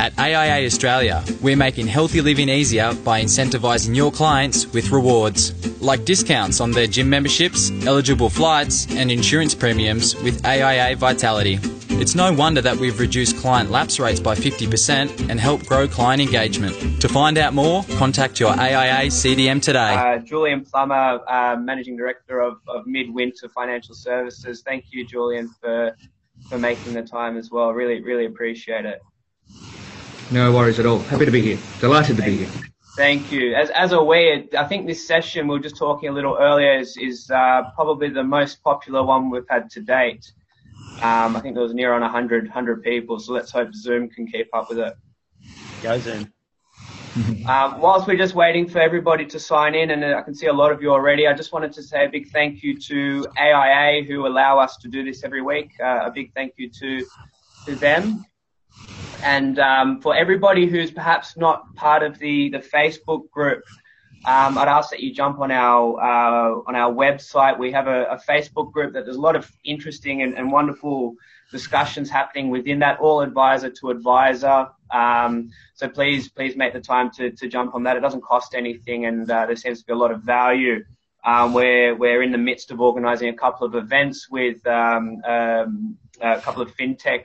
At 0.00 0.16
AIA 0.16 0.64
Australia, 0.64 1.24
we're 1.42 1.56
making 1.56 1.88
healthy 1.88 2.20
living 2.20 2.48
easier 2.48 2.94
by 3.04 3.20
incentivising 3.20 3.96
your 3.96 4.12
clients 4.12 4.64
with 4.68 4.90
rewards, 4.90 5.52
like 5.82 6.04
discounts 6.04 6.60
on 6.60 6.70
their 6.70 6.86
gym 6.86 7.10
memberships, 7.10 7.72
eligible 7.84 8.30
flights, 8.30 8.86
and 8.94 9.10
insurance 9.10 9.56
premiums 9.56 10.14
with 10.22 10.46
AIA 10.46 10.94
Vitality. 10.94 11.58
It's 12.00 12.14
no 12.14 12.32
wonder 12.32 12.60
that 12.60 12.76
we've 12.76 13.00
reduced 13.00 13.38
client 13.38 13.72
lapse 13.72 13.98
rates 13.98 14.20
by 14.20 14.36
50% 14.36 15.30
and 15.30 15.40
helped 15.40 15.66
grow 15.66 15.88
client 15.88 16.22
engagement. 16.22 17.02
To 17.02 17.08
find 17.08 17.36
out 17.36 17.52
more, 17.52 17.82
contact 17.96 18.38
your 18.38 18.50
AIA 18.50 19.08
CDM 19.08 19.60
today. 19.60 19.94
Uh, 19.94 20.18
Julian 20.18 20.64
Plummer, 20.64 21.20
uh, 21.28 21.56
Managing 21.56 21.96
Director 21.96 22.40
of, 22.40 22.60
of 22.68 22.86
Midwinter 22.86 23.48
Financial 23.48 23.96
Services. 23.96 24.62
Thank 24.62 24.92
you, 24.92 25.04
Julian, 25.04 25.48
for 25.60 25.96
for 26.48 26.56
making 26.56 26.94
the 26.94 27.02
time 27.02 27.36
as 27.36 27.50
well. 27.50 27.72
Really, 27.72 28.00
really 28.00 28.26
appreciate 28.26 28.86
it. 28.86 29.02
No 30.30 30.52
worries 30.52 30.78
at 30.78 30.84
all. 30.84 30.98
Happy 30.98 31.24
to 31.24 31.30
be 31.30 31.40
here. 31.40 31.58
Delighted 31.80 32.16
to 32.16 32.22
be 32.22 32.36
here. 32.38 32.48
Thank 32.96 33.32
you. 33.32 33.54
As, 33.54 33.70
as 33.70 33.92
a 33.92 34.02
way, 34.02 34.46
I 34.58 34.64
think 34.64 34.86
this 34.86 35.06
session 35.06 35.48
we 35.48 35.54
were 35.54 35.62
just 35.62 35.76
talking 35.76 36.10
a 36.10 36.12
little 36.12 36.36
earlier 36.38 36.78
is, 36.78 36.96
is 36.98 37.30
uh, 37.30 37.62
probably 37.74 38.10
the 38.10 38.24
most 38.24 38.62
popular 38.62 39.02
one 39.02 39.30
we've 39.30 39.48
had 39.48 39.70
to 39.70 39.80
date. 39.80 40.30
Um, 41.00 41.36
I 41.36 41.40
think 41.40 41.54
there 41.54 41.62
was 41.62 41.72
near 41.72 41.94
on 41.94 42.02
100, 42.02 42.44
100 42.44 42.82
people, 42.82 43.18
so 43.20 43.32
let's 43.32 43.50
hope 43.52 43.72
Zoom 43.72 44.10
can 44.10 44.26
keep 44.26 44.48
up 44.52 44.68
with 44.68 44.80
it. 44.80 44.94
Go 45.82 45.98
Zoom. 45.98 46.32
Um, 47.48 47.80
whilst 47.80 48.06
we're 48.06 48.18
just 48.18 48.34
waiting 48.34 48.68
for 48.68 48.78
everybody 48.78 49.24
to 49.26 49.40
sign 49.40 49.74
in, 49.74 49.90
and 49.90 50.04
I 50.04 50.22
can 50.22 50.34
see 50.34 50.46
a 50.46 50.52
lot 50.52 50.70
of 50.70 50.82
you 50.82 50.92
already, 50.92 51.26
I 51.26 51.32
just 51.34 51.52
wanted 51.52 51.72
to 51.72 51.82
say 51.82 52.04
a 52.04 52.08
big 52.08 52.28
thank 52.28 52.62
you 52.62 52.78
to 52.78 53.26
AIA 53.36 54.04
who 54.04 54.26
allow 54.26 54.58
us 54.58 54.76
to 54.78 54.88
do 54.88 55.02
this 55.02 55.24
every 55.24 55.42
week. 55.42 55.70
Uh, 55.82 56.00
a 56.04 56.12
big 56.12 56.32
thank 56.34 56.52
you 56.58 56.70
to 56.78 57.04
to 57.64 57.74
them. 57.74 58.24
And 59.22 59.58
um, 59.58 60.00
for 60.00 60.14
everybody 60.14 60.66
who's 60.66 60.90
perhaps 60.90 61.36
not 61.36 61.74
part 61.74 62.02
of 62.02 62.18
the, 62.18 62.50
the 62.50 62.58
Facebook 62.58 63.30
group, 63.30 63.64
um, 64.24 64.58
I'd 64.58 64.68
ask 64.68 64.90
that 64.90 65.00
you 65.00 65.12
jump 65.12 65.38
on 65.38 65.50
our 65.50 66.00
uh, 66.00 66.60
on 66.66 66.74
our 66.74 66.92
website. 66.92 67.58
We 67.58 67.70
have 67.72 67.86
a, 67.86 68.04
a, 68.06 68.16
Facebook 68.16 68.72
group 68.72 68.92
that 68.94 69.04
there's 69.04 69.16
a 69.16 69.20
lot 69.20 69.36
of 69.36 69.50
interesting 69.64 70.22
and, 70.22 70.34
and, 70.34 70.50
wonderful 70.50 71.14
discussions 71.52 72.10
happening 72.10 72.50
within 72.50 72.80
that, 72.80 72.98
all 72.98 73.20
advisor 73.20 73.70
to 73.70 73.90
advisor. 73.90 74.66
Um, 74.92 75.50
so 75.74 75.88
please 75.88 76.28
please 76.28 76.56
make 76.56 76.72
the 76.72 76.80
time 76.80 77.10
to, 77.12 77.30
to 77.30 77.48
jump 77.48 77.76
on 77.76 77.84
that. 77.84 77.96
It 77.96 78.00
doesn't 78.00 78.22
cost 78.22 78.54
anything, 78.54 79.06
and 79.06 79.30
uh, 79.30 79.46
there 79.46 79.56
seems 79.56 79.80
to 79.80 79.86
be 79.86 79.92
a 79.92 79.96
lot 79.96 80.10
of 80.10 80.22
value. 80.22 80.84
Um, 81.24 81.54
we're 81.54 81.94
we're 81.94 82.22
in 82.22 82.32
the 82.32 82.38
midst 82.38 82.72
of 82.72 82.80
organising 82.80 83.28
a 83.28 83.36
couple 83.36 83.66
of 83.66 83.76
events 83.76 84.28
with 84.28 84.66
um, 84.66 85.22
um, 85.24 85.96
a 86.20 86.40
couple 86.40 86.60
of 86.60 86.74
fintech 86.76 87.22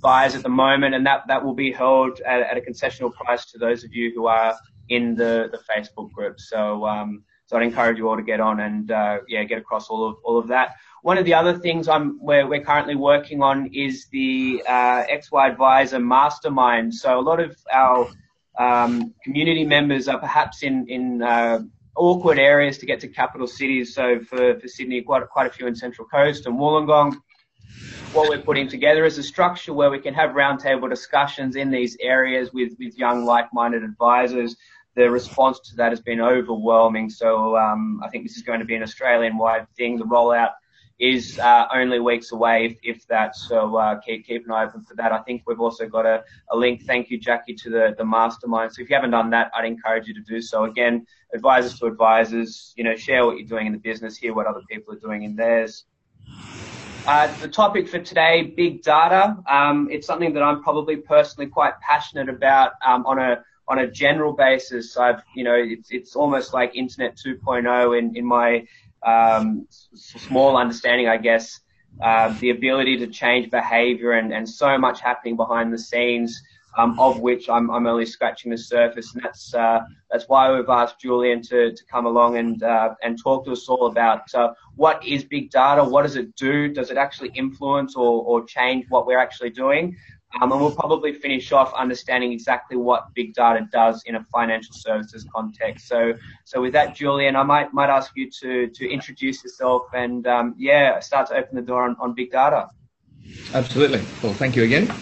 buyers 0.00 0.34
at 0.34 0.42
the 0.42 0.48
moment, 0.48 0.94
and 0.94 1.06
that, 1.06 1.26
that 1.28 1.44
will 1.44 1.54
be 1.54 1.72
held 1.72 2.20
at, 2.20 2.40
at 2.42 2.56
a 2.56 2.60
concessional 2.60 3.12
price 3.12 3.46
to 3.46 3.58
those 3.58 3.84
of 3.84 3.92
you 3.94 4.12
who 4.14 4.26
are 4.26 4.56
in 4.88 5.14
the, 5.14 5.48
the 5.52 5.58
Facebook 5.70 6.10
group. 6.12 6.40
So, 6.40 6.86
um, 6.86 7.22
so 7.46 7.56
I'd 7.56 7.64
encourage 7.64 7.98
you 7.98 8.08
all 8.08 8.16
to 8.16 8.22
get 8.22 8.40
on 8.40 8.60
and 8.60 8.90
uh, 8.90 9.18
yeah, 9.28 9.44
get 9.44 9.58
across 9.58 9.88
all 9.88 10.08
of 10.08 10.16
all 10.24 10.38
of 10.38 10.48
that. 10.48 10.76
One 11.02 11.18
of 11.18 11.24
the 11.24 11.34
other 11.34 11.58
things 11.58 11.88
I'm 11.88 12.18
we're, 12.20 12.46
we're 12.46 12.64
currently 12.64 12.94
working 12.94 13.42
on 13.42 13.66
is 13.74 14.06
the 14.10 14.62
uh, 14.66 15.04
XY 15.04 15.50
Advisor 15.50 15.98
Mastermind. 15.98 16.94
So 16.94 17.18
a 17.18 17.20
lot 17.20 17.40
of 17.40 17.56
our 17.72 18.08
um, 18.58 19.12
community 19.22 19.64
members 19.64 20.08
are 20.08 20.18
perhaps 20.18 20.62
in 20.62 20.86
in 20.88 21.22
uh, 21.22 21.60
awkward 21.96 22.38
areas 22.38 22.78
to 22.78 22.86
get 22.86 23.00
to 23.00 23.08
capital 23.08 23.46
cities. 23.46 23.94
So 23.94 24.20
for, 24.20 24.58
for 24.58 24.68
Sydney, 24.68 25.02
quite 25.02 25.28
quite 25.28 25.46
a 25.46 25.50
few 25.50 25.66
in 25.66 25.74
Central 25.74 26.06
Coast 26.08 26.46
and 26.46 26.56
Wollongong 26.56 27.16
what 28.12 28.28
we're 28.28 28.42
putting 28.42 28.68
together 28.68 29.04
is 29.04 29.16
a 29.18 29.22
structure 29.22 29.72
where 29.72 29.90
we 29.90 29.98
can 29.98 30.14
have 30.14 30.30
roundtable 30.30 30.88
discussions 30.88 31.56
in 31.56 31.70
these 31.70 31.96
areas 32.00 32.52
with, 32.52 32.74
with 32.78 32.98
young 32.98 33.24
like-minded 33.24 33.82
advisors. 33.82 34.56
The 34.94 35.10
response 35.10 35.58
to 35.70 35.76
that 35.76 35.92
has 35.92 36.00
been 36.00 36.20
overwhelming. 36.20 37.08
So 37.08 37.56
um, 37.56 38.02
I 38.04 38.08
think 38.08 38.24
this 38.24 38.36
is 38.36 38.42
going 38.42 38.60
to 38.60 38.66
be 38.66 38.74
an 38.74 38.82
Australian-wide 38.82 39.66
thing. 39.76 39.96
The 39.96 40.04
rollout 40.04 40.50
is 40.98 41.38
uh, 41.38 41.66
only 41.74 41.98
weeks 41.98 42.32
away, 42.32 42.66
if, 42.66 42.76
if 42.82 43.06
that. 43.06 43.34
So 43.34 43.76
uh, 43.76 43.98
keep 44.00 44.26
keep 44.26 44.44
an 44.44 44.52
eye 44.52 44.64
open 44.64 44.82
for 44.82 44.94
that. 44.96 45.10
I 45.10 45.20
think 45.22 45.42
we've 45.46 45.60
also 45.60 45.88
got 45.88 46.04
a, 46.04 46.22
a 46.50 46.56
link. 46.56 46.82
Thank 46.82 47.10
you, 47.10 47.18
Jackie, 47.18 47.54
to 47.54 47.70
the 47.70 47.94
the 47.96 48.04
mastermind. 48.04 48.72
So 48.72 48.82
if 48.82 48.90
you 48.90 48.94
haven't 48.94 49.10
done 49.10 49.30
that, 49.30 49.50
I'd 49.54 49.64
encourage 49.64 50.06
you 50.06 50.14
to 50.14 50.20
do 50.20 50.40
so. 50.40 50.64
Again, 50.64 51.06
advisors 51.34 51.78
to 51.78 51.86
advisors. 51.86 52.74
You 52.76 52.84
know, 52.84 52.94
share 52.94 53.24
what 53.24 53.38
you're 53.38 53.48
doing 53.48 53.66
in 53.66 53.72
the 53.72 53.78
business, 53.78 54.16
hear 54.16 54.34
what 54.34 54.46
other 54.46 54.62
people 54.70 54.94
are 54.94 55.00
doing 55.00 55.22
in 55.22 55.34
theirs. 55.34 55.86
Uh, 57.06 57.36
the 57.40 57.48
topic 57.48 57.88
for 57.88 57.98
today, 57.98 58.52
big 58.56 58.82
data. 58.82 59.36
Um, 59.50 59.88
it's 59.90 60.06
something 60.06 60.32
that 60.34 60.42
I'm 60.42 60.62
probably 60.62 60.96
personally 60.96 61.50
quite 61.50 61.78
passionate 61.80 62.28
about 62.28 62.72
um, 62.86 63.04
on 63.06 63.18
a 63.18 63.44
on 63.66 63.80
a 63.80 63.90
general 63.90 64.32
basis. 64.32 64.96
I've, 64.96 65.22
you 65.34 65.42
know, 65.42 65.54
it's 65.54 65.90
it's 65.90 66.14
almost 66.14 66.54
like 66.54 66.76
Internet 66.76 67.16
2.0 67.16 67.98
in 67.98 68.16
in 68.16 68.24
my 68.24 68.66
um, 69.04 69.66
small 69.94 70.56
understanding, 70.56 71.08
I 71.08 71.16
guess. 71.16 71.60
Uh, 72.00 72.34
the 72.38 72.50
ability 72.50 72.96
to 72.98 73.06
change 73.06 73.50
behaviour 73.50 74.12
and, 74.12 74.32
and 74.32 74.48
so 74.48 74.78
much 74.78 75.00
happening 75.00 75.36
behind 75.36 75.72
the 75.72 75.78
scenes 75.78 76.40
um, 76.76 76.98
of 76.98 77.20
which 77.20 77.48
I'm, 77.48 77.70
I'm 77.70 77.86
only 77.86 78.06
scratching 78.06 78.50
the 78.50 78.58
surface, 78.58 79.14
and 79.14 79.22
that's 79.22 79.54
uh, 79.54 79.80
that's 80.10 80.28
why 80.28 80.52
we've 80.52 80.68
asked 80.68 81.00
Julian 81.00 81.42
to, 81.42 81.72
to 81.72 81.84
come 81.90 82.06
along 82.06 82.36
and 82.36 82.62
uh, 82.62 82.94
and 83.02 83.20
talk 83.22 83.44
to 83.44 83.52
us 83.52 83.68
all 83.68 83.86
about 83.86 84.32
uh, 84.34 84.52
what 84.76 85.04
is 85.06 85.24
big 85.24 85.50
data, 85.50 85.84
what 85.84 86.02
does 86.02 86.16
it 86.16 86.34
do, 86.36 86.68
does 86.68 86.90
it 86.90 86.96
actually 86.96 87.30
influence 87.34 87.96
or, 87.96 88.22
or 88.24 88.44
change 88.44 88.86
what 88.88 89.06
we're 89.06 89.18
actually 89.18 89.50
doing, 89.50 89.96
um, 90.40 90.50
and 90.50 90.60
we'll 90.60 90.74
probably 90.74 91.12
finish 91.12 91.52
off 91.52 91.74
understanding 91.74 92.32
exactly 92.32 92.76
what 92.76 93.12
big 93.14 93.34
data 93.34 93.66
does 93.70 94.02
in 94.06 94.14
a 94.14 94.24
financial 94.24 94.74
services 94.74 95.26
context. 95.34 95.88
So 95.88 96.14
so 96.44 96.62
with 96.62 96.72
that, 96.72 96.94
Julian, 96.94 97.36
I 97.36 97.42
might 97.42 97.74
might 97.74 97.90
ask 97.90 98.12
you 98.16 98.30
to 98.40 98.68
to 98.68 98.90
introduce 98.90 99.44
yourself 99.44 99.82
and 99.94 100.26
um, 100.26 100.54
yeah, 100.56 101.00
start 101.00 101.28
to 101.28 101.34
open 101.34 101.56
the 101.56 101.62
door 101.62 101.82
on, 101.82 101.96
on 102.00 102.14
big 102.14 102.30
data. 102.30 102.68
Absolutely. 103.54 104.02
Well, 104.22 104.32
thank 104.34 104.56
you 104.56 104.64
again. 104.64 104.92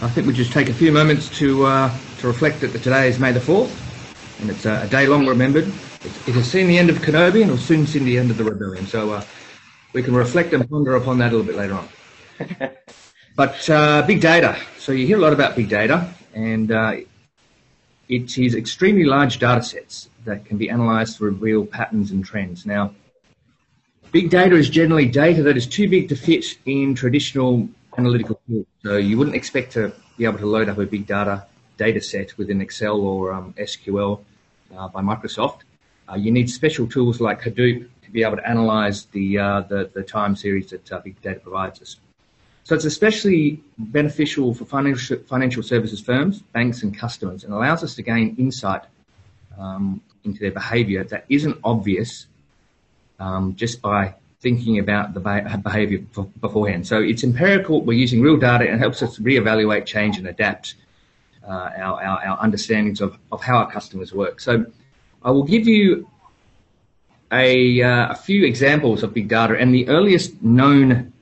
I 0.00 0.08
think 0.08 0.28
we 0.28 0.32
just 0.32 0.52
take 0.52 0.68
a 0.68 0.72
few 0.72 0.92
moments 0.92 1.28
to 1.38 1.66
uh, 1.66 1.92
to 2.18 2.28
reflect 2.28 2.60
that 2.60 2.70
today 2.70 3.08
is 3.08 3.18
May 3.18 3.32
the 3.32 3.40
4th, 3.40 3.74
and 4.40 4.48
it's 4.48 4.64
a 4.64 4.86
day 4.86 5.08
long 5.08 5.26
remembered. 5.26 5.66
It, 5.66 6.28
it 6.28 6.34
has 6.36 6.48
seen 6.48 6.68
the 6.68 6.78
end 6.78 6.88
of 6.88 6.98
Kenobi 6.98 7.42
and 7.42 7.50
will 7.50 7.58
soon 7.58 7.84
see 7.84 7.98
the 7.98 8.16
end 8.16 8.30
of 8.30 8.36
the 8.36 8.44
rebellion. 8.44 8.86
So 8.86 9.10
uh, 9.10 9.24
we 9.92 10.04
can 10.04 10.14
reflect 10.14 10.52
and 10.52 10.70
ponder 10.70 10.94
upon 10.94 11.18
that 11.18 11.32
a 11.32 11.36
little 11.36 11.44
bit 11.44 11.56
later 11.56 11.74
on. 11.74 11.88
but 13.36 13.68
uh, 13.68 14.02
big 14.06 14.20
data. 14.20 14.56
So 14.78 14.92
you 14.92 15.04
hear 15.04 15.18
a 15.18 15.20
lot 15.20 15.32
about 15.32 15.56
big 15.56 15.68
data, 15.68 16.14
and 16.32 16.70
uh, 16.70 16.98
it 18.08 18.38
is 18.38 18.54
extremely 18.54 19.02
large 19.02 19.40
data 19.40 19.64
sets 19.64 20.10
that 20.24 20.44
can 20.44 20.58
be 20.58 20.68
analysed 20.68 21.16
to 21.16 21.24
reveal 21.24 21.66
patterns 21.66 22.12
and 22.12 22.24
trends. 22.24 22.64
Now, 22.64 22.94
big 24.12 24.30
data 24.30 24.54
is 24.54 24.70
generally 24.70 25.06
data 25.06 25.42
that 25.42 25.56
is 25.56 25.66
too 25.66 25.88
big 25.88 26.08
to 26.10 26.14
fit 26.14 26.44
in 26.66 26.94
traditional 26.94 27.68
analytical 27.98 28.40
tool. 28.48 28.64
So 28.82 28.96
you 28.96 29.18
wouldn't 29.18 29.36
expect 29.36 29.72
to 29.72 29.92
be 30.16 30.24
able 30.24 30.38
to 30.38 30.46
load 30.46 30.68
up 30.68 30.78
a 30.78 30.86
big 30.86 31.06
data 31.06 31.44
data 31.76 32.00
set 32.00 32.36
within 32.38 32.60
Excel 32.60 33.00
or 33.00 33.32
um, 33.32 33.54
SQL 33.58 34.20
uh, 34.76 34.88
by 34.88 35.00
Microsoft. 35.00 35.60
Uh, 36.10 36.16
you 36.16 36.32
need 36.32 36.50
special 36.50 36.86
tools 36.88 37.20
like 37.20 37.40
Hadoop 37.40 37.88
to 38.02 38.10
be 38.10 38.24
able 38.24 38.36
to 38.36 38.48
analyze 38.48 39.04
the, 39.06 39.38
uh, 39.38 39.60
the, 39.60 39.90
the, 39.94 40.02
time 40.02 40.34
series 40.34 40.70
that 40.70 40.90
uh, 40.90 40.98
big 40.98 41.20
data 41.22 41.38
provides 41.38 41.80
us. 41.80 41.96
So 42.64 42.74
it's 42.74 42.84
especially 42.84 43.62
beneficial 43.78 44.54
for 44.54 44.64
financial, 44.64 45.18
financial 45.18 45.62
services 45.62 46.00
firms, 46.00 46.40
banks 46.40 46.82
and 46.82 46.96
customers 46.96 47.44
and 47.44 47.52
allows 47.52 47.84
us 47.84 47.94
to 47.94 48.02
gain 48.02 48.34
insight 48.38 48.82
um, 49.58 50.00
into 50.24 50.40
their 50.40 50.50
behavior 50.50 51.04
that 51.04 51.26
isn't 51.28 51.58
obvious 51.62 52.26
um, 53.20 53.54
just 53.54 53.80
by 53.80 54.14
thinking 54.40 54.78
about 54.78 55.14
the 55.14 55.20
behavior 55.20 55.98
beforehand. 56.40 56.86
So 56.86 57.00
it's 57.00 57.24
empirical. 57.24 57.82
We're 57.82 57.98
using 57.98 58.20
real 58.20 58.36
data 58.36 58.64
and 58.64 58.74
it 58.76 58.78
helps 58.78 59.02
us 59.02 59.18
reevaluate, 59.18 59.84
change, 59.84 60.16
and 60.16 60.28
adapt 60.28 60.74
uh, 61.42 61.70
our, 61.76 62.02
our, 62.02 62.24
our, 62.26 62.38
understandings 62.40 63.00
of, 63.00 63.18
of 63.32 63.42
how 63.42 63.56
our 63.56 63.70
customers 63.70 64.12
work. 64.12 64.38
So 64.40 64.66
I 65.22 65.30
will 65.30 65.44
give 65.44 65.66
you 65.66 66.08
a, 67.32 67.82
uh, 67.82 68.12
a 68.12 68.14
few 68.14 68.44
examples 68.44 69.02
of 69.02 69.12
big 69.12 69.28
data, 69.28 69.56
and 69.58 69.74
the 69.74 69.88
earliest 69.88 70.42
known 70.42 71.12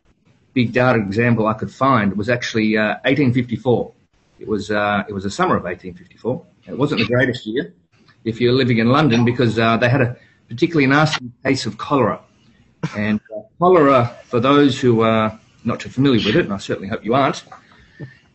big 0.52 0.72
data 0.72 0.98
example 0.98 1.46
I 1.46 1.54
could 1.54 1.70
find 1.70 2.16
was 2.16 2.28
actually 2.28 2.76
uh, 2.76 2.98
1854. 3.04 3.92
It 4.40 4.48
was 4.48 4.70
uh, 4.70 5.04
it 5.08 5.12
was 5.12 5.24
the 5.24 5.30
summer 5.30 5.56
of 5.56 5.64
1854. 5.64 6.44
It 6.68 6.78
wasn't 6.78 7.00
the 7.00 7.06
greatest 7.06 7.46
year 7.46 7.72
if 8.24 8.40
you're 8.40 8.52
living 8.52 8.78
in 8.78 8.88
London 8.88 9.24
because 9.24 9.58
uh, 9.58 9.76
they 9.76 9.88
had 9.88 10.02
a 10.02 10.16
particularly 10.48 10.86
nasty 10.86 11.30
case 11.44 11.66
of 11.66 11.78
cholera 11.78 12.20
and 12.96 13.20
uh, 13.34 13.40
cholera, 13.58 14.16
for 14.24 14.40
those 14.40 14.80
who 14.80 15.00
are 15.00 15.38
not 15.64 15.80
too 15.80 15.88
familiar 15.88 16.24
with 16.26 16.36
it, 16.36 16.44
and 16.44 16.52
I 16.52 16.58
certainly 16.58 16.88
hope 16.88 17.04
you 17.04 17.14
aren't, 17.14 17.44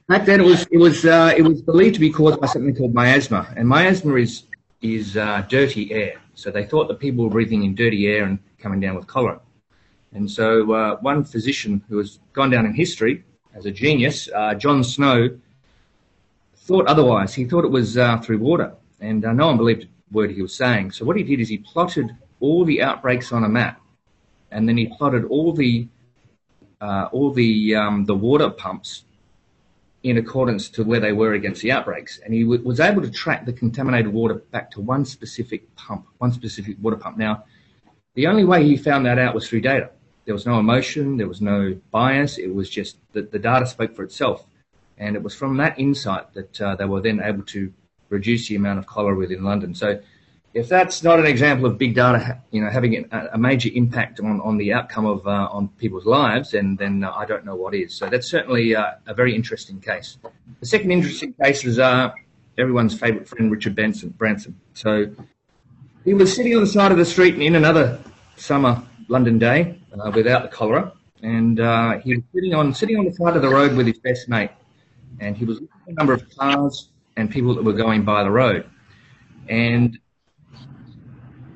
back 0.07 0.25
then 0.25 0.41
it 0.41 0.45
was 0.45 0.67
it 0.71 0.77
was 0.77 1.05
uh, 1.05 1.33
it 1.35 1.43
was 1.43 1.61
believed 1.61 1.95
to 1.95 2.01
be 2.01 2.11
caused 2.11 2.39
by 2.41 2.47
something 2.47 2.75
called 2.75 2.93
miasma, 2.93 3.53
and 3.55 3.67
miasma 3.67 4.15
is 4.15 4.43
is 4.81 5.15
uh, 5.17 5.45
dirty 5.47 5.91
air. 5.91 6.19
So 6.33 6.49
they 6.49 6.65
thought 6.65 6.87
that 6.87 6.99
people 6.99 7.23
were 7.23 7.29
breathing 7.29 7.63
in 7.63 7.75
dirty 7.75 8.07
air 8.07 8.25
and 8.25 8.39
coming 8.57 8.79
down 8.79 8.95
with 8.95 9.07
cholera. 9.07 9.39
And 10.13 10.29
so 10.29 10.71
uh, 10.73 10.97
one 10.97 11.23
physician 11.23 11.83
who 11.87 11.97
has 11.97 12.19
gone 12.33 12.49
down 12.49 12.65
in 12.65 12.73
history 12.73 13.23
as 13.53 13.65
a 13.65 13.71
genius, 13.71 14.29
uh, 14.33 14.55
John 14.55 14.83
Snow, 14.83 15.37
thought 16.55 16.87
otherwise. 16.87 17.33
He 17.33 17.45
thought 17.45 17.65
it 17.65 17.71
was 17.71 17.97
uh, 17.97 18.17
through 18.19 18.39
water, 18.39 18.73
and 18.99 19.23
uh, 19.25 19.33
no 19.33 19.47
one 19.47 19.57
believed 19.57 19.83
a 19.83 19.87
word 20.11 20.31
he 20.31 20.41
was 20.41 20.55
saying. 20.55 20.91
So 20.91 21.05
what 21.05 21.17
he 21.17 21.23
did 21.23 21.39
is 21.39 21.49
he 21.49 21.57
plotted 21.57 22.15
all 22.39 22.65
the 22.65 22.81
outbreaks 22.81 23.31
on 23.31 23.43
a 23.43 23.49
map, 23.49 23.80
and 24.51 24.67
then 24.67 24.77
he 24.77 24.87
plotted 24.87 25.25
all 25.25 25.53
the 25.53 25.87
uh, 26.79 27.09
all 27.11 27.31
the 27.31 27.75
um, 27.75 28.05
the 28.05 28.15
water 28.15 28.49
pumps 28.49 29.03
in 30.03 30.17
accordance 30.17 30.67
to 30.69 30.83
where 30.83 30.99
they 30.99 31.13
were 31.13 31.33
against 31.33 31.61
the 31.61 31.71
outbreaks, 31.71 32.19
and 32.25 32.33
he 32.33 32.41
w- 32.41 32.63
was 32.63 32.79
able 32.79 33.01
to 33.01 33.11
track 33.11 33.45
the 33.45 33.53
contaminated 33.53 34.11
water 34.11 34.35
back 34.35 34.71
to 34.71 34.81
one 34.81 35.05
specific 35.05 35.73
pump, 35.75 36.07
one 36.17 36.31
specific 36.31 36.75
water 36.81 36.95
pump. 36.95 37.17
Now, 37.17 37.43
the 38.15 38.27
only 38.27 38.43
way 38.43 38.63
he 38.63 38.77
found 38.77 39.05
that 39.05 39.19
out 39.19 39.35
was 39.35 39.47
through 39.47 39.61
data. 39.61 39.91
There 40.25 40.33
was 40.33 40.45
no 40.45 40.59
emotion, 40.59 41.17
there 41.17 41.27
was 41.27 41.41
no 41.41 41.77
bias. 41.91 42.37
It 42.37 42.53
was 42.53 42.69
just 42.69 42.97
that 43.13 43.31
the 43.31 43.39
data 43.39 43.65
spoke 43.65 43.95
for 43.95 44.03
itself. 44.03 44.45
And 44.97 45.15
it 45.15 45.23
was 45.23 45.35
from 45.35 45.57
that 45.57 45.79
insight 45.79 46.33
that 46.33 46.61
uh, 46.61 46.75
they 46.75 46.85
were 46.85 47.01
then 47.01 47.21
able 47.23 47.43
to 47.43 47.73
reduce 48.09 48.47
the 48.47 48.55
amount 48.55 48.79
of 48.79 48.85
cholera 48.85 49.15
within 49.15 49.43
London. 49.43 49.73
So 49.73 49.99
if 50.53 50.67
that's 50.67 51.03
not 51.03 51.19
an 51.19 51.25
example 51.25 51.65
of 51.65 51.77
big 51.77 51.95
data, 51.95 52.41
you 52.51 52.61
know, 52.61 52.69
having 52.69 53.07
a, 53.11 53.37
major 53.37 53.69
impact 53.73 54.19
on, 54.19 54.41
on 54.41 54.57
the 54.57 54.73
outcome 54.73 55.05
of 55.05 55.25
uh, 55.25 55.47
on 55.51 55.69
people's 55.77 56.05
lives, 56.05 56.51
then 56.51 56.75
then 56.75 57.03
uh, 57.03 57.11
I 57.11 57.25
don't 57.25 57.45
know 57.45 57.55
what 57.55 57.73
is. 57.73 57.93
So 57.93 58.09
that's 58.09 58.29
certainly 58.29 58.75
uh, 58.75 58.93
a 59.07 59.13
very 59.13 59.33
interesting 59.35 59.79
case. 59.79 60.17
The 60.59 60.65
second 60.65 60.91
interesting 60.91 61.33
case 61.41 61.63
is 61.63 61.79
uh, 61.79 62.11
everyone's 62.57 62.97
favourite 62.97 63.27
friend 63.27 63.51
Richard 63.51 63.75
Benson, 63.75 64.09
Branson. 64.09 64.59
So 64.73 65.07
he 66.03 66.13
was 66.13 66.35
sitting 66.35 66.55
on 66.55 66.61
the 66.61 66.67
side 66.67 66.91
of 66.91 66.97
the 66.97 67.05
street 67.05 67.39
in 67.39 67.55
another 67.55 67.99
summer 68.35 68.83
London 69.07 69.39
day 69.39 69.79
uh, 69.99 70.11
without 70.13 70.43
the 70.43 70.49
cholera, 70.49 70.91
and 71.23 71.59
uh, 71.59 71.99
he 71.99 72.15
was 72.15 72.23
sitting 72.33 72.53
on 72.53 72.73
sitting 72.73 72.97
on 72.97 73.05
the 73.05 73.13
side 73.13 73.35
of 73.35 73.41
the 73.41 73.49
road 73.49 73.75
with 73.75 73.87
his 73.87 73.99
best 73.99 74.27
mate 74.27 74.51
and 75.21 75.37
he 75.37 75.45
was 75.45 75.61
looking 75.61 75.77
at 75.87 75.91
a 75.91 75.93
number 75.93 76.13
of 76.13 76.29
cars 76.35 76.89
and 77.15 77.29
people 77.29 77.53
that 77.53 77.63
were 77.63 77.73
going 77.73 78.03
by 78.03 78.23
the 78.23 78.31
road. 78.31 78.69
And, 79.47 79.97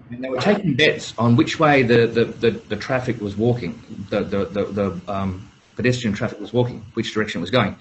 and 0.09 0.23
they 0.23 0.29
were 0.29 0.39
taking 0.39 0.75
bets 0.75 1.13
on 1.17 1.35
which 1.35 1.59
way 1.59 1.83
the, 1.83 2.07
the, 2.07 2.25
the, 2.25 2.51
the 2.51 2.75
traffic 2.75 3.19
was 3.19 3.35
walking, 3.35 3.81
the, 4.09 4.23
the, 4.23 4.45
the, 4.45 4.65
the 4.65 5.01
um, 5.07 5.49
pedestrian 5.75 6.15
traffic 6.15 6.39
was 6.39 6.53
walking, 6.53 6.85
which 6.93 7.13
direction 7.13 7.39
it 7.39 7.41
was 7.41 7.51
going. 7.51 7.75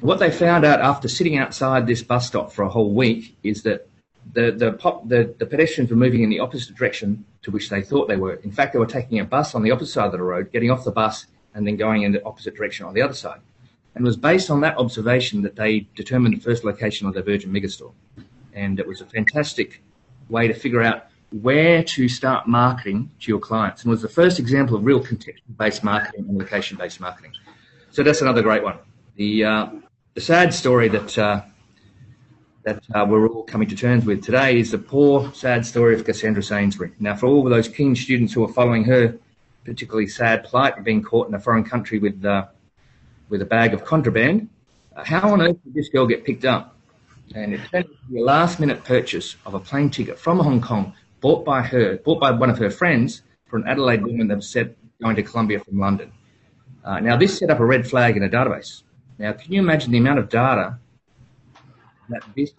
What 0.00 0.18
they 0.18 0.30
found 0.30 0.64
out 0.64 0.80
after 0.80 1.08
sitting 1.08 1.36
outside 1.36 1.86
this 1.86 2.02
bus 2.02 2.26
stop 2.26 2.52
for 2.52 2.62
a 2.62 2.68
whole 2.68 2.92
week 2.92 3.36
is 3.42 3.62
that 3.62 3.88
the, 4.32 4.52
the, 4.52 4.72
pop, 4.72 5.08
the, 5.08 5.34
the 5.38 5.46
pedestrians 5.46 5.90
were 5.90 5.96
moving 5.96 6.22
in 6.22 6.30
the 6.30 6.40
opposite 6.40 6.74
direction 6.76 7.24
to 7.42 7.50
which 7.50 7.68
they 7.68 7.82
thought 7.82 8.08
they 8.08 8.16
were. 8.16 8.34
In 8.36 8.50
fact, 8.50 8.72
they 8.72 8.78
were 8.78 8.86
taking 8.86 9.20
a 9.20 9.24
bus 9.24 9.54
on 9.54 9.62
the 9.62 9.70
opposite 9.70 9.92
side 9.92 10.06
of 10.06 10.12
the 10.12 10.22
road, 10.22 10.50
getting 10.50 10.70
off 10.70 10.84
the 10.84 10.90
bus, 10.90 11.26
and 11.54 11.66
then 11.66 11.76
going 11.76 12.02
in 12.02 12.12
the 12.12 12.24
opposite 12.24 12.56
direction 12.56 12.86
on 12.86 12.94
the 12.94 13.02
other 13.02 13.14
side. 13.14 13.40
And 13.94 14.04
it 14.04 14.08
was 14.08 14.16
based 14.16 14.50
on 14.50 14.60
that 14.62 14.76
observation 14.76 15.42
that 15.42 15.56
they 15.56 15.86
determined 15.94 16.36
the 16.36 16.40
first 16.40 16.64
location 16.64 17.06
of 17.06 17.14
their 17.14 17.22
Virgin 17.22 17.52
Megastore. 17.52 17.92
And 18.52 18.80
it 18.80 18.86
was 18.88 19.00
a 19.00 19.06
fantastic 19.06 19.82
way 20.28 20.48
to 20.48 20.54
figure 20.54 20.82
out 20.82 21.06
where 21.42 21.82
to 21.82 22.08
start 22.08 22.46
marketing 22.46 23.10
to 23.20 23.30
your 23.30 23.40
clients. 23.40 23.82
And 23.82 23.90
was 23.90 24.02
the 24.02 24.08
first 24.08 24.38
example 24.38 24.76
of 24.76 24.84
real 24.84 25.00
contextual-based 25.00 25.82
marketing 25.82 26.26
and 26.28 26.38
location-based 26.38 27.00
marketing. 27.00 27.32
So 27.90 28.02
that's 28.02 28.20
another 28.20 28.42
great 28.42 28.62
one. 28.62 28.78
The, 29.16 29.44
uh, 29.44 29.66
the 30.14 30.20
sad 30.20 30.54
story 30.54 30.88
that, 30.88 31.18
uh, 31.18 31.42
that 32.62 32.82
uh, 32.94 33.06
we're 33.08 33.28
all 33.28 33.42
coming 33.42 33.68
to 33.68 33.76
terms 33.76 34.04
with 34.04 34.22
today 34.24 34.58
is 34.58 34.70
the 34.70 34.78
poor, 34.78 35.32
sad 35.34 35.66
story 35.66 35.94
of 35.94 36.04
Cassandra 36.04 36.42
Sainsbury. 36.42 36.92
Now, 37.00 37.16
for 37.16 37.26
all 37.26 37.44
of 37.44 37.50
those 37.50 37.68
keen 37.68 37.96
students 37.96 38.32
who 38.32 38.44
are 38.44 38.52
following 38.52 38.84
her 38.84 39.18
particularly 39.64 40.06
sad 40.06 40.44
plight 40.44 40.78
of 40.78 40.84
being 40.84 41.02
caught 41.02 41.28
in 41.28 41.34
a 41.34 41.40
foreign 41.40 41.64
country 41.64 41.98
with 41.98 42.24
uh, 42.24 42.46
with 43.28 43.42
a 43.42 43.46
bag 43.46 43.72
of 43.74 43.84
contraband. 43.84 44.48
Uh, 44.94 45.02
how 45.04 45.32
on 45.32 45.40
earth 45.40 45.56
did 45.64 45.74
this 45.74 45.88
girl 45.88 46.06
get 46.06 46.24
picked 46.24 46.44
up? 46.44 46.76
And 47.34 47.54
it 47.54 47.60
turned 47.70 47.86
out 47.86 47.90
to 47.90 48.12
be 48.12 48.20
a 48.20 48.24
last 48.24 48.60
minute 48.60 48.84
purchase 48.84 49.36
of 49.46 49.54
a 49.54 49.60
plane 49.60 49.90
ticket 49.90 50.18
from 50.18 50.38
Hong 50.38 50.60
Kong, 50.60 50.92
bought 51.24 51.42
by 51.42 51.62
her, 51.62 51.96
bought 52.04 52.20
by 52.20 52.30
one 52.30 52.50
of 52.50 52.58
her 52.58 52.68
friends 52.70 53.22
for 53.46 53.56
an 53.56 53.66
Adelaide 53.66 54.04
woman 54.04 54.28
that 54.28 54.36
was 54.36 54.48
set 54.56 54.76
going 55.00 55.16
to 55.16 55.22
Colombia 55.22 55.58
from 55.58 55.78
London. 55.78 56.12
Uh, 56.84 57.00
now, 57.00 57.16
this 57.16 57.38
set 57.38 57.48
up 57.48 57.60
a 57.60 57.64
red 57.64 57.88
flag 57.88 58.18
in 58.18 58.22
a 58.22 58.28
database. 58.28 58.82
Now, 59.18 59.32
can 59.32 59.50
you 59.50 59.60
imagine 59.60 59.90
the 59.90 59.96
amount 59.96 60.18
of 60.18 60.28
data 60.28 60.78
that 62.10 62.22
this 62.36 62.52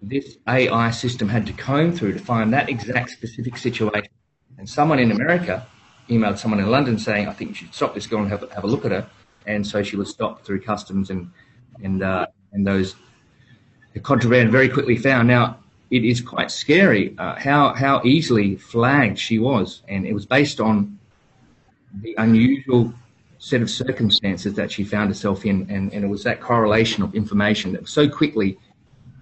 this 0.00 0.38
AI 0.48 0.90
system 0.90 1.28
had 1.28 1.46
to 1.46 1.52
comb 1.52 1.92
through 1.92 2.14
to 2.14 2.18
find 2.18 2.54
that 2.54 2.70
exact 2.70 3.10
specific 3.10 3.58
situation? 3.58 4.12
And 4.56 4.66
someone 4.66 4.98
in 4.98 5.10
America 5.10 5.66
emailed 6.08 6.38
someone 6.38 6.60
in 6.60 6.70
London 6.70 6.98
saying, 6.98 7.28
"I 7.28 7.34
think 7.34 7.50
you 7.50 7.54
should 7.54 7.74
stop 7.74 7.94
this 7.94 8.06
girl 8.06 8.20
and 8.22 8.30
have, 8.30 8.50
have 8.52 8.64
a 8.64 8.66
look 8.74 8.86
at 8.86 8.92
her." 8.92 9.06
and 9.46 9.66
so 9.66 9.82
she 9.82 9.96
was 9.96 10.08
stopped 10.08 10.46
through 10.46 10.60
customs 10.60 11.10
and 11.10 11.30
and 11.82 12.02
uh, 12.02 12.26
and 12.52 12.66
those 12.66 12.96
the 13.92 14.00
contraband 14.00 14.50
very 14.50 14.68
quickly 14.68 14.96
found. 14.96 15.28
Now 15.28 15.58
it 15.90 16.04
is 16.04 16.20
quite 16.20 16.50
scary 16.50 17.14
uh, 17.18 17.34
how 17.36 17.74
how 17.74 18.02
easily 18.04 18.56
flagged 18.56 19.18
she 19.18 19.38
was, 19.38 19.82
and 19.88 20.06
it 20.06 20.12
was 20.12 20.26
based 20.26 20.60
on 20.60 20.98
the 22.00 22.14
unusual 22.18 22.92
set 23.38 23.60
of 23.60 23.70
circumstances 23.70 24.54
that 24.54 24.72
she 24.72 24.84
found 24.84 25.08
herself 25.08 25.44
in, 25.44 25.68
and, 25.70 25.92
and 25.92 26.04
it 26.04 26.08
was 26.08 26.24
that 26.24 26.40
correlation 26.40 27.02
of 27.02 27.14
information 27.14 27.72
that 27.72 27.82
was 27.82 27.90
so 27.90 28.08
quickly 28.08 28.58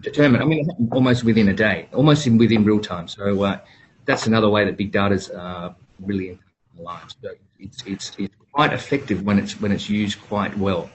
determined. 0.00 0.42
I 0.42 0.46
mean, 0.46 0.68
almost 0.92 1.24
within 1.24 1.48
a 1.48 1.54
day, 1.54 1.88
almost 1.92 2.26
in, 2.26 2.38
within 2.38 2.64
real 2.64 2.80
time. 2.80 3.08
So 3.08 3.42
uh, 3.42 3.58
that's 4.04 4.26
another 4.26 4.48
way 4.48 4.64
that 4.64 4.76
big 4.76 4.92
data 4.92 5.14
is 5.14 5.30
uh, 5.30 5.74
really 6.00 6.26
impacting 6.28 6.84
lives. 6.84 7.16
So 7.20 7.30
it's, 7.58 7.82
it's, 7.84 8.12
it's 8.18 8.34
quite 8.52 8.72
effective 8.72 9.22
when 9.22 9.38
it's 9.38 9.60
when 9.60 9.72
it's 9.72 9.88
used 9.90 10.20
quite 10.22 10.56
well. 10.56 10.88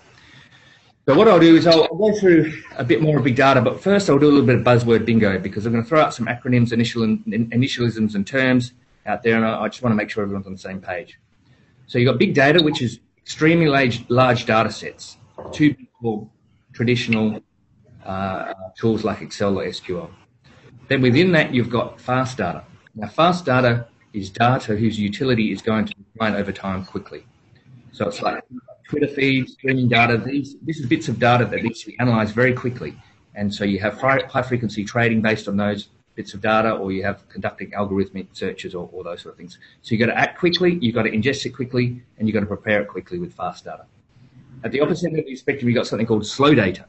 So 1.07 1.15
what 1.15 1.29
I'll 1.29 1.39
do 1.39 1.55
is 1.55 1.65
I'll, 1.65 1.87
go 1.87 2.11
through 2.19 2.51
a 2.75 2.83
bit 2.83 3.01
more 3.01 3.17
of 3.17 3.23
big 3.23 3.37
data, 3.37 3.61
but 3.61 3.79
first 3.81 4.09
I'll 4.09 4.19
do 4.19 4.25
a 4.25 4.29
little 4.29 4.45
bit 4.45 4.55
of 4.55 4.63
buzzword 4.63 5.05
bingo 5.05 5.39
because 5.39 5.65
I'm 5.65 5.71
going 5.71 5.81
to 5.81 5.87
throw 5.87 6.01
out 6.01 6.13
some 6.13 6.25
acronyms, 6.25 6.73
initial, 6.73 7.03
initialisms, 7.03 8.15
and 8.15 8.27
terms 8.27 8.73
out 9.05 9.23
there, 9.23 9.37
and 9.37 9.45
I, 9.45 9.61
I 9.61 9.69
just 9.69 9.81
want 9.81 9.93
to 9.93 9.95
make 9.95 10.09
sure 10.09 10.21
everyone's 10.23 10.47
on 10.47 10.51
the 10.51 10.59
same 10.59 10.81
page. 10.81 11.17
So 11.85 11.97
you've 11.97 12.11
got 12.11 12.19
big 12.19 12.33
data, 12.33 12.61
which 12.61 12.81
is 12.81 12.99
extremely 13.21 13.67
large, 13.67 14.03
large 14.09 14.45
data 14.45 14.69
sets, 14.69 15.15
two 15.53 15.77
traditional 16.73 17.39
uh, 18.05 18.53
tools 18.77 19.05
like 19.05 19.21
Excel 19.21 19.57
or 19.57 19.65
SQL. 19.65 20.09
Then 20.89 21.01
within 21.01 21.31
that, 21.31 21.53
you've 21.53 21.69
got 21.69 22.01
fast 22.01 22.39
data. 22.39 22.65
Now, 22.95 23.07
fast 23.07 23.45
data 23.45 23.87
is 24.11 24.29
data 24.29 24.75
whose 24.75 24.99
utility 24.99 25.53
is 25.53 25.61
going 25.61 25.85
to 25.85 25.93
decline 25.93 26.35
over 26.35 26.51
time 26.51 26.83
quickly. 26.83 27.25
So 27.93 28.09
it's 28.09 28.21
like 28.21 28.43
Twitter 28.87 29.07
feeds, 29.07 29.53
streaming 29.53 29.89
data. 29.89 30.17
These, 30.17 30.55
this 30.61 30.79
is 30.79 30.85
bits 30.85 31.07
of 31.07 31.19
data 31.19 31.45
that 31.45 31.61
needs 31.61 31.81
to 31.81 31.87
be 31.87 31.95
analysed 31.99 32.33
very 32.33 32.53
quickly. 32.53 32.95
And 33.35 33.53
so 33.53 33.63
you 33.65 33.79
have 33.79 33.99
high 33.99 34.41
frequency 34.41 34.83
trading 34.83 35.21
based 35.21 35.47
on 35.47 35.57
those 35.57 35.89
bits 36.15 36.33
of 36.33 36.41
data, 36.41 36.71
or 36.71 36.91
you 36.91 37.03
have 37.03 37.27
conducting 37.29 37.71
algorithmic 37.71 38.27
searches 38.33 38.73
or, 38.73 38.89
or 38.91 39.03
those 39.03 39.21
sort 39.21 39.33
of 39.33 39.37
things. 39.37 39.59
So 39.81 39.93
you've 39.93 39.99
got 39.99 40.11
to 40.11 40.17
act 40.17 40.39
quickly, 40.39 40.79
you've 40.81 40.95
got 40.95 41.03
to 41.03 41.11
ingest 41.11 41.45
it 41.45 41.51
quickly, 41.51 42.01
and 42.17 42.27
you've 42.27 42.33
got 42.33 42.39
to 42.39 42.47
prepare 42.47 42.81
it 42.81 42.87
quickly 42.87 43.19
with 43.19 43.33
fast 43.33 43.65
data. 43.65 43.85
At 44.63 44.71
the 44.71 44.79
opposite 44.79 45.09
end 45.09 45.19
of 45.19 45.25
the 45.25 45.35
spectrum, 45.35 45.69
you've 45.69 45.75
got 45.75 45.85
something 45.85 46.07
called 46.07 46.25
slow 46.25 46.55
data. 46.55 46.85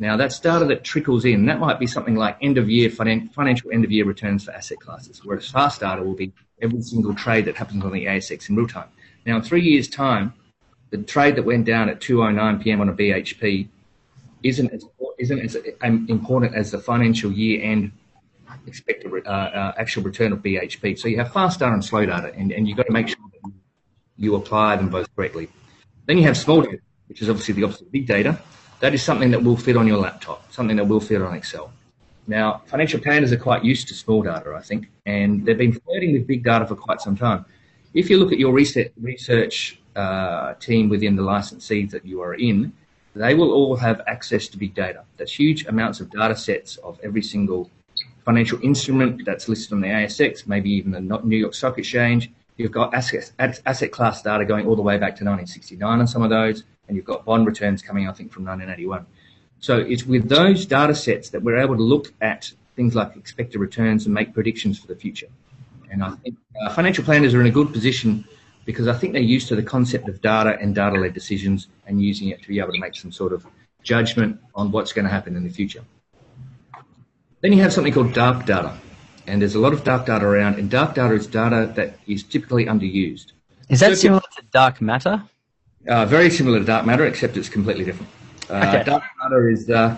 Now, 0.00 0.16
that's 0.16 0.38
data 0.38 0.64
that 0.66 0.84
trickles 0.84 1.24
in. 1.24 1.46
That 1.46 1.58
might 1.58 1.80
be 1.80 1.86
something 1.86 2.14
like 2.14 2.36
end 2.42 2.58
of 2.58 2.68
year 2.68 2.90
financial 2.90 3.72
end 3.72 3.84
of 3.84 3.90
year 3.90 4.04
returns 4.04 4.44
for 4.44 4.52
asset 4.52 4.78
classes, 4.80 5.24
whereas 5.24 5.50
fast 5.50 5.80
data 5.80 6.02
will 6.02 6.14
be 6.14 6.32
every 6.60 6.82
single 6.82 7.14
trade 7.14 7.46
that 7.46 7.56
happens 7.56 7.84
on 7.84 7.92
the 7.92 8.04
ASX 8.04 8.48
in 8.50 8.56
real 8.56 8.68
time. 8.68 8.88
Now, 9.24 9.36
in 9.36 9.42
three 9.42 9.62
years' 9.62 9.88
time, 9.88 10.34
the 10.90 10.98
trade 10.98 11.36
that 11.36 11.44
went 11.44 11.66
down 11.66 11.88
at 11.88 12.00
2:09 12.00 12.62
p.m. 12.62 12.80
on 12.80 12.88
a 12.88 12.92
BHP 12.92 13.68
isn't 14.42 14.72
as 14.72 14.84
isn't 15.18 15.40
as 15.40 15.56
important 15.82 16.54
as 16.54 16.70
the 16.70 16.78
financial 16.78 17.32
year 17.32 17.60
end 17.62 17.92
expected 18.66 19.12
uh, 19.26 19.28
uh, 19.28 19.72
actual 19.76 20.02
return 20.02 20.32
of 20.32 20.40
BHP. 20.40 20.98
So 20.98 21.08
you 21.08 21.18
have 21.18 21.32
fast 21.32 21.60
data 21.60 21.72
and 21.72 21.84
slow 21.84 22.06
data, 22.06 22.32
and, 22.34 22.52
and 22.52 22.68
you've 22.68 22.76
got 22.76 22.86
to 22.86 22.92
make 22.92 23.08
sure 23.08 23.16
that 23.42 23.52
you 24.16 24.36
apply 24.36 24.76
them 24.76 24.88
both 24.88 25.14
correctly. 25.14 25.48
Then 26.06 26.18
you 26.18 26.24
have 26.24 26.36
small 26.36 26.62
data, 26.62 26.78
which 27.08 27.20
is 27.20 27.28
obviously 27.28 27.54
the 27.54 27.64
opposite 27.64 27.82
of 27.82 27.92
big 27.92 28.06
data. 28.06 28.40
That 28.80 28.94
is 28.94 29.02
something 29.02 29.30
that 29.32 29.42
will 29.42 29.56
fit 29.56 29.76
on 29.76 29.86
your 29.86 29.98
laptop, 29.98 30.52
something 30.52 30.76
that 30.76 30.86
will 30.86 31.00
fit 31.00 31.20
on 31.20 31.34
Excel. 31.34 31.72
Now, 32.26 32.62
financial 32.66 33.00
planners 33.00 33.32
are 33.32 33.38
quite 33.38 33.64
used 33.64 33.88
to 33.88 33.94
small 33.94 34.22
data, 34.22 34.54
I 34.54 34.60
think, 34.60 34.88
and 35.06 35.44
they've 35.44 35.58
been 35.58 35.72
flirting 35.72 36.12
with 36.12 36.26
big 36.26 36.44
data 36.44 36.66
for 36.66 36.76
quite 36.76 37.00
some 37.00 37.16
time. 37.16 37.44
If 37.94 38.10
you 38.10 38.18
look 38.18 38.32
at 38.32 38.38
your 38.38 38.52
research 38.52 39.80
uh, 39.98 40.54
team 40.54 40.88
within 40.88 41.16
the 41.16 41.22
licensees 41.22 41.90
that 41.90 42.04
you 42.04 42.22
are 42.22 42.34
in, 42.34 42.72
they 43.14 43.34
will 43.34 43.52
all 43.52 43.76
have 43.76 44.00
access 44.06 44.46
to 44.48 44.56
big 44.56 44.74
data. 44.74 45.02
That's 45.16 45.32
huge 45.32 45.66
amounts 45.66 46.00
of 46.00 46.10
data 46.10 46.36
sets 46.36 46.76
of 46.78 46.98
every 47.02 47.22
single 47.22 47.70
financial 48.24 48.62
instrument 48.62 49.24
that's 49.24 49.48
listed 49.48 49.72
on 49.72 49.80
the 49.80 49.88
ASX, 49.88 50.46
maybe 50.46 50.70
even 50.70 50.92
the 50.92 51.00
New 51.00 51.36
York 51.36 51.54
Stock 51.54 51.78
Exchange. 51.78 52.30
You've 52.56 52.72
got 52.72 52.94
asset, 52.94 53.32
asset 53.38 53.90
class 53.90 54.22
data 54.22 54.44
going 54.44 54.66
all 54.66 54.76
the 54.76 54.82
way 54.82 54.96
back 54.98 55.16
to 55.16 55.24
1969 55.24 56.00
on 56.00 56.06
some 56.06 56.22
of 56.22 56.30
those, 56.30 56.64
and 56.86 56.96
you've 56.96 57.04
got 57.04 57.24
bond 57.24 57.46
returns 57.46 57.82
coming, 57.82 58.08
I 58.08 58.12
think, 58.12 58.32
from 58.32 58.44
1981. 58.44 59.06
So 59.60 59.78
it's 59.78 60.04
with 60.04 60.28
those 60.28 60.66
data 60.66 60.94
sets 60.94 61.30
that 61.30 61.42
we're 61.42 61.58
able 61.58 61.76
to 61.76 61.82
look 61.82 62.12
at 62.20 62.52
things 62.76 62.94
like 62.94 63.16
expected 63.16 63.58
returns 63.58 64.06
and 64.06 64.14
make 64.14 64.32
predictions 64.32 64.78
for 64.78 64.86
the 64.86 64.94
future. 64.94 65.28
And 65.90 66.04
I 66.04 66.10
think 66.10 66.36
uh, 66.62 66.70
financial 66.70 67.02
planners 67.02 67.34
are 67.34 67.40
in 67.40 67.46
a 67.46 67.50
good 67.50 67.72
position 67.72 68.24
because 68.68 68.86
I 68.86 68.92
think 68.92 69.14
they're 69.14 69.22
used 69.22 69.48
to 69.48 69.56
the 69.56 69.62
concept 69.62 70.10
of 70.10 70.20
data 70.20 70.58
and 70.60 70.74
data-led 70.74 71.14
decisions 71.14 71.68
and 71.86 72.02
using 72.02 72.28
it 72.28 72.42
to 72.42 72.48
be 72.48 72.58
able 72.60 72.74
to 72.74 72.78
make 72.78 72.94
some 72.94 73.10
sort 73.10 73.32
of 73.32 73.46
judgment 73.82 74.38
on 74.54 74.70
what's 74.70 74.92
going 74.92 75.06
to 75.06 75.10
happen 75.10 75.36
in 75.36 75.42
the 75.42 75.48
future. 75.48 75.82
Then 77.40 77.54
you 77.54 77.62
have 77.62 77.72
something 77.72 77.94
called 77.94 78.12
dark 78.12 78.44
data. 78.44 78.78
And 79.26 79.40
there's 79.40 79.54
a 79.54 79.58
lot 79.58 79.72
of 79.72 79.84
dark 79.84 80.04
data 80.04 80.26
around, 80.26 80.56
and 80.56 80.68
dark 80.68 80.94
data 80.94 81.14
is 81.14 81.26
data 81.26 81.72
that 81.76 81.98
is 82.06 82.22
typically 82.22 82.66
underused. 82.66 83.32
Is 83.70 83.80
that 83.80 83.88
so 83.88 83.94
similar 83.94 84.28
to 84.36 84.42
dark 84.52 84.82
matter? 84.82 85.22
Uh, 85.88 86.04
very 86.04 86.28
similar 86.28 86.58
to 86.58 86.66
dark 86.66 86.84
matter, 86.84 87.06
except 87.06 87.38
it's 87.38 87.48
completely 87.48 87.86
different. 87.86 88.12
Uh, 88.50 88.56
okay. 88.56 88.84
Dark 88.84 89.04
matter 89.22 89.48
is 89.48 89.70
uh, 89.70 89.96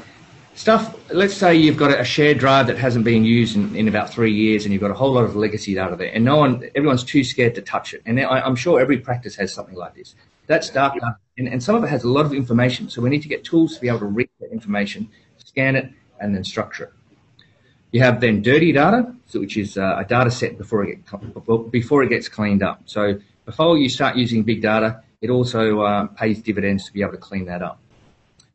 stuff. 0.61 0.95
Let's 1.11 1.35
say 1.35 1.57
you've 1.57 1.79
got 1.79 1.99
a 1.99 2.05
shared 2.05 2.38
drive 2.38 2.67
that 2.67 2.76
hasn't 2.76 3.05
been 3.05 3.25
used 3.25 3.57
in, 3.57 3.75
in, 3.75 3.88
about 3.88 4.11
three 4.11 4.33
years, 4.33 4.64
and 4.64 4.73
you've 4.75 4.83
got 4.83 4.90
a 4.90 4.95
whole 4.95 5.12
lot 5.12 5.25
of 5.25 5.35
legacy 5.35 5.75
data 5.75 5.97
there, 5.97 6.12
and 6.12 6.23
no 6.23 6.37
one, 6.37 6.69
everyone's 6.75 7.02
too 7.02 7.25
scared 7.25 7.55
to 7.55 7.62
touch 7.62 7.95
it. 7.95 8.02
And 8.05 8.21
I, 8.21 8.47
am 8.47 8.55
sure 8.55 8.79
every 8.79 8.99
practice 8.99 9.35
has 9.37 9.55
something 9.55 9.75
like 9.75 9.95
this. 9.95 10.14
That's 10.49 10.69
dark 10.69 10.95
data, 10.95 11.17
and, 11.38 11.49
and 11.49 11.62
some 11.62 11.76
of 11.76 11.85
it 11.85 11.88
has 11.88 12.05
a 12.05 12.09
lot 12.09 12.26
of 12.26 12.35
information. 12.35 12.90
So 12.90 13.00
we 13.00 13.09
need 13.09 13.23
to 13.23 13.29
get 13.29 13.43
tools 13.43 13.75
to 13.75 13.81
be 13.81 13.88
able 13.88 14.00
to 14.00 14.07
read 14.07 14.29
that 14.40 14.52
information, 14.52 15.09
scan 15.38 15.76
it, 15.76 15.90
and 16.21 16.35
then 16.35 16.45
structure 16.45 16.85
it. 16.85 16.93
You 17.93 18.02
have 18.02 18.21
then 18.21 18.43
dirty 18.43 18.73
data, 18.73 19.14
which 19.33 19.57
is 19.57 19.79
uh, 19.79 19.97
a 19.99 20.05
data 20.05 20.31
set 20.31 20.59
before 20.59 20.85
it, 20.85 20.99
get, 21.07 21.71
before 21.71 22.02
it 22.02 22.11
gets 22.11 22.29
cleaned 22.29 22.62
up. 22.62 22.83
So 22.85 23.19
before 23.47 23.79
you 23.79 23.88
start 23.88 24.17
using 24.17 24.43
big 24.43 24.61
data, 24.61 25.02
it 25.23 25.31
also 25.31 25.81
uh, 25.81 26.07
pays 26.09 26.43
dividends 26.43 26.85
to 26.85 26.93
be 26.93 27.00
able 27.00 27.12
to 27.12 27.19
clean 27.19 27.47
that 27.47 27.62
up. 27.62 27.81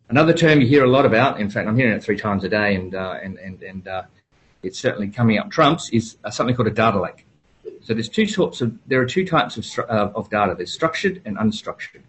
Another 0.10 0.34
term 0.34 0.62
you 0.62 0.68
hear 0.68 0.84
a 0.84 0.90
lot 0.90 1.06
about, 1.06 1.40
in 1.42 1.50
fact, 1.50 1.68
I'm 1.68 1.76
hearing 1.76 1.94
it 1.94 2.04
three 2.04 2.18
times 2.18 2.44
a 2.44 2.50
day, 2.50 2.76
and 2.76 2.94
uh, 2.94 3.18
and 3.24 3.38
and 3.40 3.62
and 3.64 3.88
uh, 3.88 4.04
it's 4.62 4.80
certainly 4.80 5.10
coming 5.10 5.40
up 5.40 5.50
trumps, 5.50 5.90
is 5.90 6.18
uh, 6.24 6.30
something 6.30 6.56
called 6.56 6.68
a 6.68 6.72
data 6.72 7.00
lake. 7.00 7.26
So 7.82 7.94
there's 7.94 8.10
two 8.10 8.28
sorts 8.28 8.62
of 8.62 8.78
there 8.86 9.02
are 9.02 9.06
two 9.06 9.26
types 9.26 9.58
of 9.58 9.90
uh, 9.90 10.12
of 10.16 10.30
data. 10.30 10.54
There's 10.56 10.74
structured 10.74 11.22
and 11.26 11.38
unstructured. 11.38 12.02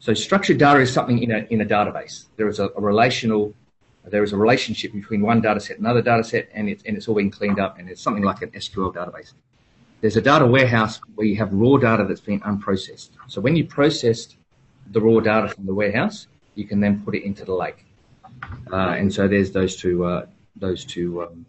So 0.00 0.14
structured 0.14 0.58
data 0.58 0.80
is 0.80 0.92
something 0.92 1.22
in 1.22 1.30
a 1.30 1.46
in 1.50 1.60
a 1.60 1.64
database. 1.64 2.24
There 2.36 2.48
is 2.48 2.58
a, 2.58 2.70
a 2.76 2.80
relational 2.80 3.54
there 4.04 4.24
is 4.24 4.32
a 4.32 4.36
relationship 4.36 4.92
between 4.92 5.20
one 5.20 5.40
data 5.40 5.60
set 5.60 5.76
and 5.76 5.86
another 5.86 6.02
data 6.02 6.24
set, 6.24 6.48
and 6.54 6.68
it's, 6.68 6.82
and 6.84 6.96
it's 6.96 7.06
all 7.06 7.14
been 7.14 7.30
cleaned 7.30 7.60
up, 7.60 7.78
and 7.78 7.88
it's 7.88 8.00
something 8.00 8.24
like 8.24 8.42
an 8.42 8.50
SQL 8.50 8.92
database. 8.94 9.34
There's 10.00 10.16
a 10.16 10.22
data 10.22 10.46
warehouse 10.46 11.00
where 11.14 11.26
you 11.26 11.36
have 11.36 11.52
raw 11.52 11.76
data 11.76 12.06
that's 12.08 12.22
been 12.22 12.40
unprocessed. 12.40 13.10
So 13.28 13.40
when 13.40 13.56
you 13.56 13.66
processed 13.66 14.36
the 14.90 15.00
raw 15.00 15.20
data 15.20 15.48
from 15.48 15.66
the 15.66 15.74
warehouse, 15.74 16.26
you 16.60 16.66
can 16.66 16.78
then 16.78 17.02
put 17.04 17.14
it 17.14 17.24
into 17.24 17.44
the 17.44 17.54
lake. 17.54 17.86
Uh, 18.72 19.00
and 19.00 19.12
so 19.12 19.26
there's 19.26 19.50
those 19.50 19.76
two, 19.76 20.04
uh, 20.04 20.26
those 20.56 20.84
two, 20.84 21.22
um, 21.22 21.46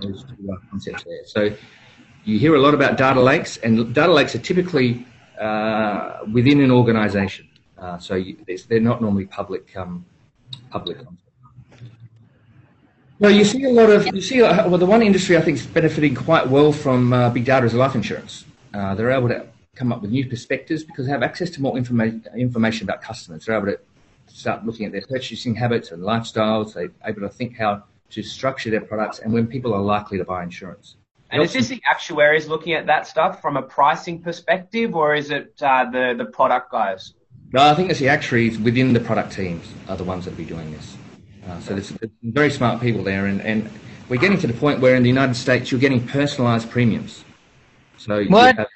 those 0.00 0.24
two 0.24 0.50
uh, 0.50 0.56
concepts 0.70 1.04
there. 1.04 1.24
So 1.26 1.40
you 2.24 2.38
hear 2.38 2.54
a 2.54 2.60
lot 2.66 2.74
about 2.74 2.96
data 2.96 3.20
lakes, 3.20 3.58
and 3.58 3.94
data 3.94 4.12
lakes 4.12 4.34
are 4.34 4.44
typically 4.50 5.06
uh, 5.38 6.18
within 6.32 6.60
an 6.60 6.70
organization. 6.70 7.46
Uh, 7.76 7.98
so 7.98 8.14
you, 8.14 8.36
they're 8.68 8.80
not 8.80 9.02
normally 9.02 9.26
public, 9.26 9.76
um, 9.76 10.04
public 10.70 10.98
no, 13.22 13.28
you 13.28 13.44
see 13.44 13.62
a 13.62 13.70
lot 13.70 13.88
of 13.88 14.04
you 14.12 14.20
see. 14.20 14.42
Well, 14.42 14.78
the 14.78 14.84
one 14.96 15.00
industry 15.00 15.36
I 15.36 15.42
think 15.42 15.56
is 15.56 15.64
benefiting 15.64 16.12
quite 16.12 16.48
well 16.48 16.72
from 16.72 17.12
uh, 17.12 17.30
big 17.30 17.44
data 17.44 17.64
is 17.64 17.72
life 17.72 17.94
insurance. 17.94 18.44
Uh, 18.74 18.96
they're 18.96 19.12
able 19.12 19.28
to 19.28 19.46
come 19.76 19.92
up 19.92 20.02
with 20.02 20.10
new 20.10 20.26
perspectives 20.26 20.82
because 20.82 21.06
they 21.06 21.12
have 21.12 21.22
access 21.22 21.48
to 21.50 21.62
more 21.62 21.76
information 21.76 22.24
information 22.36 22.82
about 22.84 23.00
customers. 23.00 23.44
They're 23.44 23.56
able 23.56 23.68
to 23.68 23.78
start 24.32 24.64
looking 24.64 24.86
at 24.86 24.92
their 24.92 25.02
purchasing 25.02 25.54
habits 25.54 25.90
and 25.92 26.02
lifestyles. 26.02 26.74
They're 26.74 26.90
able 27.04 27.22
to 27.22 27.28
think 27.28 27.56
how 27.56 27.84
to 28.10 28.22
structure 28.22 28.70
their 28.70 28.80
products 28.80 29.18
and 29.20 29.32
when 29.32 29.46
people 29.46 29.74
are 29.74 29.80
likely 29.80 30.18
to 30.18 30.24
buy 30.24 30.42
insurance. 30.42 30.96
And 31.30 31.42
is 31.42 31.54
this 31.54 31.68
the 31.68 31.80
actuaries 31.90 32.46
looking 32.46 32.74
at 32.74 32.86
that 32.86 33.06
stuff 33.06 33.40
from 33.40 33.56
a 33.56 33.62
pricing 33.62 34.20
perspective, 34.20 34.94
or 34.94 35.14
is 35.14 35.30
it 35.30 35.54
uh, 35.62 35.88
the 35.90 36.14
the 36.16 36.26
product 36.26 36.70
guys? 36.70 37.14
No, 37.52 37.62
I 37.62 37.74
think 37.74 37.90
it's 37.90 38.00
the 38.00 38.08
actuaries 38.08 38.58
within 38.58 38.92
the 38.92 39.00
product 39.00 39.32
teams 39.32 39.66
are 39.88 39.96
the 39.96 40.04
ones 40.04 40.26
that 40.26 40.32
will 40.32 40.38
be 40.38 40.44
doing 40.44 40.70
this. 40.72 40.96
Uh, 41.46 41.58
so 41.60 41.74
there's, 41.74 41.88
there's, 41.88 42.12
very 42.22 42.50
smart 42.50 42.80
people 42.80 43.02
there, 43.02 43.26
and, 43.26 43.40
and 43.40 43.70
we're 44.08 44.20
getting 44.20 44.38
to 44.38 44.46
the 44.46 44.52
point 44.52 44.80
where 44.80 44.94
in 44.94 45.02
the 45.02 45.08
United 45.08 45.34
States 45.34 45.70
you're 45.70 45.80
getting 45.80 46.00
personalised 46.00 46.68
premiums. 46.70 47.24
So 47.96 48.24
what? 48.24 48.56
you 48.56 48.58
have 48.58 48.68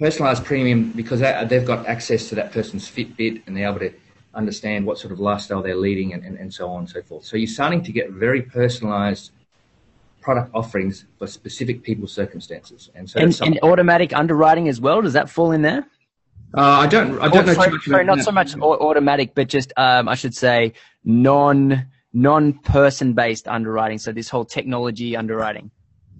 personalised 0.00 0.44
premium 0.44 0.90
because 0.92 1.20
they've 1.20 1.64
got 1.64 1.86
access 1.86 2.28
to 2.30 2.34
that 2.34 2.52
person's 2.52 2.90
Fitbit 2.90 3.42
and 3.46 3.56
they're 3.56 3.68
able 3.68 3.78
to 3.78 3.92
understand 4.34 4.86
what 4.86 4.98
sort 4.98 5.12
of 5.12 5.20
lifestyle 5.20 5.62
they're 5.62 5.76
leading 5.76 6.12
and, 6.14 6.24
and, 6.24 6.38
and 6.38 6.52
so 6.52 6.68
on 6.68 6.80
and 6.80 6.90
so 6.90 7.02
forth. 7.02 7.24
So 7.24 7.36
you're 7.36 7.46
starting 7.46 7.82
to 7.84 7.92
get 7.92 8.10
very 8.10 8.42
personalised 8.42 9.30
product 10.20 10.50
offerings 10.54 11.04
for 11.18 11.26
specific 11.26 11.82
people's 11.82 12.12
circumstances. 12.12 12.90
And 12.94 13.10
so 13.10 13.20
and, 13.20 13.38
and 13.42 13.60
automatic 13.62 14.14
underwriting 14.14 14.68
as 14.68 14.80
well. 14.80 15.02
Does 15.02 15.12
that 15.12 15.28
fall 15.28 15.52
in 15.52 15.62
there? 15.62 15.86
Uh, 16.54 16.60
I 16.60 16.86
don't. 16.86 17.18
I 17.18 17.28
don't 17.28 17.44
oh, 17.44 17.46
know 17.46 17.54
sorry, 17.54 17.80
sorry 17.80 18.04
not 18.04 18.20
so 18.20 18.30
much 18.30 18.54
automatic, 18.56 19.34
but 19.34 19.48
just 19.48 19.72
um, 19.78 20.06
I 20.06 20.14
should 20.14 20.34
say 20.34 20.74
non 21.04 21.86
non-person 22.12 23.14
based 23.14 23.48
underwriting. 23.48 23.98
So 23.98 24.12
this 24.12 24.28
whole 24.28 24.44
technology 24.44 25.16
underwriting. 25.16 25.70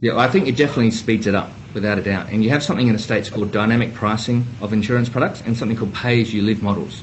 Yeah, 0.00 0.16
I 0.16 0.28
think 0.28 0.48
it 0.48 0.56
definitely 0.56 0.90
speeds 0.90 1.26
it 1.26 1.34
up 1.34 1.50
without 1.74 1.98
a 1.98 2.02
doubt. 2.02 2.28
And 2.30 2.42
you 2.42 2.50
have 2.50 2.62
something 2.62 2.88
in 2.88 2.92
the 2.92 2.98
States 2.98 3.30
called 3.30 3.52
dynamic 3.52 3.94
pricing 3.94 4.44
of 4.60 4.72
insurance 4.72 5.08
products 5.08 5.42
and 5.42 5.56
something 5.56 5.76
called 5.76 5.94
pay 5.94 6.20
as 6.20 6.34
you 6.34 6.42
live 6.42 6.62
models. 6.62 7.02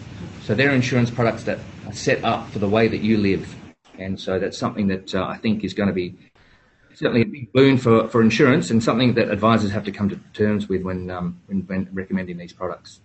So 0.50 0.56
they're 0.56 0.74
insurance 0.74 1.12
products 1.12 1.44
that 1.44 1.60
are 1.86 1.94
set 1.94 2.24
up 2.24 2.50
for 2.50 2.58
the 2.58 2.68
way 2.68 2.88
that 2.88 3.02
you 3.02 3.18
live. 3.18 3.56
And 4.00 4.20
so 4.20 4.40
that's 4.40 4.58
something 4.58 4.88
that 4.88 5.14
uh, 5.14 5.28
I 5.28 5.38
think 5.38 5.64
is 5.64 5.76
going 5.76 5.90
to 5.90 5.94
be 5.94 6.16
certainly 6.96 7.22
a 7.22 7.26
big 7.26 7.54
boon 7.54 7.78
for, 7.78 8.08
for 8.08 8.20
insurance 8.20 8.72
and 8.72 8.84
something 8.84 9.14
that 9.14 9.30
advisors 9.30 9.70
have 9.70 9.84
to 9.84 9.92
come 9.92 10.10
to 10.10 10.20
terms 10.34 10.68
with 10.68 10.82
when, 10.82 11.12
um, 11.12 11.40
when, 11.46 11.60
when 11.68 11.88
recommending 11.94 12.38
these 12.38 12.52
products. 12.52 13.00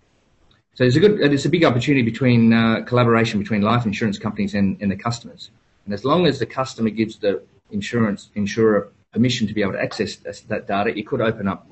So 0.72 0.84
there's 0.84 0.96
a 0.96 1.00
good, 1.00 1.18
there's 1.18 1.44
a 1.44 1.50
big 1.50 1.66
opportunity 1.66 2.00
between 2.00 2.50
uh, 2.54 2.80
collaboration 2.86 3.40
between 3.40 3.60
life 3.60 3.84
insurance 3.84 4.18
companies 4.18 4.54
and, 4.54 4.80
and 4.80 4.90
the 4.90 4.96
customers. 4.96 5.50
And 5.84 5.92
as 5.92 6.02
long 6.02 6.26
as 6.26 6.38
the 6.38 6.46
customer 6.46 6.88
gives 6.88 7.18
the 7.18 7.42
insurance 7.70 8.30
insurer 8.34 8.90
permission 9.12 9.46
to 9.48 9.52
be 9.52 9.60
able 9.60 9.72
to 9.72 9.82
access 9.82 10.16
that 10.16 10.66
data, 10.66 10.98
it 10.98 11.06
could 11.06 11.20
open 11.20 11.46
up 11.46 11.70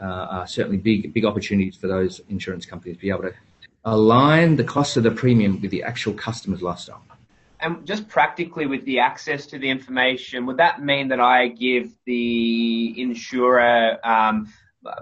uh, 0.00 0.02
uh, 0.02 0.46
certainly 0.46 0.76
big 0.76 1.14
big 1.14 1.24
opportunities 1.24 1.76
for 1.76 1.86
those 1.86 2.20
insurance 2.28 2.66
companies 2.66 2.96
to 2.96 3.00
be 3.00 3.10
able 3.10 3.22
to 3.22 3.32
align 3.84 4.56
the 4.56 4.64
cost 4.64 4.96
of 4.96 5.02
the 5.02 5.10
premium 5.10 5.60
with 5.60 5.70
the 5.70 5.82
actual 5.82 6.14
customer's 6.14 6.62
lifestyle. 6.62 7.02
And 7.60 7.86
just 7.86 8.08
practically 8.08 8.66
with 8.66 8.84
the 8.84 8.98
access 8.98 9.46
to 9.46 9.58
the 9.58 9.70
information, 9.70 10.44
would 10.46 10.58
that 10.58 10.82
mean 10.82 11.08
that 11.08 11.20
I 11.20 11.48
give 11.48 11.94
the 12.04 13.00
insurer 13.00 13.98
um, 14.04 14.52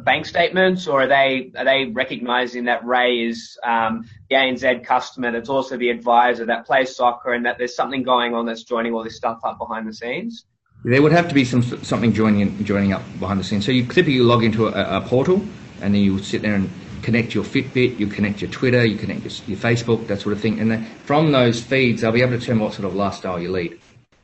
bank 0.01 0.27
statements, 0.27 0.87
or 0.87 1.03
are 1.03 1.07
they 1.07 1.51
are 1.57 1.65
they 1.65 1.87
recognizing 1.87 2.65
that 2.67 2.85
Ray 2.85 3.27
is 3.27 3.59
um, 3.65 4.09
the 4.31 4.37
ANZ 4.37 4.85
customer 4.85 5.33
that's 5.33 5.49
also 5.49 5.77
the 5.77 5.91
advisor 5.91 6.45
that 6.47 6.67
plays 6.67 6.95
soccer, 6.95 7.33
and 7.33 7.45
that 7.47 7.59
there's 7.59 7.75
something 7.75 8.03
going 8.03 8.35
on 8.35 8.47
that's 8.47 8.63
joining 8.63 8.95
all 8.95 9.03
this 9.03 9.17
stuff 9.17 9.41
up 9.45 9.59
behind 9.59 9.89
the 9.89 9.95
scenes? 9.95 10.45
There 10.85 11.03
would 11.03 11.13
have 11.13 11.29
to 11.29 11.35
be 11.35 11.45
some 11.45 11.63
something 11.63 12.13
joining 12.13 12.65
joining 12.65 12.93
up 12.93 13.03
behind 13.19 13.41
the 13.41 13.45
scenes. 13.45 13.65
So 13.65 13.73
you 13.73 13.85
typically 13.87 14.21
log 14.21 14.45
into 14.45 14.69
a, 14.69 14.99
a 14.99 15.01
portal, 15.01 15.45
and 15.81 15.95
then 15.95 16.03
you 16.03 16.23
sit 16.23 16.43
there 16.43 16.55
and 16.55 16.71
connect 17.03 17.35
your 17.35 17.45
Fitbit, 17.45 17.99
you 17.99 18.07
connect 18.07 18.41
your 18.41 18.51
Twitter, 18.51 18.85
you 18.85 18.97
connect 18.97 19.21
your, 19.23 19.33
your 19.49 19.59
Facebook, 19.59 20.07
that 20.07 20.21
sort 20.21 20.33
of 20.33 20.41
thing, 20.41 20.61
and 20.61 20.71
then 20.71 20.85
from 21.05 21.33
those 21.33 21.63
feeds, 21.63 22.01
they'll 22.01 22.13
be 22.13 22.23
able 22.23 22.33
to 22.33 22.39
determine 22.39 22.65
what 22.65 22.75
sort 22.75 22.87
of 22.87 22.95
lifestyle 22.95 23.41
you 23.41 23.51
lead. 23.51 23.79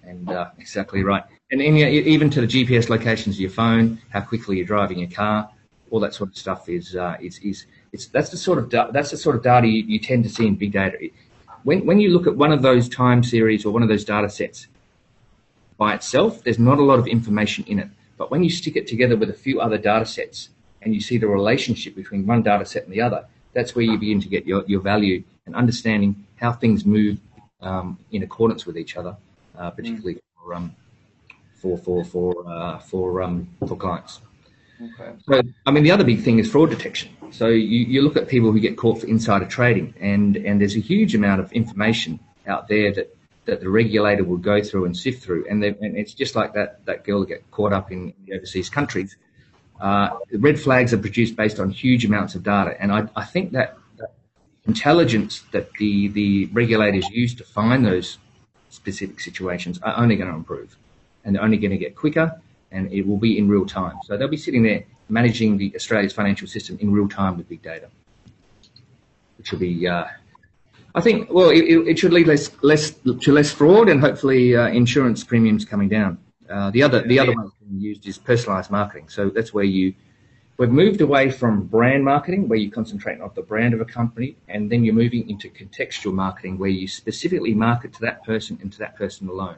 And 0.05 0.31
uh, 0.31 0.51
exactly 0.59 1.05
right. 1.05 1.25
And 1.51 1.61
even 1.61 2.31
to 2.31 2.41
the 2.41 2.47
GPS 2.47 2.89
locations 2.89 3.37
of 3.37 3.41
your 3.41 3.51
phone, 3.51 4.01
how 4.11 4.21
quickly 4.21 4.57
you're 4.57 4.67
driving 4.67 4.99
your 4.99 5.11
car, 5.11 5.51
all 5.91 6.01
that 6.01 6.15
sort 6.15 6.31
of 6.31 6.37
stuff 6.37 6.69
is 6.69 6.95
uh, 6.97 7.17
is 7.21 7.39
is 7.39 7.67
it's 7.93 8.07
that's 8.09 8.31
the 8.31 8.37
sort 8.37 8.59
of 8.59 8.69
da- 8.69 8.91
that's 8.91 9.11
the 9.11 9.17
sort 9.17 9.37
of 9.37 9.43
data 9.43 9.67
you, 9.67 9.83
you, 9.85 9.99
tend 9.99 10.25
to 10.25 10.31
see 10.31 10.47
in 10.47 10.57
big 10.57 10.73
data. 10.73 10.99
When 11.65 11.87
when 11.87 12.01
you 12.01 12.11
look 12.11 12.27
at 12.27 12.37
one 12.37 12.53
of 12.53 12.63
those 12.63 12.89
time 12.89 13.23
series 13.23 13.65
or 13.65 13.73
one 13.73 13.83
of 13.83 13.89
those 13.89 14.05
data 14.05 14.29
sets 14.29 14.69
by 15.79 15.95
itself, 15.95 16.45
there's 16.45 16.59
not 16.59 16.79
a 16.79 16.83
lot 16.83 16.99
of 16.99 17.07
information 17.07 17.65
in 17.67 17.79
it. 17.79 17.89
But 18.19 18.31
when 18.31 18.43
you 18.45 18.51
stick 18.51 18.77
it 18.77 18.87
together 18.87 19.17
with 19.17 19.31
a 19.31 19.35
few 19.35 19.61
other 19.61 19.79
data 19.79 20.05
sets 20.05 20.51
and 20.83 20.95
you 20.95 21.01
see 21.01 21.19
the 21.19 21.29
relationship 21.29 21.95
between 21.95 22.27
one 22.27 22.43
data 22.43 22.65
set 22.65 22.85
and 22.85 22.93
the 22.93 23.01
other, 23.01 23.27
that's 23.53 23.75
where 23.75 23.85
you 23.85 23.99
begin 23.99 24.21
to 24.21 24.29
get 24.29 24.47
your, 24.47 24.65
your 24.67 24.81
value 24.81 25.23
and 25.47 25.55
understanding 25.55 26.25
how 26.37 26.53
things 26.53 26.85
move 26.85 27.19
um, 27.61 27.99
in 28.13 28.23
accordance 28.23 28.67
with 28.67 28.77
each 28.77 28.97
other, 28.97 29.17
uh, 29.59 29.71
particularly 29.71 30.15
mm. 30.15 30.21
for, 30.37 30.55
um, 30.55 30.77
for 31.61 31.79
for 31.79 32.05
for 32.05 32.49
uh, 32.49 32.79
for 32.79 33.23
um, 33.23 33.49
for 33.67 33.77
clients. 33.77 34.21
Okay. 34.81 35.11
So, 35.29 35.43
I 35.67 35.71
mean, 35.73 35.83
the 35.83 35.91
other 35.91 36.05
big 36.05 36.23
thing 36.23 36.39
is 36.39 36.49
fraud 36.49 36.71
detection. 36.71 37.11
So 37.33 37.49
you, 37.49 37.81
you 37.81 38.03
look 38.03 38.17
at 38.17 38.29
people 38.29 38.53
who 38.53 38.61
get 38.61 38.77
caught 38.77 39.01
for 39.01 39.07
insider 39.09 39.45
trading, 39.45 39.93
and, 40.01 40.37
and 40.37 40.61
there's 40.61 40.77
a 40.77 40.81
huge 40.81 41.17
amount 41.17 41.41
of 41.41 41.53
information 41.53 42.21
out 42.47 42.69
there 42.69 42.93
that, 42.95 43.17
that 43.47 43.61
the 43.61 43.69
regulator 43.69 44.23
will 44.23 44.37
go 44.37 44.63
through 44.63 44.85
and 44.85 44.97
sift 44.97 45.21
through. 45.23 45.47
And, 45.51 45.65
and 45.65 45.97
it's 45.97 46.15
just 46.15 46.37
like 46.37 46.55
that, 46.55 46.85
that 46.87 47.05
girl 47.05 47.21
that 47.21 47.29
get 47.29 47.51
caught 47.51 47.73
up 47.73 47.91
in 47.91 48.15
the 48.25 48.37
overseas 48.37 48.71
countries. 48.71 49.17
Uh, 49.81 50.11
red 50.33 50.59
flags 50.59 50.93
are 50.93 50.99
produced 50.99 51.37
based 51.37 51.61
on 51.61 51.71
huge 51.71 52.05
amounts 52.05 52.35
of 52.35 52.43
data. 52.43 52.75
And 52.81 52.93
I, 52.93 53.09
I 53.17 53.25
think 53.25 53.53
that, 53.53 53.79
intelligence 54.67 55.45
that 55.53 55.73
the, 55.79 56.09
the 56.09 56.47
regulators 56.47 57.09
use 57.09 57.35
to 57.35 57.43
find 57.43 57.87
those 57.87 58.19
specific 58.69 59.19
situations 59.19 59.81
are 59.83 59.97
only 59.97 60.15
going 60.15 60.29
to 60.29 60.37
improve. 60.37 60.77
And 61.25 61.35
they're 61.35 61.43
only 61.43 61.57
going 61.57 61.71
to 61.71 61.79
get 61.79 61.97
quicker 61.97 62.39
and 62.71 62.93
it 62.93 63.07
will 63.07 63.17
be 63.17 63.39
in 63.39 63.49
real 63.49 63.65
time. 63.65 63.97
So 64.05 64.17
they'll 64.17 64.29
be 64.29 64.37
sitting 64.37 64.63
there 64.63 64.85
managing 65.09 65.57
the 65.57 65.75
Australia's 65.75 66.13
financial 66.13 66.47
system 66.47 66.77
in 66.81 66.93
real 66.93 67.09
time 67.09 67.39
with 67.39 67.49
big 67.49 67.63
data, 67.63 67.89
which 69.39 69.53
will 69.53 69.59
be 69.59 69.89
uh, 69.89 70.05
I 70.95 71.01
think 71.01 71.31
well, 71.31 71.51
it, 71.51 71.63
it 71.63 71.99
should 71.99 72.13
lead 72.13 72.27
less 72.27 72.51
less 72.63 72.91
to 72.91 73.33
less 73.33 73.51
fraud 73.51 73.89
and 73.89 74.01
hopefully 74.01 74.57
uh, 74.57 74.69
insurance 74.69 75.25
premiums 75.25 75.65
coming 75.65 75.89
down. 75.89 76.19
Uh, 76.49 76.71
the 76.71 76.83
other 76.83 77.03
the 77.03 77.19
other 77.19 77.33
one 77.33 77.53
used 77.71 78.07
is 78.07 78.19
personalised 78.19 78.71
marketing. 78.71 79.09
So 79.09 79.29
that's 79.29 79.53
where 79.53 79.65
you 79.65 79.95
we've 80.59 80.71
moved 80.71 81.01
away 81.01 81.31
from 81.31 81.67
brand 81.67 82.05
marketing, 82.05 82.49
where 82.49 82.59
you 82.59 82.71
concentrate 82.71 83.21
on 83.21 83.31
the 83.35 83.43
brand 83.43 83.75
of 83.75 83.81
a 83.81 83.85
company, 83.85 84.37
and 84.49 84.71
then 84.71 84.85
you're 84.85 84.95
moving 84.95 85.29
into 85.31 85.49
contextual 85.49 86.13
marketing, 86.13 86.59
where 86.59 86.71
you 86.71 86.89
specifically 86.89 87.55
market 87.55 87.93
to 87.95 88.01
that 88.01 88.25
person 88.25 88.59
and 88.63 88.73
to 88.73 88.79
that 88.79 88.97
person 88.97 89.29
alone. 89.29 89.57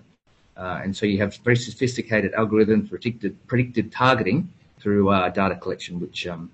Uh, 0.56 0.80
and 0.82 0.94
so 0.94 1.06
you 1.06 1.18
have 1.18 1.35
very 1.37 1.56
sophisticated 1.56 2.32
algorithms, 2.35 2.88
predicted 2.88 3.35
predicted 3.47 3.90
targeting 3.90 4.52
through 4.78 5.09
uh, 5.09 5.28
data 5.30 5.56
collection, 5.56 6.00
which 6.00 6.26
um, 6.26 6.50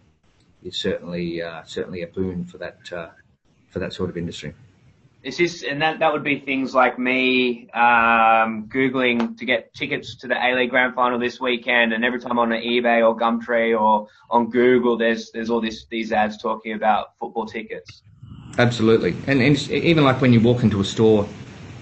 is 0.62 0.76
certainly 0.76 1.43
uh, 1.43 1.62
certainly 1.64 2.02
a 2.02 2.07
boon 2.07 2.45
for 2.45 2.59
that 2.59 2.78
uh, 2.93 3.09
for 3.71 3.78
that 3.78 3.93
sort 3.93 4.11
of 4.11 4.16
industry. 4.16 4.55
Is 5.26 5.38
this 5.38 5.64
and 5.64 5.83
that 5.83 5.99
that 5.99 6.12
would 6.12 6.23
be 6.23 6.38
things 6.38 6.73
like 6.73 7.00
me 7.00 7.68
um, 7.71 8.68
googling 8.68 9.37
to 9.38 9.45
get 9.45 9.75
tickets 9.75 10.14
to 10.18 10.28
the 10.28 10.37
A 10.37 10.54
League 10.54 10.71
Grand 10.71 10.95
Final 10.95 11.18
this 11.18 11.40
weekend, 11.40 11.92
and 11.92 12.04
every 12.04 12.21
time 12.21 12.38
on 12.38 12.50
eBay 12.50 13.04
or 13.04 13.18
Gumtree 13.18 13.76
or 13.76 14.06
on 14.30 14.50
Google, 14.50 14.97
there's 14.97 15.33
there's 15.33 15.50
all 15.50 15.61
this 15.61 15.87
these 15.90 16.12
ads 16.12 16.40
talking 16.40 16.75
about 16.75 17.18
football 17.18 17.45
tickets. 17.45 18.02
Absolutely, 18.59 19.16
and, 19.26 19.42
and 19.42 19.68
even 19.68 20.04
like 20.04 20.21
when 20.21 20.33
you 20.33 20.40
walk 20.40 20.62
into 20.62 20.80
a 20.80 20.85
store, 20.85 21.26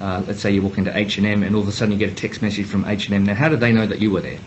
uh, 0.01 0.23
let's 0.27 0.41
say 0.41 0.51
you 0.51 0.63
walk 0.63 0.79
into 0.79 0.97
H 0.97 1.19
and 1.19 1.27
M, 1.27 1.43
and 1.43 1.55
all 1.55 1.61
of 1.61 1.69
a 1.69 1.73
sudden 1.73 1.93
you 1.93 1.99
get 1.99 2.11
a 2.11 2.15
text 2.15 2.41
message 2.41 2.65
from 2.65 2.87
H 2.87 3.09
and 3.09 3.15
M. 3.15 3.25
Now, 3.25 3.35
how 3.35 3.51
do 3.51 3.57
they 3.57 3.73
know 3.73 3.87
that 3.87 4.01
you 4.01 4.11
were 4.11 4.23
there? 4.23 4.39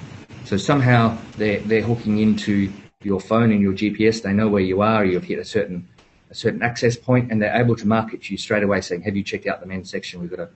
So 0.45 0.57
somehow 0.57 1.15
they're 1.37 1.59
they're 1.59 1.83
hooking 1.83 2.17
into 2.17 2.73
your 3.03 3.19
phone 3.19 3.51
and 3.51 3.61
your 3.61 3.73
GPS. 3.73 4.23
They 4.23 4.33
know 4.33 4.47
where 4.47 4.63
you 4.63 4.81
are. 4.81 5.05
You've 5.05 5.23
hit 5.23 5.37
a 5.37 5.45
certain 5.45 5.87
a 6.29 6.35
certain 6.35 6.61
access 6.61 6.95
point, 6.95 7.31
and 7.31 7.41
they're 7.41 7.55
able 7.55 7.75
to 7.75 7.87
market 7.87 8.23
to 8.23 8.33
you 8.33 8.37
straight 8.37 8.63
away, 8.63 8.81
saying, 8.81 9.01
"Have 9.03 9.15
you 9.15 9.23
checked 9.23 9.47
out 9.47 9.59
the 9.59 9.65
men's 9.65 9.89
section? 9.89 10.21
We've 10.21 10.29
got 10.29 10.39
a 10.39 10.49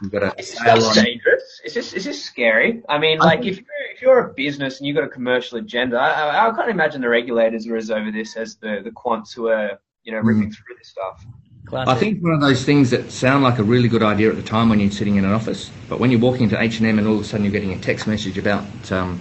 we've 0.00 0.10
got 0.10 0.22
a." 0.22 0.38
Is 0.38 0.52
this 0.52 0.94
dangerous? 0.94 1.60
Is 1.64 1.74
this 1.74 1.92
is 1.92 2.04
this 2.04 2.22
scary? 2.22 2.82
I 2.88 2.98
mean, 2.98 3.18
like 3.18 3.44
if 3.44 3.56
you're 3.56 3.66
if 3.94 4.02
you're 4.02 4.30
a 4.30 4.34
business 4.34 4.78
and 4.78 4.86
you've 4.86 4.96
got 4.96 5.04
a 5.04 5.08
commercial 5.08 5.58
agenda, 5.58 5.98
I, 5.98 6.48
I 6.48 6.54
can't 6.54 6.70
imagine 6.70 7.00
the 7.00 7.08
regulators 7.08 7.66
are 7.66 7.76
as 7.76 7.90
over 7.90 8.10
this 8.10 8.36
as 8.36 8.56
the 8.56 8.80
the 8.84 8.90
quants 8.90 9.34
who 9.34 9.48
are 9.48 9.80
you 10.04 10.12
know 10.12 10.18
ripping 10.18 10.50
mm. 10.50 10.54
through 10.54 10.76
this 10.78 10.88
stuff. 10.88 11.24
Classic. 11.66 11.94
I 11.94 11.98
think 11.98 12.22
one 12.22 12.32
of 12.32 12.40
those 12.40 12.64
things 12.64 12.88
that 12.90 13.10
sound 13.10 13.42
like 13.42 13.58
a 13.58 13.62
really 13.62 13.88
good 13.88 14.02
idea 14.02 14.30
at 14.30 14.36
the 14.36 14.42
time 14.42 14.70
when 14.70 14.80
you're 14.80 14.90
sitting 14.90 15.16
in 15.16 15.26
an 15.26 15.32
office, 15.32 15.70
but 15.86 16.00
when 16.00 16.10
you're 16.10 16.20
walking 16.20 16.44
into 16.44 16.58
H 16.58 16.78
and 16.78 16.88
M 16.88 16.98
and 16.98 17.06
all 17.06 17.16
of 17.16 17.20
a 17.20 17.24
sudden 17.24 17.44
you're 17.44 17.52
getting 17.52 17.72
a 17.72 17.78
text 17.78 18.06
message 18.06 18.38
about 18.38 18.64
um, 18.90 19.20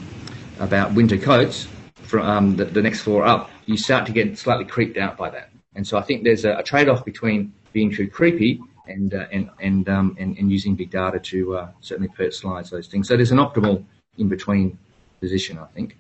about 0.60 0.94
winter 0.94 1.18
coats 1.18 1.68
from 2.04 2.26
um, 2.26 2.56
the, 2.56 2.66
the, 2.66 2.82
next 2.82 3.02
floor 3.02 3.26
up, 3.26 3.50
you 3.66 3.76
start 3.76 4.06
to 4.06 4.14
get 4.14 4.38
slightly 4.38 4.64
creeped 4.64 4.98
out 4.98 5.18
by 5.18 5.30
that. 5.30 5.50
And 5.78 5.88
so 5.88 5.98
I 5.98 6.02
think 6.02 6.24
there's 6.24 6.44
a, 6.44 6.56
a 6.58 6.64
trade-off 6.64 7.06
between 7.06 7.54
being 7.72 7.94
too 7.94 8.10
creepy 8.10 8.60
and 8.88 9.14
uh, 9.14 9.28
and 9.32 9.50
and, 9.62 9.88
um, 9.88 10.18
and, 10.20 10.36
and 10.38 10.52
using 10.52 10.76
big 10.76 10.90
data 10.90 11.20
to 11.20 11.56
uh, 11.56 11.70
certainly 11.82 12.10
personalise 12.10 12.70
those 12.70 12.88
things. 12.88 13.08
So 13.08 13.16
there's 13.16 13.32
an 13.32 13.38
optimal 13.38 13.86
in 14.18 14.28
between 14.28 14.78
position, 15.22 15.60
I 15.60 15.68
think. 15.68 15.98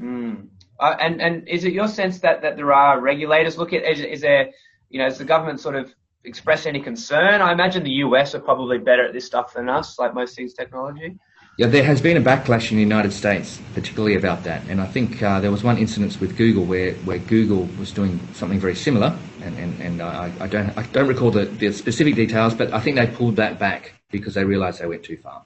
Mm. 0.00 0.46
Uh, 0.80 0.96
and 0.98 1.20
and 1.20 1.46
is 1.46 1.64
it 1.64 1.72
your 1.74 1.88
sense 1.88 2.20
that, 2.20 2.40
that 2.42 2.56
there 2.56 2.72
are 2.72 3.00
regulators? 3.00 3.58
Look 3.58 3.72
at 3.74 3.84
is, 3.84 4.00
is 4.00 4.20
there 4.22 4.50
you 4.88 4.98
know 4.98 5.06
is 5.06 5.18
the 5.18 5.24
government 5.24 5.60
sort 5.60 5.76
of 5.76 5.94
express 6.24 6.64
any 6.64 6.80
concern? 6.80 7.42
I 7.42 7.52
imagine 7.52 7.82
the 7.84 7.98
US 8.06 8.34
are 8.34 8.40
probably 8.40 8.78
better 8.78 9.04
at 9.06 9.12
this 9.12 9.26
stuff 9.26 9.52
than 9.52 9.68
us, 9.68 9.98
like 9.98 10.14
most 10.14 10.36
things 10.36 10.54
technology. 10.54 11.18
Yeah, 11.58 11.66
there 11.66 11.82
has 11.82 12.00
been 12.00 12.16
a 12.16 12.20
backlash 12.20 12.70
in 12.70 12.76
the 12.76 12.84
United 12.84 13.12
States, 13.12 13.60
particularly 13.74 14.14
about 14.14 14.44
that. 14.44 14.62
And 14.68 14.80
I 14.80 14.86
think 14.86 15.20
uh, 15.20 15.40
there 15.40 15.50
was 15.50 15.64
one 15.64 15.76
incident 15.76 16.20
with 16.20 16.36
Google 16.36 16.64
where, 16.64 16.94
where 16.98 17.18
Google 17.18 17.68
was 17.80 17.90
doing 17.90 18.20
something 18.32 18.60
very 18.60 18.76
similar. 18.76 19.18
And, 19.42 19.58
and, 19.58 19.80
and 19.80 20.00
I, 20.00 20.30
I, 20.38 20.46
don't, 20.46 20.78
I 20.78 20.84
don't 20.84 21.08
recall 21.08 21.32
the, 21.32 21.46
the 21.46 21.72
specific 21.72 22.14
details, 22.14 22.54
but 22.54 22.72
I 22.72 22.78
think 22.78 22.94
they 22.94 23.08
pulled 23.08 23.34
that 23.36 23.58
back 23.58 23.94
because 24.12 24.34
they 24.34 24.44
realized 24.44 24.80
they 24.80 24.86
went 24.86 25.02
too 25.02 25.16
far. 25.16 25.42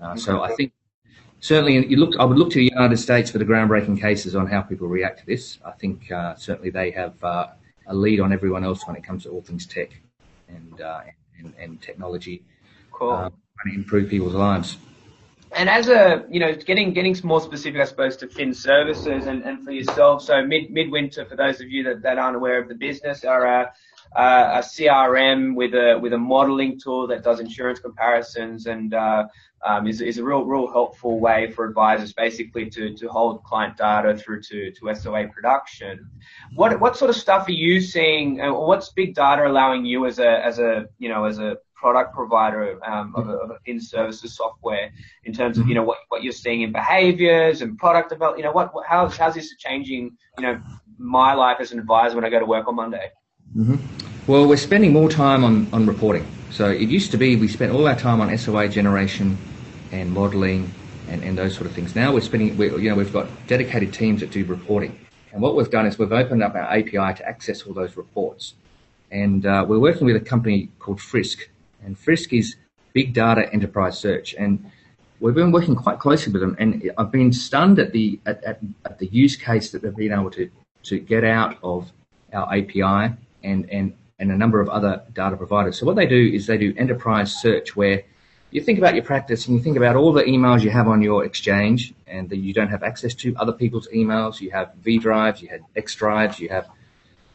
Uh, 0.00 0.16
so 0.16 0.42
I 0.42 0.54
think 0.54 0.72
certainly 1.40 1.86
you 1.86 1.98
look, 1.98 2.18
I 2.18 2.24
would 2.24 2.38
look 2.38 2.48
to 2.52 2.58
the 2.58 2.70
United 2.72 2.96
States 2.96 3.30
for 3.30 3.36
the 3.36 3.44
groundbreaking 3.44 4.00
cases 4.00 4.34
on 4.34 4.46
how 4.46 4.62
people 4.62 4.88
react 4.88 5.18
to 5.20 5.26
this. 5.26 5.58
I 5.66 5.72
think 5.72 6.10
uh, 6.10 6.34
certainly 6.34 6.70
they 6.70 6.92
have 6.92 7.22
uh, 7.22 7.48
a 7.88 7.94
lead 7.94 8.20
on 8.20 8.32
everyone 8.32 8.64
else 8.64 8.86
when 8.86 8.96
it 8.96 9.04
comes 9.04 9.24
to 9.24 9.28
all 9.28 9.42
things 9.42 9.66
tech 9.66 9.90
and, 10.48 10.80
uh, 10.80 11.02
and, 11.38 11.52
and, 11.58 11.82
technology. 11.82 12.42
Cool. 12.90 13.10
Uh, 13.10 13.28
trying 13.60 13.74
to 13.74 13.74
improve 13.74 14.08
people's 14.08 14.32
lives 14.32 14.78
and 15.54 15.68
as 15.68 15.88
a 15.88 16.24
you 16.30 16.40
know 16.40 16.54
getting 16.54 16.92
getting 16.92 17.16
more 17.22 17.40
specific 17.40 17.80
i 17.80 17.84
suppose 17.84 18.16
to 18.16 18.26
fin 18.26 18.54
services 18.54 19.26
and, 19.26 19.42
and 19.42 19.64
for 19.64 19.72
yourself 19.72 20.22
so 20.22 20.44
mid 20.44 20.70
midwinter 20.70 21.24
for 21.24 21.36
those 21.36 21.60
of 21.60 21.68
you 21.68 21.82
that, 21.82 22.02
that 22.02 22.18
aren't 22.18 22.36
aware 22.36 22.60
of 22.60 22.68
the 22.68 22.74
business 22.74 23.24
are 23.24 23.44
a, 23.46 23.72
a 24.16 24.62
crm 24.62 25.54
with 25.54 25.74
a 25.74 25.98
with 26.00 26.12
a 26.12 26.18
modeling 26.18 26.78
tool 26.78 27.06
that 27.06 27.22
does 27.22 27.40
insurance 27.40 27.78
comparisons 27.78 28.66
and 28.66 28.94
uh, 28.94 29.24
um, 29.64 29.86
is, 29.86 30.00
is 30.00 30.18
a 30.18 30.24
real 30.24 30.44
real 30.44 30.70
helpful 30.70 31.20
way 31.20 31.50
for 31.52 31.64
advisors 31.64 32.12
basically 32.12 32.68
to, 32.70 32.94
to 32.94 33.08
hold 33.08 33.44
client 33.44 33.76
data 33.76 34.16
through 34.16 34.42
to, 34.42 34.72
to 34.72 34.94
SOA 34.94 35.28
production. 35.28 36.10
What 36.54 36.80
what 36.80 36.96
sort 36.96 37.10
of 37.10 37.16
stuff 37.16 37.46
are 37.48 37.52
you 37.52 37.80
seeing? 37.80 38.40
Uh, 38.40 38.52
what's 38.54 38.90
big 38.90 39.14
data 39.14 39.46
allowing 39.46 39.84
you 39.84 40.06
as 40.06 40.18
a 40.18 40.44
as 40.44 40.58
a 40.58 40.86
you 40.98 41.08
know 41.08 41.24
as 41.24 41.38
a 41.38 41.58
product 41.82 42.14
provider 42.14 42.78
um, 42.86 43.12
of, 43.16 43.28
a, 43.28 43.32
of 43.32 43.50
in 43.66 43.80
services 43.80 44.36
software 44.36 44.90
in 45.24 45.32
terms 45.32 45.58
of 45.58 45.66
you 45.68 45.74
know 45.74 45.82
what, 45.82 45.98
what 46.08 46.22
you're 46.22 46.40
seeing 46.44 46.62
in 46.62 46.70
behaviors 46.70 47.60
and 47.60 47.76
product 47.76 48.08
development. 48.10 48.38
You 48.38 48.44
know 48.44 48.52
what 48.52 48.72
how 48.86 49.08
how's 49.08 49.34
this 49.34 49.54
changing 49.56 50.16
you 50.38 50.44
know 50.44 50.62
my 50.96 51.34
life 51.34 51.58
as 51.60 51.72
an 51.72 51.78
advisor 51.80 52.14
when 52.14 52.24
I 52.24 52.30
go 52.30 52.38
to 52.38 52.46
work 52.46 52.68
on 52.68 52.76
Monday. 52.76 53.10
Mm-hmm. 53.56 53.76
Well, 54.28 54.46
we're 54.46 54.56
spending 54.56 54.92
more 54.92 55.10
time 55.10 55.42
on, 55.42 55.66
on 55.72 55.84
reporting. 55.84 56.24
So 56.50 56.70
it 56.70 56.88
used 56.88 57.10
to 57.10 57.16
be 57.16 57.34
we 57.34 57.48
spent 57.48 57.72
all 57.72 57.88
our 57.88 57.96
time 57.96 58.20
on 58.20 58.36
SOA 58.38 58.68
generation 58.68 59.36
and 59.90 60.12
modelling 60.12 60.72
and, 61.08 61.22
and 61.24 61.36
those 61.36 61.54
sort 61.54 61.66
of 61.66 61.72
things. 61.72 61.96
Now 61.96 62.12
we're 62.12 62.20
spending, 62.20 62.56
we, 62.56 62.70
you 62.80 62.88
know, 62.90 62.94
we've 62.94 63.12
got 63.12 63.26
dedicated 63.48 63.92
teams 63.92 64.20
that 64.20 64.30
do 64.30 64.44
reporting. 64.44 64.96
And 65.32 65.42
what 65.42 65.56
we've 65.56 65.70
done 65.70 65.86
is 65.86 65.98
we've 65.98 66.12
opened 66.12 66.42
up 66.42 66.54
our 66.54 66.70
API 66.72 67.16
to 67.18 67.22
access 67.26 67.62
all 67.62 67.74
those 67.74 67.96
reports. 67.96 68.54
And 69.10 69.44
uh, 69.44 69.64
we're 69.68 69.78
working 69.78 70.06
with 70.06 70.16
a 70.16 70.20
company 70.20 70.70
called 70.78 71.00
Frisk, 71.00 71.48
and 71.84 71.98
Frisk 71.98 72.32
is 72.32 72.56
big 72.92 73.14
data 73.14 73.52
enterprise 73.52 73.98
search. 73.98 74.34
And 74.34 74.70
we've 75.20 75.34
been 75.34 75.52
working 75.52 75.74
quite 75.74 75.98
closely 75.98 76.32
with 76.32 76.42
them. 76.42 76.56
And 76.58 76.90
I've 76.98 77.10
been 77.10 77.32
stunned 77.32 77.78
at 77.78 77.92
the 77.92 78.20
at, 78.26 78.42
at, 78.44 78.60
at 78.84 78.98
the 78.98 79.06
use 79.06 79.36
case 79.36 79.70
that 79.70 79.82
they've 79.82 79.94
been 79.94 80.12
able 80.12 80.30
to 80.32 80.50
to 80.84 80.98
get 80.98 81.24
out 81.24 81.58
of 81.62 81.90
our 82.32 82.52
API 82.54 83.14
and 83.42 83.70
and 83.70 83.94
and 84.18 84.30
a 84.30 84.36
number 84.36 84.60
of 84.60 84.68
other 84.68 85.02
data 85.14 85.36
providers. 85.36 85.78
So 85.78 85.86
what 85.86 85.96
they 85.96 86.06
do 86.06 86.30
is 86.32 86.46
they 86.46 86.58
do 86.58 86.72
enterprise 86.76 87.34
search 87.34 87.74
where 87.74 88.04
you 88.52 88.60
think 88.60 88.78
about 88.78 88.94
your 88.94 89.02
practice 89.02 89.46
and 89.48 89.56
you 89.56 89.62
think 89.62 89.76
about 89.76 89.96
all 89.96 90.12
the 90.12 90.22
emails 90.24 90.62
you 90.62 90.70
have 90.70 90.86
on 90.86 91.00
your 91.00 91.24
exchange 91.24 91.94
and 92.06 92.28
that 92.28 92.36
you 92.36 92.52
don't 92.52 92.68
have 92.68 92.82
access 92.82 93.14
to 93.14 93.34
other 93.36 93.52
people's 93.52 93.88
emails. 93.88 94.40
You 94.40 94.50
have 94.50 94.74
V 94.82 94.98
drives, 94.98 95.40
you 95.40 95.48
have 95.48 95.60
X 95.74 95.94
drives, 95.94 96.38
you 96.38 96.50
have 96.50 96.68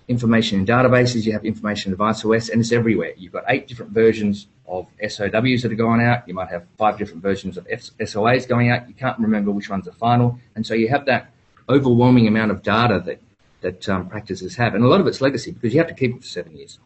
information 0.08 0.60
in 0.60 0.66
databases, 0.66 1.26
you 1.26 1.34
have 1.34 1.46
information 1.46 1.90
in 1.90 1.94
Advice 1.94 2.24
OS, 2.24 2.50
and 2.50 2.62
it's 2.62 2.72
everywhere. 2.72 3.14
You've 3.18 3.34
got 3.34 3.44
eight 3.50 3.68
different 3.68 3.92
versions 3.92 4.48
of 4.68 4.88
SOWs 5.02 5.62
that 5.62 5.72
are 5.72 5.76
going 5.76 6.02
out. 6.02 6.28
You 6.28 6.34
might 6.34 6.50
have 6.50 6.66
five 6.78 6.98
different 6.98 7.22
versions 7.22 7.58
of 7.58 7.68
SOAs 7.68 8.48
going 8.48 8.70
out. 8.70 8.88
You 8.88 8.94
can't 8.94 9.20
remember 9.20 9.52
which 9.52 9.70
one's 9.70 9.86
the 9.86 9.92
final. 9.92 10.40
And 10.56 10.66
so 10.66 10.74
you 10.74 10.88
have 10.90 11.06
that 11.06 11.32
overwhelming 11.70 12.28
amount 12.28 12.52
of 12.52 12.64
data 12.64 13.02
that, 13.06 13.22
that 13.62 13.90
um, 13.90 14.08
practices 14.08 14.56
have. 14.56 14.76
And 14.76 14.84
a 14.84 14.88
lot 14.88 15.02
of 15.02 15.08
it's 15.08 15.22
legacy 15.22 15.52
because 15.52 15.74
you 15.74 15.80
have 15.80 15.90
to 15.90 15.94
keep 15.94 16.16
it 16.16 16.22
for 16.22 16.28
seven 16.28 16.56
years. 16.56 16.80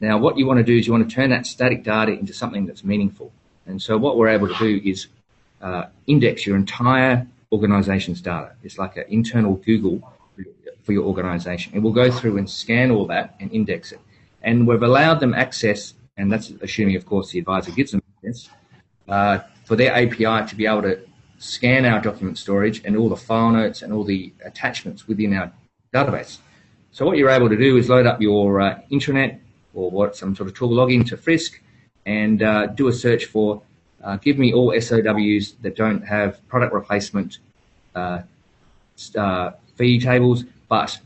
Now, 0.00 0.18
what 0.18 0.38
you 0.38 0.46
want 0.46 0.58
to 0.58 0.64
do 0.64 0.76
is 0.76 0.86
you 0.86 0.92
want 0.92 1.08
to 1.08 1.14
turn 1.14 1.30
that 1.30 1.46
static 1.46 1.84
data 1.84 2.12
into 2.12 2.32
something 2.32 2.66
that's 2.66 2.84
meaningful. 2.84 3.32
And 3.66 3.80
so 3.80 3.98
what 3.98 4.16
we're 4.16 4.28
able 4.28 4.48
to 4.48 4.58
do 4.58 4.80
is 4.82 5.08
uh, 5.60 5.84
index 6.06 6.46
your 6.46 6.56
entire 6.56 7.26
organization's 7.52 8.20
data. 8.20 8.52
It's 8.62 8.78
like 8.78 8.96
an 8.96 9.04
internal 9.08 9.56
Google 9.56 10.10
for 10.90 10.94
your 10.94 11.04
organization. 11.04 11.72
It 11.72 11.78
will 11.78 11.92
go 11.92 12.10
through 12.10 12.36
and 12.38 12.50
scan 12.50 12.90
all 12.90 13.06
that 13.06 13.36
and 13.38 13.48
index 13.52 13.92
it. 13.92 14.00
And 14.42 14.66
we've 14.66 14.82
allowed 14.82 15.20
them 15.20 15.34
access, 15.34 15.94
and 16.16 16.32
that's 16.32 16.50
assuming, 16.62 16.96
of 16.96 17.06
course, 17.06 17.30
the 17.30 17.38
advisor 17.38 17.70
gives 17.70 17.92
them 17.92 18.02
access, 18.16 18.48
uh, 19.08 19.38
for 19.64 19.76
their 19.76 19.94
API 19.94 20.48
to 20.48 20.56
be 20.56 20.66
able 20.66 20.82
to 20.82 20.98
scan 21.38 21.84
our 21.84 22.00
document 22.00 22.38
storage 22.38 22.82
and 22.84 22.96
all 22.96 23.08
the 23.08 23.16
file 23.16 23.52
notes 23.52 23.82
and 23.82 23.92
all 23.92 24.02
the 24.02 24.32
attachments 24.44 25.06
within 25.06 25.32
our 25.32 25.52
database. 25.94 26.38
So 26.90 27.06
what 27.06 27.16
you're 27.18 27.30
able 27.30 27.48
to 27.48 27.56
do 27.56 27.76
is 27.76 27.88
load 27.88 28.06
up 28.06 28.20
your 28.20 28.60
uh, 28.60 28.80
intranet 28.90 29.38
or 29.72 29.92
what 29.92 30.16
some 30.16 30.34
sort 30.34 30.48
of 30.48 30.56
tool, 30.56 30.72
log 30.72 30.90
into 30.90 31.16
Frisk, 31.16 31.60
and 32.04 32.42
uh, 32.42 32.66
do 32.66 32.88
a 32.88 32.92
search 32.92 33.26
for 33.26 33.62
uh, 34.02 34.16
give 34.16 34.38
me 34.38 34.52
all 34.52 34.68
SOWs 34.80 35.52
that 35.62 35.76
don't 35.76 36.02
have 36.02 36.30
product 36.48 36.72
replacement 36.74 37.38
uh, 37.94 38.22
uh, 39.16 39.50
fee 39.76 39.98
tables, 39.98 40.44
but 40.70 40.98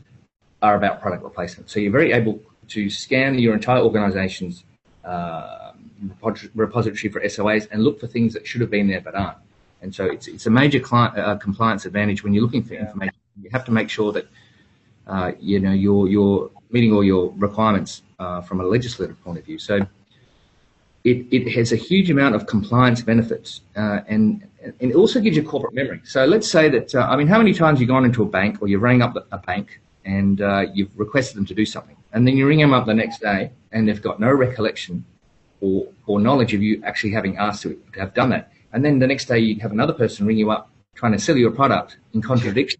are 0.61 0.75
about 0.75 1.01
product 1.01 1.23
replacement. 1.23 1.69
So 1.69 1.81
you're 1.81 1.91
very 1.91 2.13
able 2.13 2.39
to 2.69 2.89
scan 2.89 3.37
your 3.37 3.53
entire 3.53 3.81
organization's 3.81 4.63
uh, 5.03 5.73
repository 6.55 7.11
for 7.11 7.19
SOAs 7.21 7.67
and 7.71 7.83
look 7.83 7.99
for 7.99 8.07
things 8.07 8.33
that 8.33 8.47
should 8.47 8.61
have 8.61 8.71
been 8.71 8.87
there 8.87 9.01
but 9.01 9.15
aren't. 9.15 9.37
And 9.81 9.93
so 9.93 10.05
it's, 10.05 10.27
it's 10.27 10.45
a 10.45 10.49
major 10.49 10.79
client, 10.79 11.17
uh, 11.17 11.35
compliance 11.35 11.85
advantage 11.85 12.23
when 12.23 12.33
you're 12.33 12.43
looking 12.43 12.63
for 12.63 12.75
information. 12.75 13.15
You 13.43 13.49
have 13.51 13.65
to 13.65 13.71
make 13.71 13.89
sure 13.89 14.13
that 14.13 14.27
uh, 15.07 15.33
you 15.39 15.59
know, 15.59 15.71
you're, 15.71 16.07
you're 16.07 16.49
meeting 16.71 16.93
all 16.93 17.03
your 17.03 17.31
requirements 17.37 18.01
uh, 18.19 18.41
from 18.41 18.61
a 18.61 18.63
legislative 18.63 19.21
point 19.23 19.37
of 19.37 19.45
view. 19.45 19.59
So 19.59 19.85
it, 21.03 21.27
it 21.31 21.51
has 21.51 21.71
a 21.71 21.75
huge 21.75 22.09
amount 22.09 22.33
of 22.35 22.47
compliance 22.47 23.01
benefits 23.01 23.61
uh, 23.75 23.99
and, 24.07 24.47
and 24.79 24.91
it 24.91 24.95
also 24.95 25.19
gives 25.19 25.35
you 25.37 25.43
corporate 25.43 25.73
memory. 25.73 26.01
So 26.03 26.25
let's 26.25 26.49
say 26.49 26.69
that, 26.69 26.93
uh, 26.95 27.07
I 27.09 27.15
mean, 27.15 27.27
how 27.27 27.37
many 27.37 27.53
times 27.53 27.79
you've 27.79 27.89
gone 27.89 28.05
into 28.05 28.23
a 28.23 28.25
bank 28.25 28.61
or 28.61 28.67
you 28.67 28.79
rang 28.79 29.01
up 29.01 29.15
a 29.31 29.37
bank 29.37 29.79
and 30.05 30.41
uh, 30.41 30.65
you've 30.73 30.97
requested 30.97 31.37
them 31.37 31.45
to 31.45 31.53
do 31.53 31.65
something 31.65 31.95
and 32.13 32.27
then 32.27 32.37
you 32.37 32.47
ring 32.47 32.59
them 32.59 32.73
up 32.73 32.85
the 32.85 32.93
next 32.93 33.21
day 33.21 33.51
and 33.71 33.87
they've 33.87 34.01
got 34.01 34.19
no 34.19 34.31
recollection 34.31 35.05
or, 35.61 35.87
or 36.07 36.19
knowledge 36.19 36.53
of 36.53 36.61
you 36.61 36.81
actually 36.83 37.11
having 37.11 37.37
asked 37.37 37.63
to, 37.63 37.79
have 37.97 38.13
done 38.13 38.29
that. 38.29 38.51
And 38.73 38.83
then 38.83 38.99
the 38.99 39.07
next 39.07 39.25
day 39.25 39.39
you 39.39 39.59
have 39.61 39.71
another 39.71 39.93
person 39.93 40.25
ring 40.25 40.37
you 40.37 40.51
up 40.51 40.69
trying 40.95 41.11
to 41.11 41.19
sell 41.19 41.35
you 41.35 41.47
a 41.47 41.51
product 41.51 41.97
in 42.13 42.21
contradiction 42.21 42.79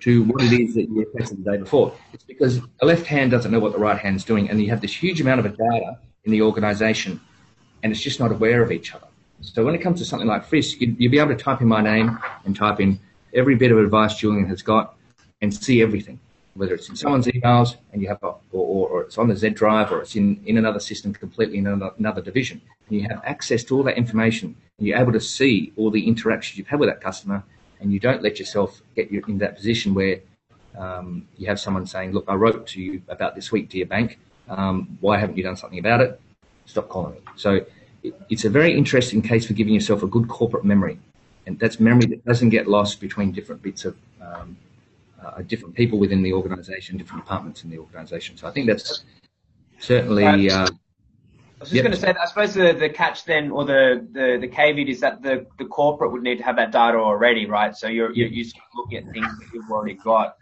to 0.00 0.24
what 0.24 0.42
it 0.42 0.52
is 0.52 0.74
that 0.74 0.82
you 0.82 0.98
requested 0.98 1.42
the 1.42 1.52
day 1.52 1.56
before. 1.56 1.94
It's 2.12 2.24
because 2.24 2.60
the 2.60 2.86
left 2.86 3.06
hand 3.06 3.30
doesn't 3.30 3.50
know 3.50 3.60
what 3.60 3.72
the 3.72 3.78
right 3.78 3.98
hand's 3.98 4.24
doing, 4.24 4.50
and 4.50 4.60
you 4.60 4.68
have 4.68 4.82
this 4.82 4.94
huge 4.94 5.20
amount 5.20 5.46
of 5.46 5.56
data 5.56 5.98
in 6.24 6.32
the 6.32 6.42
organization, 6.42 7.20
and 7.82 7.90
it's 7.90 8.02
just 8.02 8.20
not 8.20 8.30
aware 8.30 8.62
of 8.62 8.70
each 8.70 8.94
other. 8.94 9.06
So 9.52 9.64
when 9.64 9.74
it 9.74 9.78
comes 9.78 9.98
to 10.00 10.04
something 10.04 10.28
like 10.28 10.44
Frisk, 10.44 10.80
you'd, 10.80 10.98
you'd 10.98 11.12
be 11.12 11.18
able 11.18 11.36
to 11.36 11.42
type 11.42 11.60
in 11.60 11.68
my 11.68 11.82
name 11.82 12.18
and 12.44 12.56
type 12.56 12.80
in 12.80 12.98
every 13.34 13.54
bit 13.54 13.70
of 13.70 13.78
advice 13.78 14.16
Julian 14.16 14.46
has 14.48 14.62
got 14.62 14.96
and 15.42 15.52
see 15.52 15.82
everything, 15.82 16.18
whether 16.54 16.74
it's 16.74 16.88
in 16.88 16.96
someone's 16.96 17.26
emails 17.26 17.76
and 17.92 18.00
you 18.00 18.08
have, 18.08 18.22
a, 18.22 18.26
or, 18.26 18.38
or, 18.52 18.88
or, 18.88 19.02
it's 19.02 19.18
on 19.18 19.28
the 19.28 19.36
Z 19.36 19.50
drive 19.50 19.92
or 19.92 20.00
it's 20.00 20.16
in, 20.16 20.40
in 20.46 20.56
another 20.56 20.80
system 20.80 21.12
completely 21.12 21.58
in 21.58 21.66
another, 21.66 21.94
another 21.98 22.22
division. 22.22 22.60
And 22.88 23.00
you 23.00 23.06
have 23.08 23.20
access 23.24 23.64
to 23.64 23.76
all 23.76 23.82
that 23.84 23.98
information 23.98 24.56
and 24.78 24.88
you're 24.88 24.98
able 24.98 25.12
to 25.12 25.20
see 25.20 25.72
all 25.76 25.90
the 25.90 26.06
interactions 26.06 26.58
you've 26.58 26.68
had 26.68 26.80
with 26.80 26.88
that 26.88 27.00
customer 27.00 27.42
and 27.80 27.92
you 27.92 28.00
don't 28.00 28.22
let 28.22 28.38
yourself 28.38 28.80
get 28.96 29.10
you 29.10 29.22
in 29.28 29.38
that 29.38 29.56
position 29.56 29.94
where 29.94 30.20
um, 30.76 31.28
you 31.36 31.46
have 31.46 31.60
someone 31.60 31.86
saying, 31.86 32.12
"Look, 32.12 32.24
I 32.26 32.34
wrote 32.34 32.66
to 32.68 32.82
you 32.82 33.02
about 33.08 33.36
this 33.36 33.52
week 33.52 33.70
to 33.70 33.78
your 33.78 33.86
bank. 33.86 34.18
Um, 34.48 34.98
why 35.00 35.18
haven't 35.18 35.36
you 35.36 35.42
done 35.42 35.56
something 35.56 35.78
about 35.78 36.00
it? 36.00 36.20
Stop 36.66 36.88
calling 36.88 37.14
me." 37.14 37.20
So 37.36 37.64
it's 38.28 38.44
a 38.44 38.50
very 38.50 38.76
interesting 38.76 39.22
case 39.22 39.46
for 39.46 39.54
giving 39.54 39.74
yourself 39.74 40.02
a 40.02 40.06
good 40.06 40.28
corporate 40.28 40.64
memory, 40.64 40.98
and 41.46 41.58
that's 41.58 41.80
memory 41.80 42.06
that 42.06 42.24
doesn't 42.24 42.50
get 42.50 42.68
lost 42.68 43.00
between 43.00 43.32
different 43.32 43.62
bits 43.62 43.84
of 43.84 43.96
um, 44.20 44.56
uh, 45.22 45.42
different 45.42 45.74
people 45.74 45.98
within 45.98 46.22
the 46.22 46.32
organisation, 46.32 46.96
different 46.96 47.24
departments 47.24 47.64
in 47.64 47.70
the 47.70 47.78
organisation. 47.78 48.36
So 48.36 48.46
I 48.46 48.50
think 48.50 48.66
that's 48.66 49.04
certainly. 49.78 50.50
Uh, 50.50 50.68
I 51.56 51.60
was 51.60 51.70
just 51.70 51.72
yep. 51.72 51.84
going 51.84 51.94
to 51.94 52.00
say 52.00 52.08
that 52.08 52.20
I 52.20 52.26
suppose 52.26 52.52
the, 52.52 52.72
the 52.72 52.90
catch 52.90 53.24
then, 53.24 53.50
or 53.50 53.64
the, 53.64 54.06
the, 54.12 54.38
the 54.40 54.48
caveat 54.48 54.88
is 54.88 55.00
that 55.00 55.22
the, 55.22 55.46
the 55.58 55.64
corporate 55.64 56.12
would 56.12 56.22
need 56.22 56.36
to 56.38 56.44
have 56.44 56.56
that 56.56 56.72
data 56.72 56.98
already, 56.98 57.46
right? 57.46 57.74
So 57.74 57.86
you're, 57.86 58.12
you're, 58.12 58.28
you're 58.28 58.46
looking 58.74 58.98
at 58.98 59.04
things 59.12 59.38
that 59.38 59.46
you've 59.54 59.70
already 59.70 59.94
got. 59.94 60.36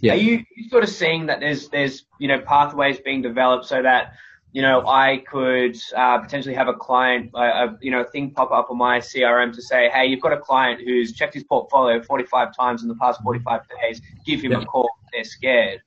Yeah. 0.00 0.12
Are 0.12 0.16
you, 0.16 0.44
you 0.54 0.68
sort 0.68 0.84
of 0.84 0.90
seeing 0.90 1.26
that 1.26 1.40
there's, 1.40 1.68
there's, 1.70 2.04
you 2.20 2.28
know, 2.28 2.38
pathways 2.40 3.00
being 3.00 3.22
developed 3.22 3.64
so 3.64 3.82
that, 3.82 4.12
you 4.52 4.62
know, 4.62 4.86
I 4.86 5.22
could 5.30 5.76
uh, 5.94 6.18
potentially 6.18 6.54
have 6.54 6.68
a 6.68 6.74
client, 6.74 7.30
uh, 7.34 7.68
you 7.80 7.90
know, 7.90 8.00
a 8.00 8.04
thing 8.04 8.30
pop 8.30 8.50
up 8.50 8.70
on 8.70 8.78
my 8.78 8.98
CRM 8.98 9.54
to 9.54 9.62
say, 9.62 9.90
hey, 9.90 10.06
you've 10.06 10.22
got 10.22 10.32
a 10.32 10.38
client 10.38 10.80
who's 10.80 11.12
checked 11.12 11.34
his 11.34 11.44
portfolio 11.44 12.02
45 12.02 12.56
times 12.56 12.82
in 12.82 12.88
the 12.88 12.94
past 12.94 13.20
45 13.22 13.60
days. 13.82 14.00
Give 14.24 14.40
him 14.40 14.52
a 14.52 14.64
call. 14.64 14.90
They're 15.12 15.24
scared. 15.24 15.82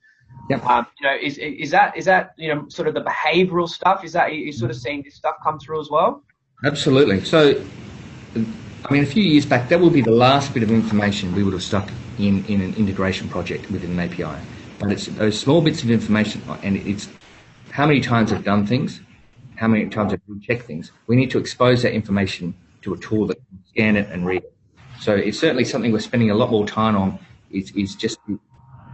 Yep. 0.49 0.65
Um, 0.65 0.87
you 0.99 1.07
know, 1.07 1.15
is 1.21 1.37
is 1.37 1.71
that 1.71 1.95
is 1.95 2.05
that 2.05 2.33
you 2.37 2.53
know 2.53 2.67
sort 2.67 2.87
of 2.87 2.93
the 2.93 3.01
behavioural 3.01 3.69
stuff? 3.69 4.03
Is 4.03 4.13
that 4.13 4.33
you 4.33 4.51
sort 4.51 4.71
of 4.71 4.77
seeing 4.77 5.01
this 5.03 5.15
stuff 5.15 5.35
come 5.43 5.59
through 5.59 5.79
as 5.79 5.89
well? 5.89 6.23
Absolutely. 6.63 7.23
So, 7.23 7.63
I 8.35 8.93
mean, 8.93 9.03
a 9.03 9.05
few 9.05 9.23
years 9.23 9.45
back, 9.45 9.69
that 9.69 9.79
would 9.79 9.93
be 9.93 10.01
the 10.01 10.11
last 10.11 10.53
bit 10.53 10.63
of 10.63 10.71
information 10.71 11.33
we 11.35 11.43
would 11.43 11.53
have 11.53 11.63
stuck 11.63 11.89
in 12.17 12.43
in 12.45 12.61
an 12.61 12.73
integration 12.75 13.29
project 13.29 13.69
within 13.71 13.91
an 13.91 13.99
API. 13.99 14.41
But 14.79 14.91
it's 14.91 15.07
those 15.07 15.39
small 15.39 15.61
bits 15.61 15.83
of 15.83 15.91
information, 15.91 16.41
and 16.63 16.77
it's 16.77 17.07
how 17.71 17.85
many 17.85 18.01
times 18.01 18.31
I've 18.31 18.43
done 18.43 18.65
things, 18.65 19.01
how 19.55 19.67
many 19.67 19.89
times 19.89 20.13
I've 20.13 20.41
checked 20.41 20.63
things. 20.63 20.91
We 21.07 21.15
need 21.15 21.31
to 21.31 21.39
expose 21.39 21.81
that 21.83 21.93
information 21.93 22.53
to 22.83 22.93
a 22.93 22.97
tool 22.97 23.27
that 23.27 23.35
can 23.35 23.63
scan 23.67 23.95
it 23.95 24.09
and 24.09 24.25
read 24.25 24.43
it. 24.43 24.53
So 24.99 25.15
it's 25.15 25.39
certainly 25.39 25.65
something 25.65 25.91
we're 25.91 25.99
spending 25.99 26.31
a 26.31 26.35
lot 26.35 26.51
more 26.51 26.65
time 26.65 26.95
on. 26.95 27.19
Is 27.49 27.71
is 27.71 27.95
just 27.95 28.17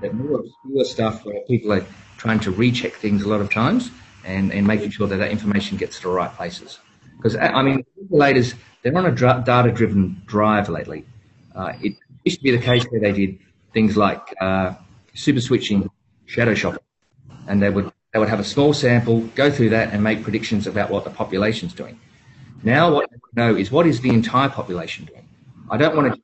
that 0.01 0.13
more 0.13 0.39
obscure 0.39 0.85
stuff 0.85 1.25
where 1.25 1.41
people 1.47 1.73
are 1.73 1.85
trying 2.17 2.39
to 2.39 2.51
recheck 2.51 2.93
things 2.93 3.23
a 3.23 3.27
lot 3.27 3.41
of 3.41 3.51
times 3.51 3.91
and, 4.25 4.51
and 4.51 4.65
making 4.65 4.89
sure 4.89 5.07
that 5.07 5.17
that 5.17 5.31
information 5.31 5.77
gets 5.77 5.97
to 5.97 6.07
the 6.07 6.13
right 6.13 6.33
places. 6.33 6.79
Because, 7.15 7.35
I 7.35 7.61
mean, 7.61 7.83
regulators, 7.99 8.53
they're 8.81 8.95
on 8.95 9.05
a 9.05 9.11
data 9.11 9.71
driven 9.71 10.21
drive 10.25 10.69
lately. 10.69 11.05
Uh, 11.55 11.73
it 11.81 11.95
used 12.25 12.37
to 12.37 12.43
be 12.43 12.51
the 12.51 12.61
case 12.61 12.83
where 12.85 13.01
they 13.01 13.11
did 13.11 13.39
things 13.73 13.97
like 13.97 14.33
uh, 14.41 14.73
super 15.13 15.41
switching, 15.41 15.89
shadow 16.25 16.53
shopping, 16.53 16.83
and 17.47 17.61
they 17.61 17.69
would, 17.69 17.91
they 18.17 18.19
would 18.19 18.29
have 18.29 18.39
a 18.39 18.43
small 18.43 18.73
sample, 18.73 19.21
go 19.35 19.51
through 19.51 19.69
that, 19.69 19.93
and 19.93 20.01
make 20.03 20.23
predictions 20.23 20.65
about 20.65 20.89
what 20.89 21.03
the 21.03 21.11
population's 21.11 21.71
doing. 21.71 21.99
Now, 22.63 22.91
what 22.91 23.07
I 23.13 23.17
know 23.35 23.55
is 23.55 23.69
what 23.69 23.85
is 23.85 24.01
the 24.01 24.09
entire 24.09 24.49
population 24.49 25.05
doing? 25.05 25.23
I 25.69 25.77
don't 25.77 25.95
want 25.95 26.19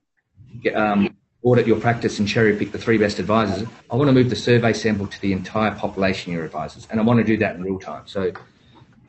to 0.64 0.74
um, 0.74 1.16
audit 1.44 1.68
your 1.68 1.80
practice 1.80 2.18
and 2.18 2.28
cherry 2.28 2.56
pick 2.56 2.72
the 2.72 2.80
three 2.80 2.98
best 2.98 3.20
advisors. 3.20 3.68
I 3.92 3.96
want 3.96 4.08
to 4.08 4.12
move 4.12 4.32
the 4.32 4.36
survey 4.36 4.74
sample 4.74 5.06
to 5.06 5.22
the 5.22 5.34
entire 5.34 5.76
population 5.76 6.32
of 6.32 6.38
your 6.38 6.46
advisors, 6.46 6.88
and 6.90 7.00
I 7.00 7.04
want 7.04 7.20
to 7.20 7.24
do 7.24 7.38
that 7.38 7.58
in 7.58 7.62
real 7.62 7.78
time. 7.78 8.08
So, 8.08 8.32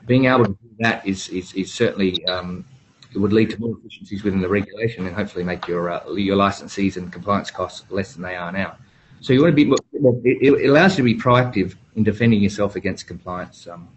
being 0.04 0.26
able 0.26 0.44
to 0.44 0.52
do 0.52 0.68
that 0.80 1.06
is 1.06 1.30
is, 1.30 1.54
is 1.54 1.72
certainly 1.72 2.22
um, 2.26 2.66
it 3.14 3.18
would 3.18 3.32
lead 3.32 3.48
to 3.48 3.60
more 3.60 3.78
efficiencies 3.78 4.24
within 4.24 4.42
the 4.42 4.48
regulation 4.50 5.06
and 5.06 5.16
hopefully 5.16 5.42
make 5.42 5.66
your 5.66 5.88
uh, 5.88 6.06
your 6.12 6.36
licensees 6.36 6.98
and 6.98 7.10
compliance 7.10 7.50
costs 7.50 7.90
less 7.90 8.12
than 8.12 8.20
they 8.20 8.36
are 8.36 8.52
now. 8.52 8.76
So 9.22 9.32
you 9.32 9.40
want 9.40 9.56
to 9.56 9.64
be 9.64 9.72
it, 10.22 10.68
allows 10.68 10.98
you 10.98 11.04
to 11.08 11.14
be 11.14 11.18
proactive 11.18 11.76
in 11.96 12.02
defending 12.02 12.40
yourself 12.40 12.76
against 12.76 13.06
compliance. 13.06 13.66
Um, 13.66 13.88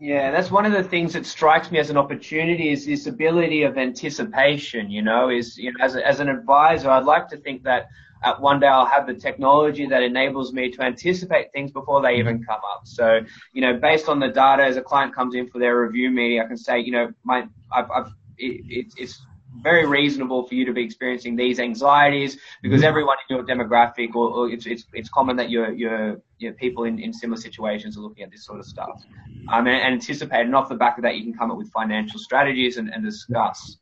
yeah, 0.00 0.30
that's 0.30 0.50
one 0.50 0.66
of 0.66 0.72
the 0.72 0.82
things 0.82 1.12
that 1.14 1.26
strikes 1.26 1.70
me 1.70 1.78
as 1.78 1.90
an 1.90 1.96
opportunity 1.96 2.70
is 2.70 2.86
this 2.86 3.06
ability 3.06 3.62
of 3.62 3.78
anticipation. 3.78 4.90
You 4.90 5.02
know, 5.02 5.30
is 5.30 5.56
you 5.56 5.72
know, 5.72 5.84
as 5.84 5.96
a, 5.96 6.06
as 6.06 6.20
an 6.20 6.28
advisor, 6.28 6.90
I'd 6.90 7.04
like 7.04 7.28
to 7.28 7.36
think 7.36 7.62
that 7.64 7.88
at 8.22 8.40
one 8.40 8.58
day 8.58 8.66
I'll 8.66 8.86
have 8.86 9.06
the 9.06 9.14
technology 9.14 9.86
that 9.86 10.02
enables 10.02 10.52
me 10.52 10.70
to 10.70 10.82
anticipate 10.82 11.52
things 11.52 11.70
before 11.70 12.00
they 12.02 12.16
even 12.16 12.42
come 12.42 12.60
up. 12.72 12.82
So, 12.84 13.20
you 13.52 13.60
know, 13.60 13.74
based 13.78 14.08
on 14.08 14.18
the 14.18 14.28
data, 14.28 14.64
as 14.64 14.76
a 14.76 14.82
client 14.82 15.14
comes 15.14 15.34
in 15.34 15.48
for 15.48 15.58
their 15.58 15.80
review 15.80 16.10
meeting, 16.10 16.40
I 16.40 16.46
can 16.46 16.56
say, 16.56 16.80
you 16.80 16.92
know, 16.92 17.12
my 17.22 17.46
I've, 17.72 17.90
I've 17.90 18.12
it, 18.38 18.62
it, 18.68 18.86
it's 18.96 19.22
very 19.62 19.86
reasonable 19.86 20.46
for 20.46 20.54
you 20.54 20.64
to 20.64 20.72
be 20.72 20.82
experiencing 20.82 21.36
these 21.36 21.58
anxieties 21.58 22.38
because 22.62 22.80
mm-hmm. 22.80 22.88
everyone 22.88 23.16
in 23.28 23.36
your 23.36 23.44
demographic 23.44 24.14
or, 24.14 24.28
or 24.30 24.50
it's, 24.50 24.66
it's, 24.66 24.84
it's 24.92 25.08
common 25.08 25.36
that 25.36 25.50
your, 25.50 25.72
your, 25.72 26.20
your 26.38 26.52
people 26.52 26.84
in, 26.84 26.98
in 26.98 27.12
similar 27.12 27.40
situations 27.40 27.96
are 27.96 28.00
looking 28.00 28.24
at 28.24 28.30
this 28.30 28.44
sort 28.44 28.58
of 28.58 28.66
stuff. 28.66 29.02
Um, 29.48 29.66
and, 29.66 29.76
and 29.76 29.94
anticipate, 29.94 30.40
and 30.40 30.54
off 30.54 30.68
the 30.68 30.74
back 30.74 30.98
of 30.98 31.02
that, 31.02 31.16
you 31.16 31.22
can 31.22 31.34
come 31.34 31.50
up 31.50 31.56
with 31.56 31.70
financial 31.70 32.18
strategies 32.18 32.76
and, 32.76 32.92
and 32.92 33.04
discuss. 33.04 33.76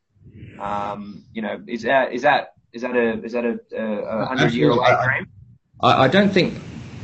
Um, 0.61 1.25
you 1.33 1.43
know, 1.43 1.63
is 1.67 1.83
that, 1.83 2.13
is 2.13 2.23
that, 2.23 2.55
is 2.73 2.83
that 2.83 2.97
a, 2.97 3.23
is 3.23 3.33
that 3.33 3.45
a, 3.45 3.59
a 3.77 4.27
hundred 4.27 4.53
year 4.53 4.71
away 4.71 4.95
frame? 5.05 5.29
I, 5.81 6.05
I 6.05 6.09
don't 6.09 6.31
think 6.31 6.59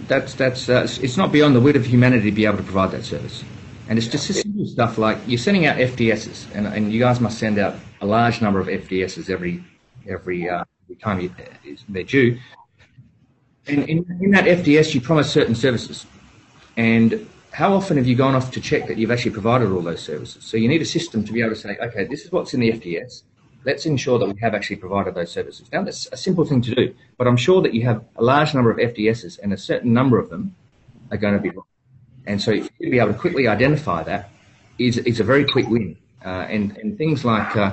that's, 0.07 0.35
that's, 0.35 0.69
uh, 0.69 0.87
it's 1.03 1.17
not 1.17 1.33
beyond 1.33 1.57
the 1.57 1.61
wit 1.61 1.77
of 1.77 1.87
humanity 1.87 2.31
to 2.31 2.37
be 2.37 2.47
able 2.47 2.59
to 2.59 2.63
provide 2.63 2.91
that 2.93 3.05
service. 3.05 3.45
And 3.89 3.99
it's 3.99 4.07
just 4.07 4.27
simple 4.27 4.67
stuff 4.67 4.99
like 4.99 5.17
you're 5.27 5.39
sending 5.39 5.65
out 5.65 5.79
FDSs, 5.79 6.55
and, 6.55 6.67
and 6.67 6.93
you 6.93 7.01
guys 7.01 7.21
must 7.21 7.39
send 7.39 7.59
out 7.59 7.75
a 8.01 8.07
large 8.07 8.41
number 8.41 8.61
of 8.61 8.67
FDSs 8.67 9.31
every 9.31 9.65
every, 10.09 10.49
uh, 10.49 10.65
every 10.85 10.97
time 10.97 11.21
you, 11.21 11.31
they're 11.89 12.03
due. 12.03 12.39
And 13.67 13.89
in, 13.89 14.19
in 14.21 14.31
that 14.31 14.45
FDS, 14.45 14.95
you 14.95 15.01
promise 15.01 15.31
certain 15.31 15.55
services. 15.55 16.07
And 16.77 17.29
how 17.53 17.75
often 17.75 17.97
have 17.97 18.07
you 18.07 18.15
gone 18.15 18.35
off 18.35 18.51
to 18.53 18.61
check 18.61 18.87
that 18.89 18.97
you've 18.97 19.11
actually 19.11 19.33
provided 19.33 19.71
all 19.71 19.83
those 19.83 20.01
services? 20.01 20.45
So 20.45 20.57
you 20.57 20.69
need 20.69 20.81
a 20.81 20.87
system 20.87 21.25
to 21.25 21.33
be 21.33 21.41
able 21.41 21.51
to 21.51 21.57
say, 21.57 21.77
okay, 21.83 22.05
this 22.05 22.25
is 22.25 22.33
what's 22.33 22.55
in 22.55 22.61
the 22.61 22.73
FDS. 22.73 23.23
Let's 23.65 23.85
ensure 23.85 24.19
that 24.21 24.27
we 24.27 24.41
have 24.41 24.55
actually 24.55 24.77
provided 24.77 25.15
those 25.15 25.31
services. 25.31 25.71
Now, 25.73 25.83
that's 25.83 26.09
a 26.13 26.17
simple 26.17 26.45
thing 26.45 26.63
to 26.63 26.75
do, 26.75 26.95
but 27.19 27.27
I'm 27.27 27.37
sure 27.37 27.61
that 27.63 27.75
you 27.75 27.85
have 27.85 28.05
a 28.17 28.23
large 28.23 28.55
number 28.55 28.71
of 28.71 28.79
FDSs 28.79 29.41
and 29.43 29.53
a 29.53 29.59
certain 29.59 29.93
number 29.93 30.19
of 30.19 30.31
them 30.31 30.55
are 31.11 31.17
going 31.17 31.35
to 31.35 31.41
be 31.41 31.51
wrong. 31.51 31.67
And 32.27 32.41
so 32.41 32.53
if 32.53 32.71
you 32.79 32.91
be 32.91 32.99
able 32.99 33.13
to 33.13 33.19
quickly 33.19 33.49
identify 33.49 34.03
that, 34.05 34.31
is, 34.79 34.99
is 34.99 35.19
a 35.19 35.25
very 35.25 35.45
quick 35.45 35.69
win. 35.69 35.97
Uh, 36.25 36.47
and, 36.49 36.77
and 36.79 36.99
things 36.99 37.25
like, 37.25 37.57
uh, 37.57 37.73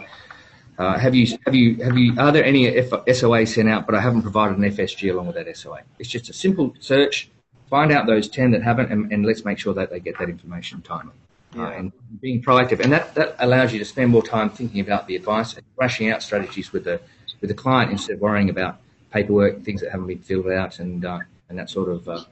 uh, 0.77 0.97
have 0.97 1.15
you, 1.15 1.37
have 1.45 1.55
you, 1.55 1.83
have 1.83 1.97
you, 1.97 2.13
are 2.19 2.31
there 2.31 2.43
any 2.43 2.67
F- 2.67 3.15
SOA 3.15 3.45
sent 3.45 3.69
out, 3.69 3.85
but 3.85 3.95
I 3.95 4.01
haven't 4.01 4.21
provided 4.21 4.57
an 4.57 4.63
FSG 4.63 5.11
along 5.11 5.27
with 5.27 5.35
that 5.35 5.55
SOA? 5.57 5.81
It's 5.99 6.09
just 6.09 6.29
a 6.29 6.33
simple 6.33 6.75
search, 6.79 7.29
find 7.69 7.91
out 7.91 8.05
those 8.05 8.29
10 8.29 8.51
that 8.51 8.61
haven't, 8.61 8.91
and, 8.91 9.11
and 9.11 9.25
let's 9.25 9.45
make 9.45 9.57
sure 9.57 9.73
that 9.73 9.89
they 9.89 9.99
get 9.99 10.17
that 10.19 10.29
information 10.29 10.81
timely. 10.81 11.13
Uh, 11.57 11.69
and 11.69 11.93
being 12.19 12.41
proactive. 12.41 12.81
And 12.81 12.91
that, 12.91 13.15
that 13.15 13.37
allows 13.39 13.71
you 13.71 13.79
to 13.79 13.85
spend 13.85 14.11
more 14.11 14.21
time 14.21 14.49
thinking 14.49 14.81
about 14.81 15.07
the 15.07 15.15
advice 15.15 15.53
and 15.53 15.63
thrashing 15.75 16.11
out 16.11 16.21
strategies 16.21 16.73
with 16.73 16.83
the, 16.83 16.99
with 17.39 17.49
the 17.49 17.53
client 17.53 17.91
instead 17.91 18.15
of 18.15 18.19
worrying 18.19 18.49
about 18.49 18.79
paperwork, 19.11 19.63
things 19.63 19.79
that 19.79 19.91
haven't 19.91 20.07
been 20.07 20.19
filled 20.19 20.49
out, 20.49 20.79
and, 20.79 21.05
uh, 21.05 21.19
and 21.47 21.57
that 21.57 21.69
sort 21.69 21.87
of 21.87 22.09
uh, 22.09 22.25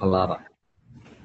palaver 0.00 0.44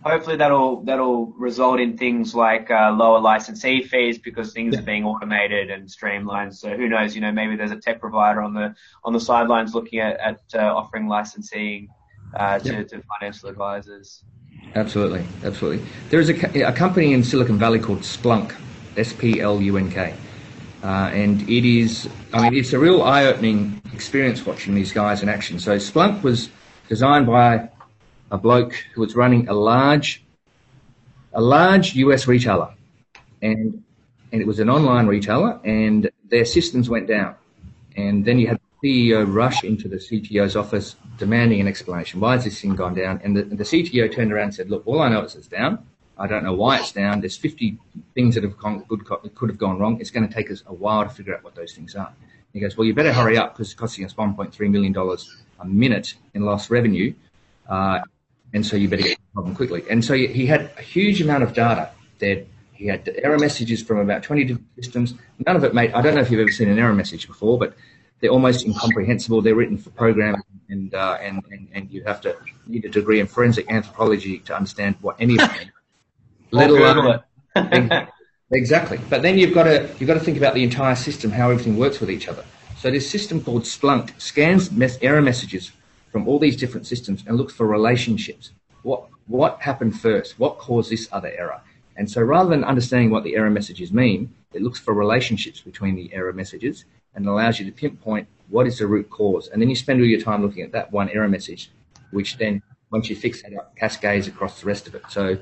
hopefully 0.04 0.38
that'll 0.38 0.82
that'll 0.84 1.28
result 1.28 1.80
in 1.80 1.98
things 1.98 2.34
like 2.34 2.72
uh, 2.72 2.92
lower 2.92 3.20
licensee 3.20 3.84
fees 3.84 4.18
because 4.18 4.54
things 4.54 4.74
yeah. 4.74 4.80
are 4.80 4.84
being 4.84 5.06
automated 5.06 5.70
and 5.70 5.90
streamlined. 5.90 6.56
So 6.56 6.76
who 6.76 6.88
knows? 6.90 7.16
You 7.16 7.22
know, 7.22 7.32
maybe 7.32 7.56
there's 7.56 7.72
a 7.72 7.78
tech 7.80 8.00
provider 8.00 8.42
on 8.42 8.54
the 8.54 8.76
on 9.04 9.14
the 9.14 9.20
sidelines 9.20 9.74
looking 9.74 10.00
at, 10.00 10.20
at 10.20 10.42
uh, 10.54 10.76
offering 10.76 11.08
licensing 11.08 11.90
uh, 12.36 12.60
to, 12.60 12.84
to 12.86 13.04
financial 13.20 13.50
advisors. 13.50 14.24
Absolutely, 14.76 15.26
absolutely. 15.44 15.86
There 16.10 16.20
is 16.20 16.30
a, 16.30 16.62
a 16.62 16.74
company 16.74 17.14
in 17.14 17.24
Silicon 17.24 17.58
Valley 17.58 17.80
called 17.80 18.00
Splunk, 18.00 18.56
S 18.98 19.14
P 19.14 19.42
L 19.42 19.62
U 19.62 19.78
N 19.78 19.90
K. 19.90 20.14
Uh, 20.82 21.12
and 21.14 21.42
it 21.50 21.66
is, 21.66 22.08
I 22.32 22.42
mean, 22.42 22.58
it's 22.58 22.72
a 22.72 22.80
real 22.80 23.02
eye-opening 23.04 23.82
experience 23.94 24.46
watching 24.46 24.76
these 24.76 24.94
guys 24.94 25.22
in 25.22 25.28
action. 25.28 25.60
So 25.60 25.76
Splunk 25.76 26.24
was 26.24 26.50
designed 26.88 27.28
by 27.28 27.70
a 28.32 28.38
bloke 28.38 28.74
who 28.94 29.02
was 29.02 29.16
running 29.16 29.48
a 29.48 29.54
large, 29.54 30.24
a 31.34 31.42
large 31.42 31.96
US 31.96 32.28
retailer, 32.28 32.74
and 33.42 33.84
and 34.32 34.42
it 34.42 34.48
was 34.48 34.60
an 34.60 34.70
online 34.70 35.08
retailer, 35.08 35.60
and 35.64 36.10
their 36.30 36.46
systems 36.46 36.90
went 36.90 37.08
down, 37.08 37.36
and 37.96 38.24
then 38.24 38.38
you 38.38 38.48
had 38.48 38.60
the 38.82 39.10
CEO 39.10 39.26
rush 39.34 39.64
into 39.64 39.88
the 39.88 39.98
CTO's 39.98 40.56
office 40.56 40.96
demanding 41.18 41.60
an 41.60 41.68
explanation. 41.68 42.20
Why 42.20 42.34
has 42.34 42.44
this 42.44 42.62
thing 42.62 42.76
gone 42.76 42.94
down? 42.94 43.20
And 43.24 43.36
the, 43.36 43.44
the 43.44 43.64
CTO 43.64 44.14
turned 44.14 44.32
around 44.32 44.46
and 44.46 44.56
said, 44.56 44.70
"Look, 44.70 44.84
all 44.86 45.02
I 45.02 45.10
know 45.10 45.24
is 45.24 45.36
it's 45.36 45.48
down. 45.48 45.86
I 46.18 46.28
don't 46.28 46.44
know 46.44 46.54
why 46.54 46.80
it's 46.80 46.92
down. 46.92 47.22
There's 47.22 47.38
50 47.38 47.78
things 48.14 48.36
that 48.36 48.44
have 48.44 48.58
gone, 48.58 48.84
good, 48.90 49.06
could 49.06 49.50
have 49.50 49.58
gone 49.58 49.80
wrong. 49.80 50.00
It's 50.02 50.12
going 50.12 50.28
to 50.28 50.34
take 50.34 50.52
us 50.52 50.64
a 50.68 50.74
while 50.74 51.04
to 51.04 51.10
figure 51.10 51.36
out 51.36 51.44
what 51.44 51.56
those 51.56 51.74
things 51.74 51.96
are." 51.96 52.14
He 52.54 52.60
goes, 52.60 52.78
"Well, 52.78 52.86
you 52.86 52.94
better 52.94 53.14
hurry 53.14 53.38
up 53.38 53.54
because 53.54 53.72
it's 53.72 53.80
costing 53.80 54.06
us 54.06 54.14
1.3 54.14 54.70
million 54.70 54.94
dollars 54.94 55.42
a 55.60 55.66
minute 55.66 56.14
in 56.36 56.44
lost 56.44 56.70
revenue." 56.70 57.14
Uh, 57.68 58.00
and 58.54 58.66
so 58.66 58.76
you 58.76 58.88
better 58.88 59.04
get 59.04 59.18
the 59.18 59.34
problem 59.34 59.56
quickly. 59.56 59.84
And 59.90 60.04
so 60.04 60.14
he 60.14 60.46
had 60.46 60.72
a 60.78 60.82
huge 60.82 61.22
amount 61.22 61.44
of 61.44 61.54
data 61.54 61.92
that 62.20 62.46
he 62.74 62.88
had 62.88 63.10
error 63.22 63.38
messages 63.38 63.84
from 63.84 64.00
about 64.00 64.24
20 64.24 64.44
different 64.46 64.68
systems. 64.76 65.14
None 65.46 65.56
of 65.56 65.64
it 65.64 65.74
made, 65.74 65.92
I 65.92 66.02
don't 66.02 66.16
know 66.16 66.22
if 66.22 66.32
you've 66.32 66.40
ever 66.40 66.52
seen 66.52 66.70
an 66.70 66.80
error 66.80 66.94
message 66.94 67.28
before, 67.28 67.60
but 67.60 67.76
they're 68.20 68.32
almost 68.32 68.66
incomprehensible. 68.66 69.42
They're 69.42 69.56
written 69.56 69.78
for 69.78 69.90
programming 69.92 70.42
and, 70.70 70.94
uh, 70.94 71.18
and, 71.22 71.44
and, 71.52 71.68
and 71.74 71.92
you 71.92 72.04
have 72.06 72.22
to 72.22 72.36
need 72.68 72.86
a 72.86 72.90
degree 72.90 73.20
in 73.20 73.28
forensic 73.28 73.70
anthropology 73.72 74.40
to 74.40 74.56
understand 74.56 74.96
what 75.02 75.16
any 75.20 75.34
of 75.34 75.40
them 75.40 75.72
Let 76.52 76.72
alone, 76.72 77.20
exactly. 78.52 79.00
But 79.10 79.22
then 79.22 79.38
you've 79.38 79.54
got 79.54 79.66
to, 79.66 79.90
you've 80.00 80.08
got 80.08 80.16
to 80.16 80.20
think 80.20 80.38
about 80.38 80.56
the 80.56 80.64
entire 80.64 80.96
system, 80.96 81.30
how 81.32 81.52
everything 81.52 81.78
works 81.78 82.00
with 82.00 82.10
each 82.10 82.28
other. 82.28 82.44
So 82.78 82.90
this 82.90 83.10
system 83.10 83.44
called 83.44 83.64
Splunk 83.64 84.20
scans 84.20 84.70
error 85.02 85.22
messages 85.22 85.72
from 86.12 86.28
all 86.28 86.40
these 86.40 86.56
different 86.56 86.88
systems 86.88 87.24
and 87.28 87.38
looks 87.38 87.54
for 87.54 87.68
relationships. 87.68 88.52
What, 88.84 89.08
what 89.28 89.62
happened 89.62 90.00
first? 90.00 90.40
What 90.40 90.58
caused 90.58 90.90
this 90.90 91.08
other 91.12 91.32
error? 91.38 91.62
And 91.98 92.10
so 92.10 92.22
rather 92.22 92.50
than 92.50 92.64
understanding 92.64 93.12
what 93.12 93.24
the 93.24 93.36
error 93.36 93.50
messages 93.50 93.92
mean, 93.92 94.34
it 94.54 94.62
looks 94.62 94.80
for 94.80 94.94
relationships 94.94 95.60
between 95.60 95.96
the 95.96 96.12
error 96.14 96.34
messages 96.34 96.86
and 97.14 97.28
allows 97.28 97.60
you 97.60 97.66
to 97.66 97.72
pinpoint 97.72 98.28
what 98.48 98.66
is 98.66 98.80
the 98.80 98.88
root 98.88 99.10
cause. 99.10 99.50
And 99.50 99.62
then 99.62 99.70
you 99.70 99.76
spend 99.76 100.00
all 100.00 100.08
your 100.08 100.22
time 100.22 100.42
looking 100.42 100.64
at 100.64 100.72
that 100.72 100.92
one 100.92 101.10
error 101.10 101.28
message, 101.28 101.72
which 102.12 102.38
then, 102.38 102.62
once 102.92 103.10
you 103.10 103.16
fix 103.16 103.44
that 103.44 103.54
up, 103.56 103.76
cascades 103.76 104.28
across 104.28 104.60
the 104.62 104.66
rest 104.66 104.88
of 104.88 104.96
it. 104.96 105.04
So 105.10 105.38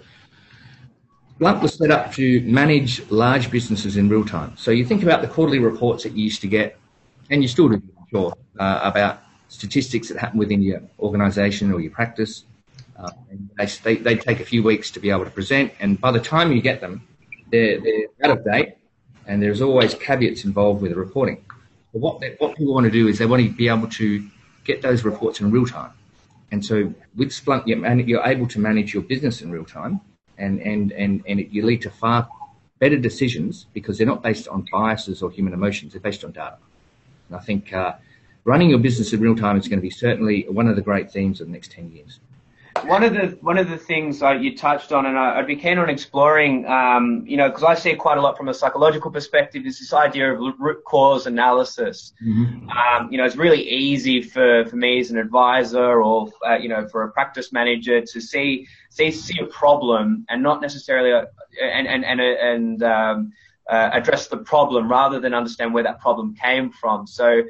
Splunk 1.40 1.62
was 1.62 1.76
set 1.76 1.92
up 1.92 2.12
to 2.14 2.42
manage 2.42 3.10
large 3.12 3.52
businesses 3.52 3.96
in 3.96 4.10
real 4.10 4.26
time. 4.26 4.58
So 4.58 4.72
you 4.72 4.84
think 4.84 5.04
about 5.04 5.22
the 5.22 5.28
quarterly 5.28 5.60
reports 5.60 6.04
that 6.04 6.14
you 6.14 6.24
used 6.24 6.42
to 6.42 6.48
get, 6.48 6.80
and 7.30 7.44
you 7.44 7.48
still 7.48 7.70
do, 7.70 7.82
sure, 8.10 8.34
uh, 8.60 8.80
about 8.84 9.20
statistics 9.50 10.10
that 10.10 10.18
happen 10.18 10.38
within 10.38 10.62
your 10.62 10.82
organization 11.00 11.72
or 11.72 11.80
your 11.80 11.92
practice. 11.92 12.44
Uh, 12.98 13.12
they, 13.84 13.96
they, 13.96 14.16
take 14.16 14.40
a 14.40 14.46
few 14.46 14.64
weeks 14.64 14.90
to 14.92 15.00
be 15.00 15.12
able 15.12 15.24
to 15.24 15.30
present, 15.30 15.72
and 15.80 16.02
by 16.02 16.12
the 16.12 16.20
time 16.20 16.52
you 16.52 16.62
get 16.62 16.82
them, 16.82 17.08
they're, 17.52 17.80
they're 17.80 18.08
out 18.24 18.38
of 18.38 18.44
date, 18.44 18.76
and 19.28 19.42
there's 19.42 19.62
always 19.62 19.94
caveats 19.94 20.46
involved 20.46 20.82
with 20.82 20.92
the 20.92 20.98
reporting. 20.98 21.46
But 21.94 22.00
what, 22.00 22.20
they, 22.20 22.36
what 22.40 22.58
people 22.58 22.74
want 22.74 22.86
to 22.86 22.92
do 22.92 23.08
is 23.08 23.20
they 23.20 23.28
want 23.28 23.44
to 23.44 23.50
be 23.50 23.68
able 23.68 23.88
to 23.88 24.28
get 24.64 24.82
those 24.82 25.04
reports 25.06 25.40
in 25.40 25.52
real 25.52 25.66
time. 25.66 25.92
And 26.52 26.66
so 26.66 26.94
with 27.16 27.30
Splunk, 27.30 27.68
you're 27.68 28.26
able 28.26 28.48
to 28.48 28.60
manage 28.60 28.94
your 28.94 29.04
business 29.04 29.42
in 29.42 29.52
real 29.52 29.66
time, 29.66 30.02
and, 30.38 30.60
and, 30.62 30.92
and, 30.92 31.24
and 31.28 31.40
it, 31.40 31.50
you 31.50 31.64
lead 31.64 31.84
to 31.84 31.92
far 31.92 32.28
better 32.80 32.98
decisions 32.98 33.66
because 33.74 33.98
they're 33.98 34.08
not 34.08 34.24
based 34.24 34.48
on 34.48 34.66
biases 34.72 35.22
or 35.22 35.32
human 35.32 35.54
emotions, 35.54 35.94
they're 35.94 36.02
based 36.02 36.24
on 36.24 36.32
data. 36.32 36.58
And 37.30 37.38
I 37.38 37.42
think 37.42 37.74
uh, 37.74 37.94
running 38.48 38.70
your 38.70 38.80
business 38.80 39.12
in 39.12 39.20
real 39.20 39.36
time 39.36 39.58
is 39.58 39.68
going 39.68 39.78
to 39.78 39.84
be 39.84 39.90
certainly 39.90 40.46
one 40.50 40.68
of 40.68 40.78
the 40.78 40.82
great 40.82 41.12
themes 41.12 41.42
of 41.42 41.48
the 41.48 41.54
next 41.54 41.70
10 41.72 41.92
years. 41.92 42.22
One 42.86 43.04
of 43.04 43.14
the 43.14 43.36
one 43.42 43.58
of 43.58 43.70
the 43.70 43.78
things 43.78 44.22
uh, 44.22 44.34
you 44.34 44.56
touched 44.56 44.92
on, 44.92 45.08
and 45.08 45.18
I, 45.18 45.38
would 45.38 45.48
be 45.48 45.56
keen 45.56 45.80
on 45.80 45.90
exploring, 45.90 46.68
um, 46.68 47.24
you 47.26 47.36
know, 47.36 47.50
because 47.50 47.64
I 47.64 47.74
see 47.74 47.96
quite 47.96 48.20
a 48.20 48.22
lot 48.22 48.38
from 48.38 48.50
a 48.50 48.54
psychological 48.54 49.10
perspective, 49.10 49.66
is 49.66 49.80
this 49.80 49.94
idea 49.94 50.32
of 50.32 50.40
root 50.60 50.84
cause 50.84 51.26
analysis. 51.26 52.14
Mm-hmm. 52.24 52.70
Um, 52.70 53.12
you 53.12 53.18
know, 53.18 53.26
it's 53.26 53.36
really 53.36 53.68
easy 53.68 54.22
for, 54.22 54.64
for 54.66 54.76
me 54.76 55.00
as 55.00 55.10
an 55.10 55.18
advisor 55.18 56.04
or 56.04 56.32
uh, 56.48 56.58
you 56.58 56.70
know 56.70 56.88
for 56.88 57.02
a 57.02 57.12
practice 57.12 57.52
manager 57.52 58.00
to 58.00 58.22
see 58.22 58.68
see 58.92 59.10
see 59.10 59.40
a 59.40 59.48
problem 59.48 60.28
and 60.30 60.44
not 60.44 60.62
necessarily 60.62 61.10
a, 61.10 61.26
and 61.60 61.88
and 61.88 62.06
and 62.06 62.22
and 62.22 62.84
um, 62.84 63.34
uh, 63.72 63.90
address 63.92 64.28
the 64.28 64.38
problem 64.38 64.88
rather 64.88 65.20
than 65.20 65.34
understand 65.34 65.74
where 65.74 65.84
that 65.84 66.00
problem 66.00 66.36
came 66.36 66.70
from. 66.70 67.08
So. 67.08 67.42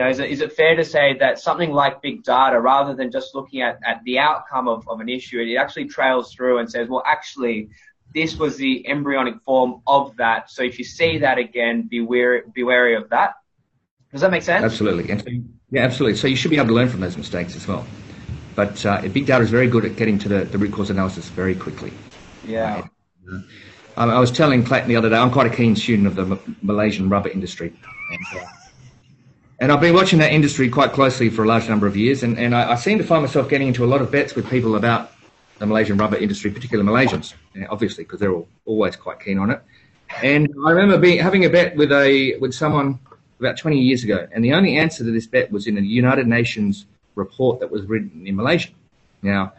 Know, 0.00 0.08
is, 0.08 0.18
it, 0.18 0.30
is 0.30 0.40
it 0.40 0.54
fair 0.54 0.76
to 0.76 0.84
say 0.84 1.18
that 1.18 1.38
something 1.38 1.72
like 1.72 2.00
big 2.00 2.24
data, 2.24 2.58
rather 2.58 2.94
than 2.94 3.10
just 3.10 3.34
looking 3.34 3.60
at, 3.60 3.78
at 3.86 4.02
the 4.04 4.18
outcome 4.18 4.66
of, 4.66 4.88
of 4.88 5.00
an 5.00 5.10
issue, 5.10 5.38
it 5.40 5.56
actually 5.56 5.84
trails 5.84 6.32
through 6.32 6.56
and 6.58 6.70
says, 6.70 6.88
well, 6.88 7.02
actually, 7.04 7.68
this 8.14 8.36
was 8.36 8.56
the 8.56 8.88
embryonic 8.88 9.42
form 9.42 9.82
of 9.86 10.16
that. 10.16 10.50
So 10.50 10.62
if 10.62 10.78
you 10.78 10.86
see 10.86 11.18
that 11.18 11.36
again, 11.36 11.82
be 11.82 12.00
wary, 12.00 12.42
be 12.54 12.62
wary 12.62 12.94
of 12.96 13.10
that. 13.10 13.34
Does 14.10 14.22
that 14.22 14.30
make 14.30 14.42
sense? 14.42 14.64
Absolutely. 14.64 15.06
Yeah, 15.70 15.82
absolutely. 15.82 16.16
So 16.16 16.28
you 16.28 16.36
should 16.36 16.50
be 16.50 16.56
able 16.56 16.68
to 16.68 16.74
learn 16.74 16.88
from 16.88 17.00
those 17.00 17.18
mistakes 17.18 17.54
as 17.54 17.68
well. 17.68 17.84
But 18.54 18.84
uh, 18.86 19.02
big 19.02 19.26
data 19.26 19.44
is 19.44 19.50
very 19.50 19.68
good 19.68 19.84
at 19.84 19.96
getting 19.96 20.18
to 20.20 20.30
the, 20.30 20.44
the 20.44 20.56
root 20.56 20.72
cause 20.72 20.88
analysis 20.88 21.28
very 21.28 21.54
quickly. 21.54 21.92
Yeah. 22.46 22.86
Uh, 23.30 23.40
I 23.96 24.18
was 24.18 24.30
telling 24.30 24.64
Clayton 24.64 24.88
the 24.88 24.96
other 24.96 25.10
day, 25.10 25.16
I'm 25.16 25.30
quite 25.30 25.52
a 25.52 25.54
keen 25.54 25.76
student 25.76 26.08
of 26.08 26.16
the 26.16 26.38
Malaysian 26.62 27.10
rubber 27.10 27.28
industry. 27.28 27.74
And, 28.12 28.42
uh, 28.42 28.46
and 29.60 29.70
I've 29.70 29.80
been 29.80 29.94
watching 29.94 30.18
that 30.20 30.32
industry 30.32 30.70
quite 30.70 30.92
closely 30.92 31.28
for 31.28 31.44
a 31.44 31.46
large 31.46 31.68
number 31.68 31.86
of 31.86 31.96
years, 31.96 32.22
and, 32.22 32.38
and 32.38 32.54
I, 32.54 32.72
I, 32.72 32.74
seem 32.76 32.96
to 32.96 33.04
find 33.04 33.22
myself 33.22 33.48
getting 33.48 33.68
into 33.68 33.84
a 33.84 33.86
lot 33.86 34.00
of 34.00 34.10
bets 34.10 34.34
with 34.34 34.48
people 34.48 34.74
about 34.74 35.12
the 35.58 35.66
Malaysian 35.66 35.98
rubber 35.98 36.16
industry, 36.16 36.50
particularly 36.50 36.88
Malaysians, 36.88 37.34
obviously, 37.68 38.04
because 38.04 38.20
they're 38.20 38.32
all, 38.32 38.48
always 38.64 38.96
quite 38.96 39.20
keen 39.20 39.38
on 39.38 39.50
it. 39.50 39.62
And 40.22 40.48
I 40.66 40.70
remember 40.70 40.96
being, 40.96 41.18
having 41.18 41.44
a 41.44 41.50
bet 41.50 41.76
with 41.76 41.92
a 41.92 42.38
with 42.38 42.54
someone 42.54 42.98
about 43.38 43.58
20 43.58 43.78
years 43.78 44.02
ago, 44.02 44.26
and 44.32 44.42
the 44.42 44.54
only 44.54 44.78
answer 44.78 45.04
to 45.04 45.10
this 45.10 45.26
bet 45.26 45.52
was 45.52 45.66
in 45.66 45.76
a 45.76 45.82
United 45.82 46.26
Nations 46.26 46.86
report 47.14 47.60
that 47.60 47.70
was 47.70 47.84
written 47.84 48.26
in 48.26 48.36
Malaysian. 48.36 48.74
Now, 49.22 49.52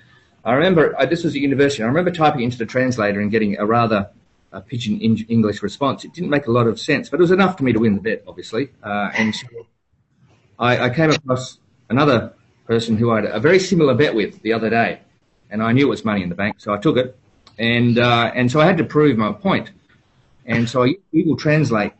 I 0.43 0.53
remember 0.53 0.99
uh, 0.99 1.05
this 1.05 1.23
was 1.23 1.35
at 1.35 1.41
university. 1.41 1.83
I 1.83 1.85
remember 1.85 2.09
typing 2.09 2.41
into 2.41 2.57
the 2.57 2.65
translator 2.65 3.21
and 3.21 3.29
getting 3.29 3.59
a 3.59 3.65
rather 3.67 4.09
uh, 4.51 4.61
pidgin 4.61 4.99
English 4.99 5.61
response. 5.61 6.03
It 6.03 6.13
didn't 6.13 6.31
make 6.31 6.47
a 6.47 6.51
lot 6.51 6.65
of 6.65 6.79
sense, 6.79 7.09
but 7.09 7.19
it 7.19 7.21
was 7.21 7.31
enough 7.31 7.57
for 7.57 7.63
me 7.63 7.71
to 7.71 7.79
win 7.79 7.93
the 7.93 8.01
bet, 8.01 8.23
obviously. 8.27 8.71
Uh, 8.83 9.11
and 9.13 9.33
so 9.35 9.47
I, 10.61 10.85
I 10.85 10.89
came 10.91 11.09
across 11.09 11.57
another 11.89 12.33
person 12.67 12.95
who 12.95 13.11
I 13.11 13.15
had 13.21 13.25
a 13.25 13.39
very 13.39 13.59
similar 13.59 13.95
bet 13.95 14.13
with 14.13 14.41
the 14.43 14.53
other 14.53 14.69
day, 14.69 14.99
and 15.49 15.61
I 15.61 15.71
knew 15.73 15.87
it 15.87 15.89
was 15.89 16.05
money 16.05 16.21
in 16.21 16.29
the 16.29 16.35
bank, 16.35 16.57
so 16.59 16.71
I 16.71 16.77
took 16.77 16.97
it, 16.97 17.17
and 17.57 17.97
uh, 17.97 18.31
and 18.35 18.49
so 18.49 18.61
I 18.61 18.65
had 18.65 18.77
to 18.77 18.83
prove 18.83 19.17
my 19.17 19.33
point, 19.33 19.71
and 20.45 20.69
so 20.69 20.83
I 20.83 20.95
Google 21.11 21.35
Translate 21.35 21.93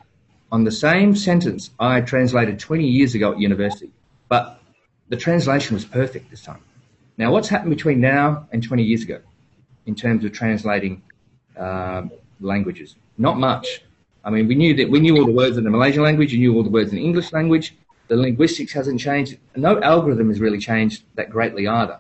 on 0.52 0.64
the 0.64 0.72
same 0.72 1.16
sentence 1.16 1.72
I 1.80 2.02
translated 2.02 2.60
20 2.60 2.86
years 2.86 3.16
ago 3.16 3.32
at 3.32 3.40
university, 3.40 3.92
but 4.30 4.62
the 5.10 5.18
translation 5.18 5.74
was 5.74 5.84
perfect 5.84 6.30
this 6.30 6.44
time. 6.44 6.62
Now, 7.18 7.32
what's 7.32 7.50
happened 7.50 7.72
between 7.72 8.00
now 8.00 8.48
and 8.52 8.64
20 8.64 8.84
years 8.84 9.02
ago 9.02 9.22
in 9.86 9.96
terms 9.96 10.24
of 10.24 10.34
translating 10.34 11.02
um, 11.58 12.12
languages? 12.40 12.96
Not 13.18 13.38
much. 13.38 13.82
I 14.24 14.30
mean, 14.30 14.48
we 14.48 14.54
knew 14.56 14.76
that 14.76 14.90
we 14.90 15.00
knew 15.00 15.18
all 15.18 15.26
the 15.26 15.32
words 15.32 15.58
in 15.58 15.64
the 15.64 15.72
Malaysian 15.72 16.04
language, 16.04 16.32
you 16.32 16.40
knew 16.40 16.56
all 16.56 16.64
the 16.64 16.70
words 16.70 16.92
in 16.92 16.98
the 16.98 17.04
English 17.04 17.34
language, 17.34 17.76
the 18.12 18.18
linguistics 18.18 18.74
hasn't 18.74 19.00
changed. 19.00 19.38
No 19.56 19.82
algorithm 19.82 20.28
has 20.28 20.42
really 20.42 20.60
changed 20.60 21.06
that 21.16 21.30
greatly 21.30 21.66
either. 21.66 21.98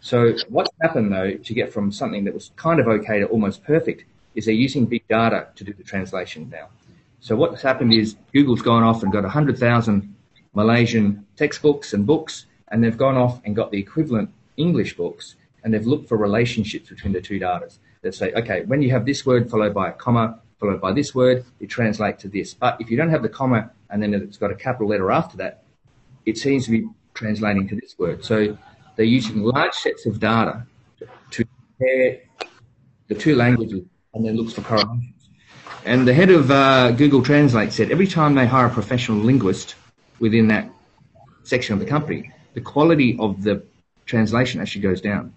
So 0.00 0.36
what's 0.50 0.70
happened 0.82 1.10
though 1.10 1.32
to 1.32 1.54
get 1.54 1.72
from 1.72 1.90
something 1.90 2.24
that 2.24 2.34
was 2.34 2.50
kind 2.56 2.78
of 2.78 2.86
okay 2.86 3.20
to 3.20 3.26
almost 3.28 3.64
perfect 3.64 4.04
is 4.34 4.44
they're 4.44 4.52
using 4.66 4.84
big 4.84 5.08
data 5.08 5.48
to 5.54 5.64
do 5.64 5.72
the 5.72 5.82
translation 5.82 6.50
now. 6.52 6.68
So 7.20 7.36
what's 7.36 7.62
happened 7.62 7.94
is 7.94 8.16
Google's 8.34 8.60
gone 8.60 8.82
off 8.82 9.02
and 9.02 9.10
got 9.10 9.22
100,000 9.22 10.14
Malaysian 10.52 11.24
textbooks 11.36 11.94
and 11.94 12.06
books, 12.06 12.44
and 12.68 12.84
they've 12.84 12.98
gone 12.98 13.16
off 13.16 13.40
and 13.46 13.56
got 13.56 13.70
the 13.70 13.78
equivalent 13.78 14.28
English 14.58 14.94
books, 14.94 15.36
and 15.64 15.72
they've 15.72 15.86
looked 15.86 16.06
for 16.06 16.18
relationships 16.18 16.90
between 16.90 17.14
the 17.14 17.22
two 17.22 17.38
data. 17.38 17.70
They 18.02 18.10
say, 18.10 18.30
okay, 18.34 18.66
when 18.66 18.82
you 18.82 18.90
have 18.90 19.06
this 19.06 19.24
word 19.24 19.50
followed 19.50 19.72
by 19.72 19.88
a 19.88 19.92
comma, 19.92 20.38
followed 20.60 20.82
by 20.82 20.92
this 20.92 21.14
word, 21.14 21.46
it 21.60 21.68
translates 21.68 22.20
to 22.22 22.28
this. 22.28 22.52
But 22.52 22.78
if 22.78 22.90
you 22.90 22.98
don't 22.98 23.08
have 23.08 23.22
the 23.22 23.30
comma 23.30 23.70
and 23.90 24.02
then 24.02 24.14
it's 24.14 24.36
got 24.36 24.50
a 24.50 24.54
capital 24.54 24.88
letter 24.88 25.10
after 25.10 25.36
that, 25.38 25.64
it 26.24 26.38
seems 26.38 26.64
to 26.66 26.70
be 26.70 26.88
translating 27.14 27.68
to 27.68 27.76
this 27.76 27.98
word. 27.98 28.24
So 28.24 28.56
they're 28.96 29.04
using 29.06 29.42
large 29.42 29.74
sets 29.74 30.06
of 30.06 30.20
data 30.20 30.66
to 31.30 31.44
compare 31.78 32.20
the 33.08 33.14
two 33.14 33.36
languages 33.36 33.84
and 34.14 34.24
then 34.24 34.36
looks 34.36 34.54
for 34.54 34.62
correlations. 34.62 35.12
And 35.84 36.06
the 36.06 36.14
head 36.14 36.30
of 36.30 36.50
uh, 36.50 36.90
Google 36.92 37.22
Translate 37.22 37.72
said 37.72 37.90
every 37.92 38.08
time 38.08 38.34
they 38.34 38.46
hire 38.46 38.66
a 38.66 38.70
professional 38.70 39.18
linguist 39.18 39.76
within 40.18 40.48
that 40.48 40.68
section 41.44 41.74
of 41.74 41.80
the 41.80 41.86
company, 41.86 42.32
the 42.54 42.60
quality 42.60 43.16
of 43.20 43.42
the 43.42 43.62
translation 44.04 44.60
actually 44.60 44.80
goes 44.80 45.00
down. 45.00 45.32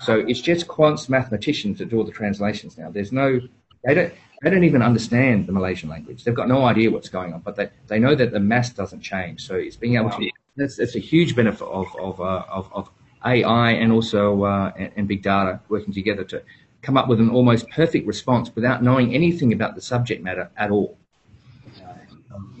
So 0.00 0.18
it's 0.18 0.40
just 0.40 0.66
quants 0.66 1.08
mathematicians 1.08 1.78
that 1.78 1.90
do 1.90 1.98
all 1.98 2.04
the 2.04 2.12
translations 2.12 2.78
now. 2.78 2.90
There's 2.90 3.12
no, 3.12 3.40
they 3.84 3.94
don't, 3.94 4.14
they 4.42 4.50
don't 4.50 4.64
even 4.64 4.82
understand 4.82 5.46
the 5.46 5.52
Malaysian 5.52 5.88
language. 5.88 6.24
They've 6.24 6.34
got 6.34 6.48
no 6.48 6.64
idea 6.64 6.90
what's 6.90 7.08
going 7.08 7.32
on, 7.32 7.40
but 7.40 7.56
they, 7.56 7.70
they 7.88 7.98
know 7.98 8.14
that 8.14 8.32
the 8.32 8.40
mass 8.40 8.70
doesn't 8.70 9.00
change. 9.00 9.46
So 9.46 9.56
it's 9.56 9.76
being 9.76 9.96
able 9.96 10.10
to, 10.10 10.30
that's, 10.56 10.76
that's 10.76 10.94
a 10.94 11.00
huge 11.00 11.34
benefit 11.34 11.66
of, 11.66 11.86
of, 11.96 12.20
uh, 12.20 12.44
of, 12.48 12.72
of 12.72 12.90
AI 13.24 13.72
and 13.72 13.92
also, 13.92 14.44
uh, 14.44 14.72
and, 14.76 14.92
and 14.96 15.08
big 15.08 15.22
data 15.22 15.60
working 15.68 15.92
together 15.92 16.24
to 16.24 16.42
come 16.82 16.96
up 16.96 17.08
with 17.08 17.18
an 17.18 17.30
almost 17.30 17.68
perfect 17.70 18.06
response 18.06 18.54
without 18.54 18.82
knowing 18.82 19.14
anything 19.14 19.52
about 19.52 19.74
the 19.74 19.80
subject 19.80 20.22
matter 20.22 20.50
at 20.56 20.70
all. 20.70 20.96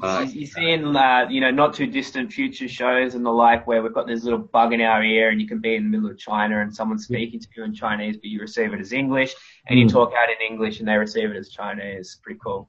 Uh, 0.02 0.26
you 0.28 0.46
see 0.46 0.70
in 0.70 0.96
uh, 0.96 1.26
you 1.28 1.40
know 1.40 1.50
not 1.50 1.74
too 1.74 1.86
distant 1.86 2.32
future 2.32 2.68
shows 2.68 3.14
and 3.14 3.26
the 3.26 3.30
like 3.30 3.66
where 3.66 3.82
we've 3.82 3.92
got 3.92 4.06
this 4.06 4.22
little 4.24 4.38
bug 4.38 4.72
in 4.72 4.80
our 4.80 5.02
ear 5.02 5.30
and 5.30 5.40
you 5.40 5.48
can 5.48 5.58
be 5.58 5.74
in 5.74 5.84
the 5.84 5.88
middle 5.90 6.10
of 6.10 6.18
China 6.18 6.60
and 6.60 6.74
someone's 6.74 7.04
speaking 7.04 7.40
to 7.40 7.48
you 7.56 7.64
in 7.64 7.74
Chinese 7.74 8.16
but 8.16 8.26
you 8.26 8.40
receive 8.40 8.72
it 8.72 8.80
as 8.80 8.92
English 8.92 9.34
and 9.66 9.78
you 9.78 9.86
mm. 9.86 9.90
talk 9.90 10.12
out 10.12 10.28
in 10.28 10.36
English 10.50 10.78
and 10.78 10.88
they 10.88 10.96
receive 10.96 11.30
it 11.30 11.36
as 11.36 11.48
Chinese. 11.48 12.18
Pretty 12.22 12.38
cool. 12.42 12.68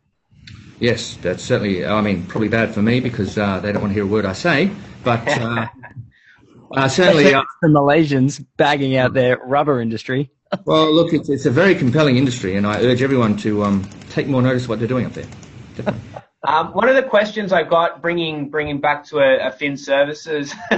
Yes, 0.80 1.18
that's 1.22 1.44
certainly. 1.44 1.86
I 1.86 2.02
mean, 2.02 2.26
probably 2.26 2.48
bad 2.48 2.74
for 2.74 2.82
me 2.82 3.00
because 3.00 3.38
uh, 3.38 3.60
they 3.60 3.72
don't 3.72 3.82
want 3.82 3.92
to 3.92 3.96
hear 3.96 4.04
a 4.04 4.08
word 4.08 4.26
I 4.26 4.34
say. 4.34 4.72
But 5.04 5.28
uh, 5.28 5.68
uh, 6.72 6.88
certainly, 6.88 7.34
uh, 7.34 7.44
the 7.62 7.68
Malaysians 7.68 8.44
bagging 8.56 8.96
out 8.96 9.14
their 9.14 9.38
rubber 9.38 9.82
industry. 9.82 10.32
well, 10.66 10.92
look, 10.94 11.14
it's, 11.14 11.30
it's 11.30 11.46
a 11.46 11.52
very 11.52 11.76
compelling 11.76 12.18
industry, 12.18 12.56
and 12.56 12.66
I 12.66 12.82
urge 12.82 13.02
everyone 13.02 13.36
to 13.38 13.64
um, 13.64 13.88
take 14.10 14.28
more 14.28 14.42
notice 14.42 14.64
of 14.64 14.70
what 14.70 14.80
they're 14.80 14.88
doing 14.88 15.06
up 15.06 15.14
there. 15.14 15.28
Definitely. 15.76 16.19
Um, 16.44 16.68
one 16.68 16.88
of 16.88 16.96
the 16.96 17.04
questions 17.04 17.52
I've 17.52 17.70
got, 17.70 18.02
bringing 18.02 18.50
bringing 18.50 18.80
back 18.80 19.04
to 19.08 19.20
a, 19.20 19.48
a 19.48 19.52
Fin 19.52 19.76
Services, 19.76 20.54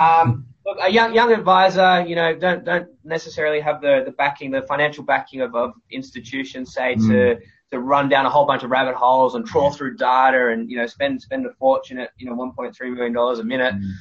um, 0.00 0.46
look, 0.64 0.78
a 0.80 0.90
young 0.90 1.14
young 1.14 1.30
advisor, 1.32 2.02
you 2.06 2.14
know, 2.16 2.34
don't 2.34 2.64
don't 2.64 2.88
necessarily 3.04 3.60
have 3.60 3.82
the, 3.82 4.02
the 4.06 4.12
backing, 4.12 4.50
the 4.50 4.62
financial 4.62 5.04
backing 5.04 5.42
of, 5.42 5.54
of 5.54 5.74
institutions, 5.90 6.72
say, 6.72 6.94
mm. 6.94 7.08
to 7.08 7.40
to 7.70 7.80
run 7.80 8.08
down 8.08 8.24
a 8.24 8.30
whole 8.30 8.46
bunch 8.46 8.62
of 8.62 8.70
rabbit 8.70 8.94
holes 8.94 9.34
and 9.34 9.46
trawl 9.46 9.70
through 9.70 9.96
data 9.96 10.48
and 10.48 10.70
you 10.70 10.76
know 10.78 10.86
spend 10.86 11.20
spend 11.20 11.44
a 11.44 11.52
fortune 11.52 11.98
at 11.98 12.10
you 12.16 12.26
know 12.26 12.34
1.3 12.34 12.94
million 12.94 13.12
dollars 13.12 13.38
a 13.38 13.44
minute. 13.44 13.74
Mm. 13.74 13.92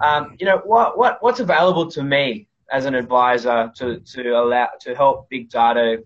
Um, 0.00 0.36
you 0.40 0.46
know 0.46 0.58
what 0.64 0.98
what 0.98 1.22
what's 1.22 1.38
available 1.38 1.88
to 1.92 2.02
me 2.02 2.48
as 2.72 2.86
an 2.86 2.96
advisor 2.96 3.72
to 3.76 4.00
to 4.00 4.30
allow 4.30 4.68
to 4.80 4.96
help 4.96 5.28
big 5.30 5.48
data 5.48 6.02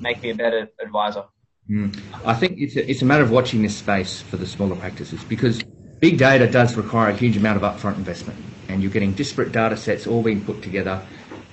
make 0.00 0.20
me 0.20 0.30
a 0.30 0.34
better 0.34 0.68
advisor. 0.80 1.24
Mm. 1.70 1.98
I 2.24 2.34
think 2.34 2.58
it's 2.58 2.76
a, 2.76 2.90
it's 2.90 3.02
a 3.02 3.04
matter 3.04 3.22
of 3.22 3.30
watching 3.30 3.62
this 3.62 3.76
space 3.76 4.20
for 4.20 4.36
the 4.36 4.46
smaller 4.46 4.76
practices 4.76 5.22
because 5.24 5.62
big 6.00 6.18
data 6.18 6.50
does 6.50 6.76
require 6.76 7.10
a 7.10 7.16
huge 7.16 7.36
amount 7.36 7.62
of 7.62 7.62
upfront 7.62 7.96
investment, 7.96 8.38
and 8.68 8.82
you're 8.82 8.90
getting 8.90 9.12
disparate 9.12 9.52
data 9.52 9.76
sets 9.76 10.06
all 10.06 10.22
being 10.22 10.44
put 10.44 10.62
together. 10.62 11.00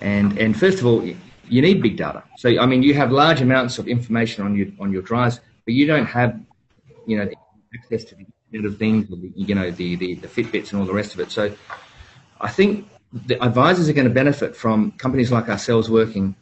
And 0.02 0.38
and 0.40 0.58
first 0.58 0.80
of 0.80 0.86
all, 0.86 1.04
you 1.06 1.62
need 1.62 1.82
big 1.82 1.98
data. 1.98 2.24
So 2.38 2.50
I 2.60 2.66
mean, 2.66 2.82
you 2.84 2.94
have 2.96 3.12
large 3.12 3.42
amounts 3.42 3.78
of 3.78 3.88
information 3.88 4.44
on 4.44 4.56
your 4.56 4.68
on 4.80 4.92
your 4.92 5.04
drives, 5.04 5.40
but 5.66 5.74
you 5.74 5.86
don't 5.86 6.08
have 6.08 6.40
you 7.06 7.18
know 7.18 7.30
access 7.76 8.04
to 8.06 8.16
the 8.16 8.26
Internet 8.52 8.74
of 8.74 8.80
Things, 8.80 9.08
the, 9.10 9.32
you 9.36 9.54
know 9.54 9.70
the, 9.70 9.96
the 9.96 10.16
the 10.16 10.28
Fitbits 10.28 10.72
and 10.72 10.82
all 10.82 10.88
the 10.88 10.94
rest 10.94 11.14
of 11.14 11.20
it. 11.20 11.32
So 11.32 11.54
I 12.42 12.50
think 12.50 12.88
the 13.14 13.42
advisors 13.44 13.90
are 13.90 13.94
going 13.94 14.08
to 14.08 14.14
benefit 14.14 14.56
from 14.56 14.92
companies 14.94 15.32
like 15.32 15.50
ourselves 15.50 15.90
working 15.90 16.36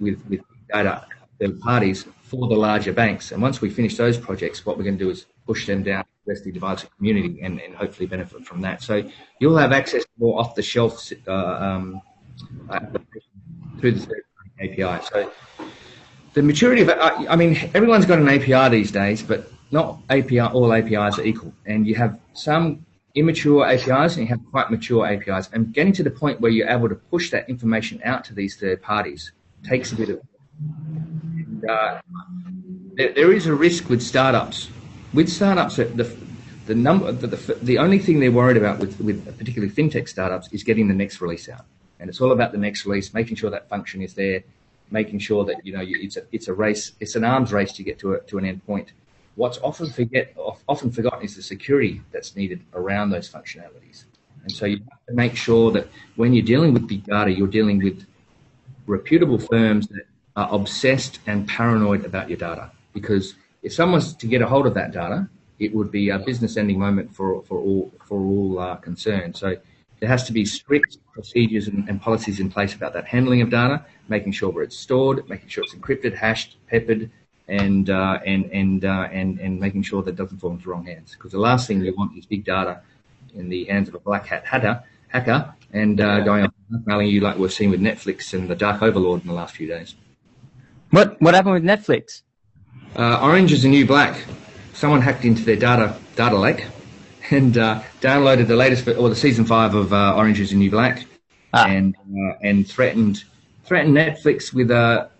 with 0.00 0.22
with 0.28 0.40
data 0.72 1.06
third 1.38 1.60
parties 1.60 2.06
for 2.22 2.48
the 2.48 2.54
larger 2.54 2.92
banks. 2.92 3.32
And 3.32 3.40
once 3.40 3.60
we 3.60 3.70
finish 3.70 3.96
those 3.96 4.18
projects, 4.18 4.66
what 4.66 4.76
we're 4.76 4.84
going 4.84 4.98
to 4.98 5.04
do 5.04 5.10
is 5.10 5.26
push 5.46 5.66
them 5.66 5.82
down 5.82 6.02
to 6.02 6.10
the 6.24 6.32
rest 6.32 6.40
of 6.40 6.44
the 6.44 6.50
advisor 6.50 6.88
community 6.96 7.40
and, 7.42 7.60
and 7.60 7.74
hopefully 7.74 8.06
benefit 8.06 8.44
from 8.44 8.60
that. 8.62 8.82
So 8.82 9.08
you'll 9.40 9.56
have 9.56 9.72
access 9.72 10.02
to 10.02 10.10
more 10.18 10.40
off 10.40 10.54
the 10.54 10.62
shelf 10.62 11.12
uh, 11.28 11.32
um, 11.32 12.02
through 13.80 13.92
the 13.92 14.22
API. 14.60 15.04
So 15.12 15.30
the 16.34 16.42
maturity 16.42 16.82
of 16.82 16.90
I, 16.90 17.26
I 17.28 17.36
mean, 17.36 17.70
everyone's 17.74 18.06
got 18.06 18.18
an 18.18 18.28
API 18.28 18.68
these 18.76 18.90
days, 18.90 19.22
but 19.22 19.50
not 19.70 20.00
API, 20.10 20.40
all 20.40 20.72
APIs 20.72 21.18
are 21.18 21.24
equal. 21.24 21.52
And 21.64 21.86
you 21.86 21.94
have 21.94 22.18
some 22.34 22.84
immature 23.14 23.66
APIs 23.66 24.16
and 24.16 24.22
you 24.22 24.26
have 24.26 24.40
quite 24.50 24.70
mature 24.70 25.06
APIs. 25.06 25.48
And 25.52 25.72
getting 25.72 25.92
to 25.94 26.02
the 26.02 26.10
point 26.10 26.40
where 26.40 26.50
you're 26.50 26.68
able 26.68 26.88
to 26.88 26.94
push 26.94 27.30
that 27.30 27.48
information 27.48 28.00
out 28.04 28.24
to 28.24 28.34
these 28.34 28.56
third 28.56 28.82
parties 28.82 29.32
takes 29.64 29.92
a 29.92 29.96
bit 29.96 30.10
of 30.10 30.20
uh, 31.68 32.00
there, 32.94 33.12
there 33.12 33.32
is 33.32 33.46
a 33.46 33.54
risk 33.54 33.88
with 33.88 34.02
startups. 34.02 34.70
With 35.12 35.28
startups, 35.28 35.76
the 35.76 36.16
the 36.66 36.74
number 36.74 37.12
the, 37.12 37.28
the, 37.28 37.54
the 37.62 37.78
only 37.78 37.98
thing 37.98 38.20
they're 38.20 38.32
worried 38.32 38.56
about 38.56 38.78
with 38.78 39.00
with 39.00 39.24
particularly 39.38 39.72
fintech 39.72 40.08
startups 40.08 40.52
is 40.52 40.62
getting 40.62 40.88
the 40.88 40.94
next 40.94 41.20
release 41.20 41.48
out, 41.48 41.64
and 42.00 42.10
it's 42.10 42.20
all 42.20 42.32
about 42.32 42.52
the 42.52 42.58
next 42.58 42.84
release, 42.86 43.14
making 43.14 43.36
sure 43.36 43.50
that 43.50 43.68
function 43.68 44.02
is 44.02 44.14
there, 44.14 44.42
making 44.90 45.18
sure 45.18 45.44
that 45.44 45.64
you 45.64 45.72
know 45.72 45.82
it's 45.84 46.16
a 46.16 46.22
it's 46.32 46.48
a 46.48 46.52
race, 46.52 46.92
it's 47.00 47.14
an 47.14 47.24
arms 47.24 47.52
race 47.52 47.72
to 47.72 47.82
get 47.82 47.98
to 48.00 48.14
a, 48.14 48.20
to 48.22 48.38
an 48.38 48.44
end 48.44 48.64
point. 48.66 48.92
What's 49.36 49.58
often 49.58 49.90
forget 49.90 50.34
often 50.66 50.90
forgotten 50.90 51.22
is 51.24 51.36
the 51.36 51.42
security 51.42 52.02
that's 52.10 52.34
needed 52.36 52.62
around 52.74 53.10
those 53.10 53.30
functionalities, 53.30 54.04
and 54.42 54.52
so 54.52 54.66
you 54.66 54.78
have 54.90 55.06
to 55.08 55.14
make 55.14 55.36
sure 55.36 55.70
that 55.72 55.88
when 56.16 56.32
you're 56.32 56.44
dealing 56.44 56.74
with 56.74 56.88
big 56.88 57.04
data, 57.04 57.30
you're 57.30 57.46
dealing 57.46 57.82
with 57.82 58.06
reputable 58.86 59.38
firms 59.38 59.86
that 59.88 60.06
are 60.36 60.48
obsessed 60.52 61.18
and 61.26 61.48
paranoid 61.48 62.04
about 62.04 62.28
your 62.28 62.38
data 62.38 62.70
because 62.92 63.34
if 63.62 63.72
someone's 63.72 64.14
to 64.14 64.26
get 64.26 64.42
a 64.42 64.46
hold 64.46 64.66
of 64.66 64.74
that 64.74 64.92
data, 64.92 65.28
it 65.58 65.74
would 65.74 65.90
be 65.90 66.10
a 66.10 66.18
business-ending 66.18 66.78
moment 66.78 67.14
for 67.14 67.42
for 67.42 67.58
all 67.58 67.92
for 68.04 68.20
all 68.20 68.58
uh, 68.58 68.76
concerned. 68.76 69.36
So 69.36 69.56
there 70.00 70.08
has 70.08 70.24
to 70.24 70.32
be 70.32 70.44
strict 70.44 70.98
procedures 71.12 71.68
and, 71.68 71.88
and, 71.88 72.00
policies 72.00 72.38
in 72.38 72.50
place 72.50 72.74
about 72.74 72.92
that 72.92 73.06
handling 73.06 73.40
of 73.40 73.48
data, 73.48 73.84
making 74.08 74.32
sure 74.32 74.50
where 74.50 74.62
it's 74.62 74.76
stored, 74.76 75.26
making 75.28 75.48
sure 75.48 75.64
it's 75.64 75.74
encrypted, 75.74 76.14
hashed, 76.14 76.58
peppered, 76.68 77.10
and 77.48 77.88
uh, 77.88 78.18
and 78.26 78.44
and 78.52 78.84
uh, 78.84 79.08
and 79.10 79.40
and 79.40 79.58
making 79.58 79.82
sure 79.82 80.02
that 80.02 80.10
it 80.10 80.16
doesn't 80.16 80.38
fall 80.38 80.50
into 80.50 80.64
the 80.64 80.70
wrong 80.70 80.84
hands. 80.84 81.12
Because 81.12 81.32
the 81.32 81.40
last 81.40 81.66
thing 81.66 81.82
you 81.82 81.94
want 81.96 82.16
is 82.16 82.26
big 82.26 82.44
data 82.44 82.82
in 83.34 83.48
the 83.48 83.64
hands 83.64 83.88
of 83.88 83.94
a 83.94 83.98
black 83.98 84.26
hat 84.26 84.44
hacker, 84.44 84.82
hacker, 85.08 85.54
and 85.72 86.00
uh, 86.00 86.20
going 86.20 86.44
on 86.44 86.52
blackmailing 86.68 87.08
you 87.08 87.20
like 87.20 87.38
we've 87.38 87.52
seen 87.52 87.70
with 87.70 87.80
Netflix 87.80 88.34
and 88.34 88.48
the 88.48 88.56
Dark 88.56 88.82
Overlord 88.82 89.22
in 89.22 89.28
the 89.28 89.34
last 89.34 89.56
few 89.56 89.66
days. 89.66 89.94
What 90.90 91.20
what 91.20 91.34
happened 91.34 91.54
with 91.54 91.64
Netflix? 91.64 92.22
Uh, 92.94 93.20
Orange 93.22 93.52
is 93.52 93.62
the 93.62 93.68
New 93.68 93.86
Black. 93.86 94.24
Someone 94.72 95.00
hacked 95.00 95.24
into 95.24 95.44
their 95.44 95.56
data 95.56 95.96
data 96.14 96.36
lake 96.36 96.66
and 97.30 97.58
uh, 97.58 97.82
downloaded 98.00 98.46
the 98.46 98.56
latest 98.56 98.86
or 98.88 99.08
the 99.08 99.16
season 99.16 99.44
five 99.44 99.74
of 99.74 99.92
uh, 99.92 100.14
Orange 100.16 100.40
is 100.40 100.50
the 100.50 100.56
New 100.56 100.70
Black, 100.70 101.06
ah. 101.52 101.66
and 101.66 101.96
uh, 101.96 102.34
and 102.42 102.66
threatened 102.66 103.24
threatened 103.64 103.96
Netflix 103.96 104.52
with 104.52 104.70
a 104.70 105.10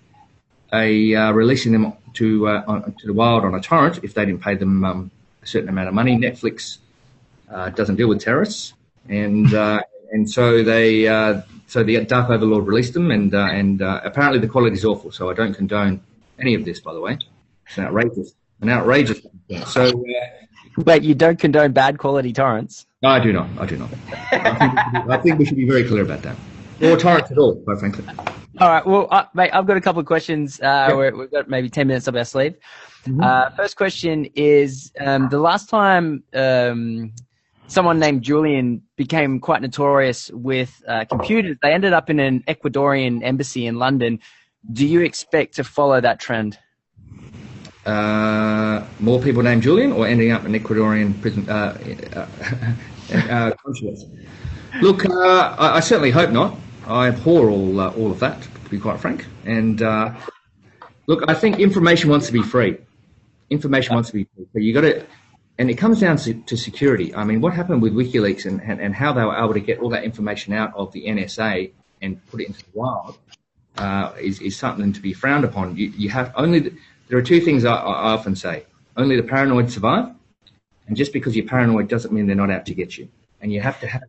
a 0.72 1.14
uh, 1.14 1.32
releasing 1.32 1.72
them 1.72 1.92
to 2.14 2.48
uh, 2.48 2.64
on, 2.66 2.94
to 2.98 3.06
the 3.06 3.12
wild 3.12 3.44
on 3.44 3.54
a 3.54 3.60
torrent 3.60 4.00
if 4.02 4.14
they 4.14 4.24
didn't 4.24 4.40
pay 4.40 4.54
them 4.54 4.84
um, 4.84 5.10
a 5.42 5.46
certain 5.46 5.68
amount 5.68 5.88
of 5.88 5.94
money. 5.94 6.16
Netflix 6.16 6.78
doesn't 7.74 7.96
deal 7.96 8.08
with 8.08 8.20
terrorists, 8.20 8.74
and 9.08 9.52
and 10.12 10.30
so 10.30 10.62
they 10.62 11.06
so 11.66 11.82
the 11.82 12.04
Dark 12.04 12.30
Overlord 12.30 12.66
released 12.66 12.94
them, 12.94 13.10
and 13.10 13.34
uh, 13.34 13.48
and 13.50 13.82
uh, 13.82 14.00
apparently 14.04 14.38
the 14.38 14.48
quality 14.48 14.76
is 14.76 14.84
awful. 14.84 15.10
So 15.12 15.30
I 15.30 15.34
don't 15.34 15.54
condone 15.54 16.00
any 16.38 16.54
of 16.54 16.64
this, 16.64 16.80
by 16.80 16.92
the 16.92 17.00
way. 17.00 17.18
It's 17.66 17.78
an 17.78 17.84
outrageous, 17.86 18.34
an 18.60 18.70
outrageous. 18.70 19.20
So, 19.66 19.86
uh, 19.86 20.82
wait, 20.84 21.02
you 21.02 21.14
don't 21.14 21.38
condone 21.38 21.72
bad 21.72 21.98
quality 21.98 22.32
torrents? 22.32 22.86
No, 23.02 23.08
I 23.10 23.20
do 23.20 23.32
not. 23.32 23.48
I 23.58 23.66
do 23.66 23.76
not. 23.76 23.90
I 24.32 24.54
think, 24.54 25.10
I 25.10 25.16
think 25.18 25.38
we 25.38 25.44
should 25.44 25.56
be 25.56 25.68
very 25.68 25.84
clear 25.84 26.02
about 26.02 26.22
that. 26.22 26.36
Or 26.82 26.96
torrents 26.96 27.30
at 27.30 27.38
all, 27.38 27.56
quite 27.62 27.78
frankly. 27.78 28.04
All 28.58 28.68
right. 28.68 28.86
Well, 28.86 29.08
uh, 29.10 29.24
mate, 29.34 29.50
I've 29.52 29.66
got 29.66 29.76
a 29.76 29.80
couple 29.80 30.00
of 30.00 30.06
questions. 30.06 30.60
Uh, 30.60 30.96
yep. 30.98 31.14
We've 31.14 31.30
got 31.30 31.48
maybe 31.48 31.68
ten 31.68 31.88
minutes 31.88 32.06
up 32.08 32.14
our 32.14 32.24
sleeve. 32.24 32.56
Mm-hmm. 33.04 33.20
Uh, 33.22 33.50
first 33.50 33.76
question 33.76 34.28
is 34.34 34.92
um, 35.00 35.28
the 35.28 35.38
last 35.38 35.68
time 35.68 36.24
um, 36.34 37.12
someone 37.68 37.98
named 37.98 38.22
Julian 38.22 38.82
became 38.96 39.40
quite 39.40 39.62
notorious 39.62 40.30
with 40.30 40.82
uh, 40.86 41.04
computers. 41.04 41.56
They 41.62 41.72
ended 41.72 41.92
up 41.92 42.10
in 42.10 42.20
an 42.20 42.42
Ecuadorian 42.48 43.22
embassy 43.22 43.66
in 43.66 43.78
London. 43.78 44.20
Do 44.72 44.86
you 44.86 45.00
expect 45.02 45.56
to 45.56 45.64
follow 45.64 46.00
that 46.00 46.20
trend? 46.20 46.58
Uh, 47.84 48.84
more 48.98 49.20
people 49.22 49.42
named 49.42 49.62
Julian 49.62 49.92
or 49.92 50.06
ending 50.06 50.32
up 50.32 50.44
in 50.44 50.52
Ecuadorian 50.52 51.20
prison 51.20 51.48
uh, 51.48 51.78
uh, 52.16 52.26
uh? 53.30 53.52
Look, 54.80 55.06
uh, 55.06 55.56
I, 55.58 55.76
I, 55.76 55.80
certainly 55.80 56.10
hope 56.10 56.30
not. 56.30 56.58
I 56.86 57.06
abhor 57.08 57.48
all 57.48 57.80
all 57.80 58.10
of 58.10 58.18
that, 58.18 58.42
to 58.42 58.70
be 58.70 58.78
quite 58.80 58.98
frank. 58.98 59.26
And 59.44 59.80
look, 61.06 61.22
I 61.28 61.34
think 61.34 61.60
information 61.60 62.10
wants 62.10 62.26
to 62.26 62.32
be 62.32 62.42
free. 62.42 62.76
Information 63.50 63.94
wants 63.94 64.10
to 64.10 64.16
be 64.16 64.26
free. 64.34 64.46
So 64.52 64.58
you 64.58 64.74
got 64.74 64.80
to 64.80 65.06
and 65.58 65.70
it 65.70 65.76
comes 65.76 66.00
down 66.00 66.16
to, 66.18 66.34
to, 66.34 66.56
security. 66.56 67.14
I 67.14 67.24
mean, 67.24 67.40
what 67.40 67.54
happened 67.54 67.80
with 67.80 67.94
WikiLeaks 67.94 68.44
and, 68.44 68.60
and, 68.62 68.80
and, 68.80 68.94
how 68.94 69.12
they 69.12 69.24
were 69.24 69.36
able 69.36 69.54
to 69.54 69.60
get 69.60 69.78
all 69.78 69.88
that 69.90 70.04
information 70.04 70.52
out 70.52 70.74
of 70.74 70.92
the 70.92 71.06
NSA 71.06 71.72
and 72.02 72.24
put 72.26 72.42
it 72.42 72.48
into 72.48 72.60
the 72.60 72.70
wild 72.74 73.16
uh, 73.78 74.12
is, 74.20 74.40
is 74.40 74.56
something 74.56 74.92
to 74.92 75.00
be 75.00 75.12
frowned 75.12 75.44
upon. 75.44 75.76
You, 75.76 75.88
you 75.96 76.10
have 76.10 76.32
only 76.36 76.60
the, 76.60 76.72
there 77.08 77.18
are 77.18 77.22
two 77.22 77.40
things 77.40 77.64
I, 77.64 77.74
I, 77.74 78.12
often 78.12 78.36
say: 78.36 78.64
only 78.96 79.16
the 79.16 79.22
paranoid 79.22 79.70
survive, 79.70 80.14
and 80.88 80.96
just 80.96 81.12
because 81.12 81.36
you're 81.36 81.46
paranoid 81.46 81.88
doesn't 81.88 82.12
mean 82.12 82.26
they're 82.26 82.36
not 82.36 82.50
out 82.50 82.66
to 82.66 82.74
get 82.74 82.98
you. 82.98 83.08
And 83.40 83.52
you 83.52 83.60
have 83.60 83.80
to 83.80 83.86
have 83.86 84.02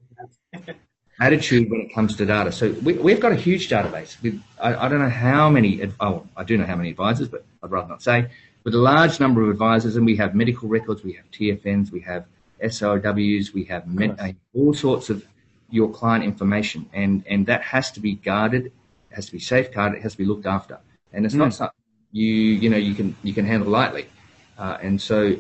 an 0.54 0.64
attitude 1.20 1.70
when 1.70 1.82
it 1.82 1.94
comes 1.94 2.16
to 2.18 2.26
data. 2.26 2.52
So 2.52 2.72
we, 2.84 3.12
have 3.12 3.20
got 3.20 3.32
a 3.32 3.36
huge 3.36 3.70
database. 3.70 4.22
With, 4.22 4.42
I, 4.60 4.76
I, 4.76 4.90
don't 4.90 5.00
know 5.00 5.10
how 5.10 5.50
many, 5.50 5.82
oh, 6.00 6.26
I 6.36 6.44
do 6.44 6.58
know 6.58 6.66
how 6.66 6.76
many 6.76 6.90
advisors, 6.90 7.28
but 7.28 7.46
I'd 7.62 7.72
rather 7.72 7.90
not 7.90 8.02
say. 8.02 8.28
With 8.68 8.76
a 8.76 8.80
large 8.80 9.22
number 9.22 9.42
of 9.44 9.50
advisors, 9.50 9.96
and 9.96 10.06
we 10.06 10.18
have 10.18 10.36
medical 10.36 10.68
records, 10.68 11.02
we 11.02 11.14
have 11.14 11.32
TFNs, 11.32 11.90
we 11.90 12.02
have 12.02 12.26
SOWs, 12.70 13.54
we 13.54 13.64
have 13.64 13.88
med, 13.88 14.20
uh, 14.20 14.34
all 14.54 14.74
sorts 14.74 15.10
of 15.10 15.26
your 15.70 15.90
client 15.90 16.26
information, 16.26 16.86
and, 16.92 17.24
and 17.30 17.46
that 17.46 17.62
has 17.62 17.92
to 17.92 18.02
be 18.02 18.16
guarded, 18.16 18.74
has 19.14 19.26
to 19.28 19.32
be 19.32 19.40
safeguarded, 19.40 20.00
it 20.00 20.02
has 20.02 20.12
to 20.12 20.18
be 20.18 20.26
looked 20.26 20.46
after. 20.46 20.78
And 21.14 21.26
it's 21.26 21.34
mm. 21.34 21.38
not 21.38 21.54
something 21.54 21.78
you, 22.12 22.26
you 22.26 22.70
know, 22.70 22.76
you 22.76 22.94
can, 22.94 23.16
you 23.24 23.34
can 23.34 23.46
handle 23.46 23.70
lightly. 23.70 24.10
Uh, 24.58 24.78
and 24.82 25.02
so 25.02 25.38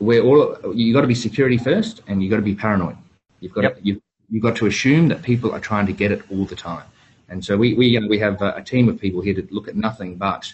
we're 0.00 0.24
all, 0.24 0.74
you 0.74 0.92
got 0.92 1.02
to 1.02 1.06
be 1.06 1.14
security 1.14 1.56
first 1.56 2.02
and 2.08 2.20
you 2.20 2.28
got 2.28 2.42
to 2.42 2.42
be 2.42 2.56
paranoid. 2.56 2.96
You've 3.38 3.52
got 3.52 3.62
yep. 3.62 3.76
to, 3.76 3.86
you've, 3.86 4.00
you've 4.28 4.42
got 4.42 4.56
to 4.56 4.66
assume 4.66 5.06
that 5.06 5.22
people 5.22 5.52
are 5.52 5.60
trying 5.60 5.86
to 5.86 5.92
get 5.92 6.10
it 6.10 6.22
all 6.32 6.46
the 6.46 6.56
time. 6.56 6.86
And 7.28 7.44
so 7.44 7.56
we, 7.56 7.74
we, 7.74 7.86
you 7.86 8.00
know, 8.00 8.08
we 8.08 8.18
have 8.18 8.42
a, 8.42 8.60
team 8.60 8.88
of 8.88 8.98
people 8.98 9.20
here 9.20 9.34
to 9.34 9.46
look 9.52 9.68
at 9.68 9.76
nothing 9.76 10.16
but 10.16 10.52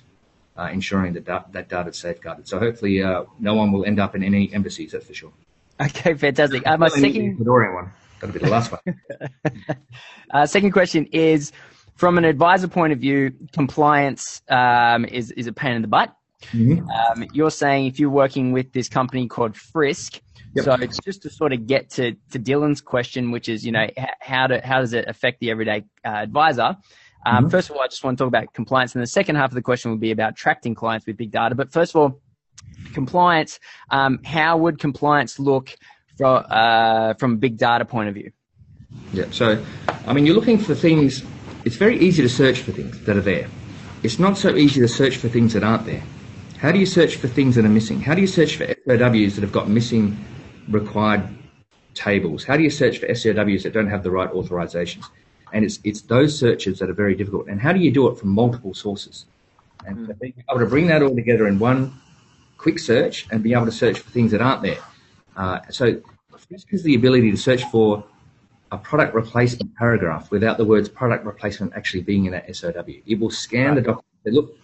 uh, 0.60 0.68
ensuring 0.70 1.12
that 1.14 1.24
da- 1.24 1.44
that 1.52 1.68
data 1.68 1.88
is 1.88 1.96
safeguarded. 1.96 2.46
So 2.46 2.58
hopefully 2.58 3.02
uh, 3.02 3.24
no 3.38 3.54
one 3.54 3.72
will 3.72 3.84
end 3.84 3.98
up 3.98 4.14
in 4.14 4.22
any 4.22 4.52
embassies, 4.52 4.92
that's 4.92 5.06
for 5.06 5.14
sure. 5.14 5.32
Okay, 5.80 6.14
fantastic. 6.14 6.66
Uh, 6.66 6.76
my 6.76 6.88
second... 6.88 7.38
Ecuadorian 7.38 7.74
one. 7.74 7.92
That'll 8.20 8.34
be 8.34 8.40
the 8.40 8.50
last 8.50 8.70
one. 8.70 8.80
uh, 10.34 10.44
second 10.44 10.72
question 10.72 11.06
is, 11.12 11.52
from 11.96 12.18
an 12.18 12.24
advisor 12.24 12.68
point 12.68 12.92
of 12.92 12.98
view, 12.98 13.32
compliance 13.52 14.42
um, 14.50 15.06
is, 15.06 15.30
is 15.30 15.46
a 15.46 15.52
pain 15.52 15.72
in 15.72 15.82
the 15.82 15.88
butt. 15.88 16.14
Mm-hmm. 16.52 16.88
Um, 16.88 17.28
you're 17.32 17.50
saying 17.50 17.86
if 17.86 17.98
you're 17.98 18.10
working 18.10 18.52
with 18.52 18.72
this 18.74 18.88
company 18.88 19.26
called 19.26 19.56
Frisk, 19.56 20.20
Yep. 20.54 20.64
So 20.64 20.72
it's 20.74 20.98
just 20.98 21.22
to 21.22 21.30
sort 21.30 21.52
of 21.52 21.66
get 21.68 21.90
to, 21.90 22.16
to 22.32 22.38
Dylan's 22.38 22.80
question, 22.80 23.30
which 23.30 23.48
is, 23.48 23.64
you 23.64 23.70
know, 23.70 23.86
how 24.20 24.48
do, 24.48 24.58
how 24.62 24.80
does 24.80 24.92
it 24.94 25.06
affect 25.06 25.38
the 25.38 25.48
everyday 25.48 25.84
uh, 26.04 26.08
advisor? 26.08 26.76
Um, 27.26 27.44
mm-hmm. 27.44 27.50
First 27.50 27.70
of 27.70 27.76
all, 27.76 27.82
I 27.82 27.88
just 27.88 28.02
want 28.02 28.18
to 28.18 28.24
talk 28.24 28.28
about 28.28 28.52
compliance, 28.54 28.94
and 28.94 29.02
the 29.02 29.06
second 29.06 29.36
half 29.36 29.50
of 29.50 29.54
the 29.54 29.62
question 29.62 29.90
will 29.90 29.98
be 29.98 30.10
about 30.10 30.32
attracting 30.32 30.74
clients 30.74 31.06
with 31.06 31.16
big 31.16 31.30
data. 31.30 31.54
But 31.54 31.72
first 31.72 31.94
of 31.94 32.00
all, 32.00 32.20
compliance. 32.92 33.60
Um, 33.90 34.20
how 34.24 34.56
would 34.58 34.78
compliance 34.78 35.38
look 35.38 35.76
from 36.16 36.44
uh, 36.48 37.14
from 37.14 37.34
a 37.34 37.36
big 37.36 37.56
data 37.56 37.84
point 37.84 38.08
of 38.08 38.14
view? 38.14 38.32
Yeah. 39.12 39.26
So, 39.30 39.64
I 40.06 40.12
mean, 40.12 40.26
you're 40.26 40.34
looking 40.34 40.58
for 40.58 40.74
things. 40.74 41.22
It's 41.64 41.76
very 41.76 41.98
easy 41.98 42.22
to 42.22 42.28
search 42.28 42.60
for 42.60 42.72
things 42.72 43.00
that 43.04 43.16
are 43.16 43.22
there. 43.22 43.48
It's 44.02 44.18
not 44.18 44.38
so 44.38 44.56
easy 44.56 44.80
to 44.80 44.88
search 44.88 45.16
for 45.16 45.28
things 45.28 45.52
that 45.52 45.62
aren't 45.62 45.84
there. 45.84 46.02
How 46.58 46.72
do 46.72 46.78
you 46.78 46.86
search 46.86 47.16
for 47.16 47.28
things 47.28 47.54
that 47.56 47.64
are 47.64 47.70
missing? 47.70 48.00
How 48.00 48.14
do 48.14 48.20
you 48.20 48.26
search 48.26 48.56
for 48.56 48.66
SOWs 48.66 49.34
that 49.34 49.40
have 49.42 49.52
got 49.52 49.68
missing 49.68 50.22
required 50.68 51.28
tables? 51.94 52.44
How 52.44 52.56
do 52.56 52.62
you 52.62 52.70
search 52.70 52.98
for 52.98 53.14
SOWs 53.14 53.62
that 53.62 53.72
don't 53.72 53.88
have 53.88 54.02
the 54.02 54.10
right 54.10 54.30
authorizations? 54.30 55.04
And 55.52 55.64
it's, 55.64 55.80
it's 55.84 56.02
those 56.02 56.38
searches 56.38 56.78
that 56.78 56.90
are 56.90 56.94
very 56.94 57.14
difficult. 57.14 57.48
And 57.48 57.60
how 57.60 57.72
do 57.72 57.80
you 57.80 57.90
do 57.90 58.08
it 58.08 58.18
from 58.18 58.30
multiple 58.30 58.74
sources? 58.74 59.26
And 59.86 60.08
mm. 60.08 60.18
being 60.20 60.34
able 60.48 60.60
to 60.60 60.66
bring 60.66 60.86
that 60.88 61.02
all 61.02 61.14
together 61.14 61.48
in 61.48 61.58
one 61.58 61.94
quick 62.56 62.78
search 62.78 63.26
and 63.30 63.42
be 63.42 63.52
able 63.52 63.64
to 63.64 63.72
search 63.72 63.98
for 63.98 64.10
things 64.10 64.30
that 64.32 64.42
aren't 64.42 64.62
there. 64.62 64.78
Uh, 65.36 65.60
so 65.70 66.00
this 66.50 66.64
is 66.70 66.82
the 66.82 66.94
ability 66.94 67.30
to 67.30 67.36
search 67.36 67.64
for 67.64 68.04
a 68.72 68.78
product 68.78 69.14
replacement 69.14 69.74
paragraph 69.76 70.30
without 70.30 70.58
the 70.58 70.64
words 70.64 70.88
product 70.88 71.24
replacement 71.24 71.72
actually 71.74 72.02
being 72.02 72.26
in 72.26 72.32
that 72.32 72.54
SOW. 72.54 72.84
It 73.06 73.18
will 73.18 73.30
scan 73.30 73.74
the 73.74 73.80
document. 73.80 74.04
Look, 74.26 74.58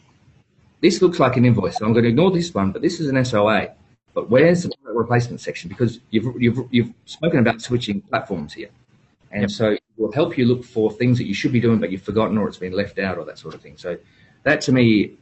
this 0.80 1.00
looks 1.02 1.18
like 1.18 1.36
an 1.36 1.44
invoice. 1.44 1.78
So 1.78 1.86
I'm 1.86 1.92
going 1.92 2.04
to 2.04 2.10
ignore 2.10 2.30
this 2.30 2.52
one, 2.52 2.70
but 2.70 2.82
this 2.82 3.00
is 3.00 3.08
an 3.08 3.24
SOA. 3.24 3.68
But 4.14 4.30
where's 4.30 4.62
the 4.62 4.68
product 4.68 4.96
replacement 4.96 5.40
section? 5.40 5.68
Because 5.68 6.00
you've, 6.10 6.40
you've, 6.40 6.68
you've 6.70 6.92
spoken 7.06 7.40
about 7.40 7.60
switching 7.60 8.00
platforms 8.02 8.52
here. 8.52 8.70
And 9.30 9.42
yep. 9.42 9.50
so 9.50 9.70
it 9.70 9.82
will 9.96 10.12
help 10.12 10.38
you 10.38 10.46
look 10.46 10.64
for 10.64 10.90
things 10.90 11.18
that 11.18 11.26
you 11.26 11.34
should 11.34 11.52
be 11.52 11.60
doing, 11.60 11.78
but 11.78 11.90
you've 11.90 12.02
forgotten 12.02 12.38
or 12.38 12.48
it's 12.48 12.58
been 12.58 12.72
left 12.72 12.98
out 12.98 13.18
or 13.18 13.24
that 13.24 13.38
sort 13.38 13.54
of 13.54 13.60
thing. 13.60 13.76
So 13.76 13.98
that 14.44 14.60
to 14.62 14.72
me 14.72 15.16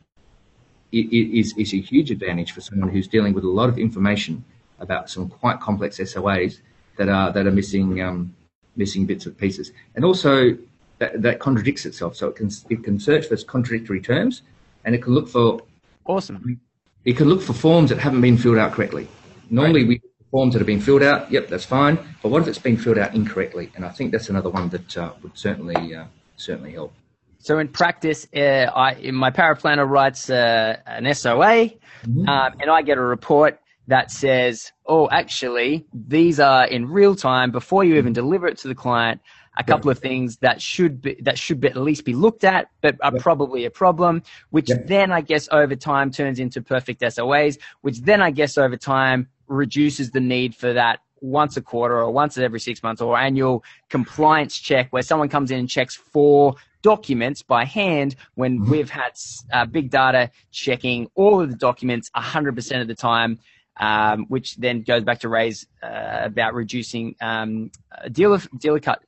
is, 0.93 1.57
is 1.57 1.73
a 1.73 1.81
huge 1.81 2.11
advantage 2.11 2.53
for 2.53 2.61
someone 2.61 2.89
who's 2.89 3.09
dealing 3.09 3.33
with 3.33 3.45
a 3.45 3.49
lot 3.49 3.69
of 3.69 3.79
information 3.79 4.45
about 4.79 5.11
some 5.11 5.29
quite 5.29 5.61
complex 5.61 5.99
SOAs 5.99 6.61
that 6.97 7.09
are, 7.09 7.33
that 7.33 7.47
are 7.47 7.53
missing, 7.53 8.01
um, 8.03 8.35
missing 8.77 9.07
bits 9.07 9.27
and 9.27 9.37
pieces. 9.37 9.73
And 9.95 10.05
also 10.05 10.57
that, 10.99 11.23
that 11.23 11.41
contradicts 11.41 11.87
itself. 11.87 12.17
So 12.17 12.29
it 12.29 12.37
can, 12.37 12.51
it 12.71 12.85
can 12.85 13.01
search 13.01 13.27
for 13.27 13.37
contradictory 13.37 14.01
terms 14.01 14.43
and 14.85 14.95
it 14.95 15.03
can 15.03 15.15
look 15.15 15.29
for 15.29 15.63
awesome 16.07 16.61
you 17.05 17.15
can 17.15 17.29
look 17.29 17.43
for 17.43 17.53
forms 17.53 17.91
that 17.91 17.99
haven't 17.99 18.23
been 18.23 18.37
filled 18.37 18.59
out 18.59 18.73
correctly. 18.73 19.07
Normally, 19.51 19.83
right. 19.83 19.89
we 19.89 20.03
forms 20.35 20.53
that 20.53 20.59
have 20.59 20.67
been 20.67 20.81
filled 20.81 21.05
out. 21.05 21.31
Yep, 21.31 21.47
that's 21.47 21.65
fine. 21.65 21.97
But 22.21 22.31
what 22.31 22.43
if 22.43 22.49
it's 22.49 22.59
been 22.59 22.77
filled 22.77 22.99
out 22.99 23.15
incorrectly? 23.15 23.71
And 23.77 23.85
I 23.85 23.91
think 23.91 24.11
that's 24.11 24.31
another 24.31 24.51
one 24.51 24.69
that 24.71 24.97
uh, 24.97 25.13
would 25.23 25.39
certainly 25.39 25.95
uh, 25.95 26.07
certainly 26.37 26.73
help. 26.73 26.93
So 27.39 27.61
in 27.61 27.69
practice, 27.69 28.27
uh, 28.35 28.67
I, 28.75 29.13
my 29.13 29.31
paraplanner 29.31 29.89
writes 29.89 30.29
uh, 30.29 30.77
an 30.87 31.15
SOA, 31.15 31.71
mm-hmm. 31.71 32.29
um, 32.29 32.53
and 32.61 32.69
I 32.69 32.83
get 32.83 32.99
a 32.99 33.01
report 33.01 33.61
that 33.87 34.11
says, 34.11 34.73
"Oh, 34.87 35.09
actually, 35.09 35.87
these 35.93 36.41
are 36.41 36.67
in 36.67 36.89
real 36.89 37.15
time 37.15 37.53
before 37.53 37.85
you 37.85 37.95
even 37.95 38.13
deliver 38.13 38.49
it 38.49 38.59
to 38.59 38.67
the 38.67 38.75
client 38.75 39.21
a 39.57 39.63
couple 39.63 39.91
of 39.91 39.99
things 39.99 40.39
that 40.39 40.61
should 40.61 41.01
be 41.01 41.17
that 41.23 41.39
should 41.39 41.61
be, 41.61 41.69
at 41.69 41.77
least 41.77 42.05
be 42.05 42.15
looked 42.15 42.45
at, 42.45 42.71
but 42.81 42.97
are 43.03 43.13
probably 43.13 43.65
a 43.67 43.71
problem. 43.71 44.23
Which 44.51 44.69
then 44.87 45.13
I 45.13 45.21
guess 45.21 45.49
over 45.53 45.77
time 45.77 46.11
turns 46.11 46.41
into 46.41 46.61
perfect 46.61 47.03
SOAs, 47.03 47.59
which 47.83 48.01
then 48.01 48.21
I 48.21 48.31
guess 48.31 48.59
over 48.59 48.77
time 48.77 49.29
reduces 49.49 50.11
the 50.11 50.21
need 50.21 50.55
for 50.55 50.73
that 50.73 51.01
once 51.21 51.57
a 51.57 51.63
quarter 51.63 51.97
or 51.97 52.11
once 52.11 52.37
every 52.37 52.61
six 52.61 52.83
months 52.83 53.01
or 53.01 53.17
annual 53.19 53.65
compliance 53.89 54.59
check 54.59 54.93
where 54.93 55.03
someone 55.03 55.29
comes 55.29 55.51
in 55.51 55.59
and 55.59 55.69
checks 55.71 55.95
four 55.97 56.55
documents 56.83 57.41
by 57.41 57.65
hand 57.65 58.15
when 58.35 58.59
mm-hmm. 58.59 58.71
we've 58.71 58.91
had 58.91 59.13
uh, 59.53 59.65
big 59.65 59.91
data 59.91 60.31
checking 60.51 61.09
all 61.15 61.41
of 61.41 61.51
the 61.51 61.57
documents 61.57 62.11
100% 62.15 62.81
of 62.81 62.89
the 62.89 62.95
time 62.95 63.39
um, 63.81 64.27
which 64.29 64.57
then 64.57 64.83
goes 64.83 65.03
back 65.03 65.19
to 65.21 65.29
Ray's 65.29 65.67
uh, 65.83 66.21
about 66.23 66.55
reducing 66.55 67.17
um, 67.21 67.71
dealer 68.13 68.41
dealer 68.59 68.81
cut 68.81 69.03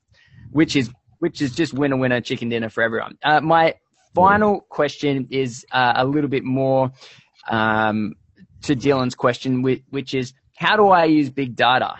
which 0.53 0.75
is 0.75 0.91
which 1.19 1.43
is 1.43 1.55
just 1.55 1.75
winner 1.75 1.97
winner 1.97 2.21
chicken 2.21 2.49
dinner 2.49 2.69
for 2.69 2.83
everyone. 2.83 3.17
Uh, 3.23 3.41
my 3.41 3.75
final 4.15 4.61
question 4.69 5.29
is 5.31 5.65
uh, 5.73 5.95
a 5.97 6.05
little 6.05 6.31
bit 6.31 6.45
more 6.45 6.93
um, 7.49 8.15
to 8.67 8.77
Dylan's 8.77 9.15
question, 9.15 9.63
which 9.63 10.15
is 10.15 10.33
how 10.57 10.77
do 10.77 10.89
I 10.89 11.05
use 11.05 11.31
big 11.31 11.57
data 11.57 11.95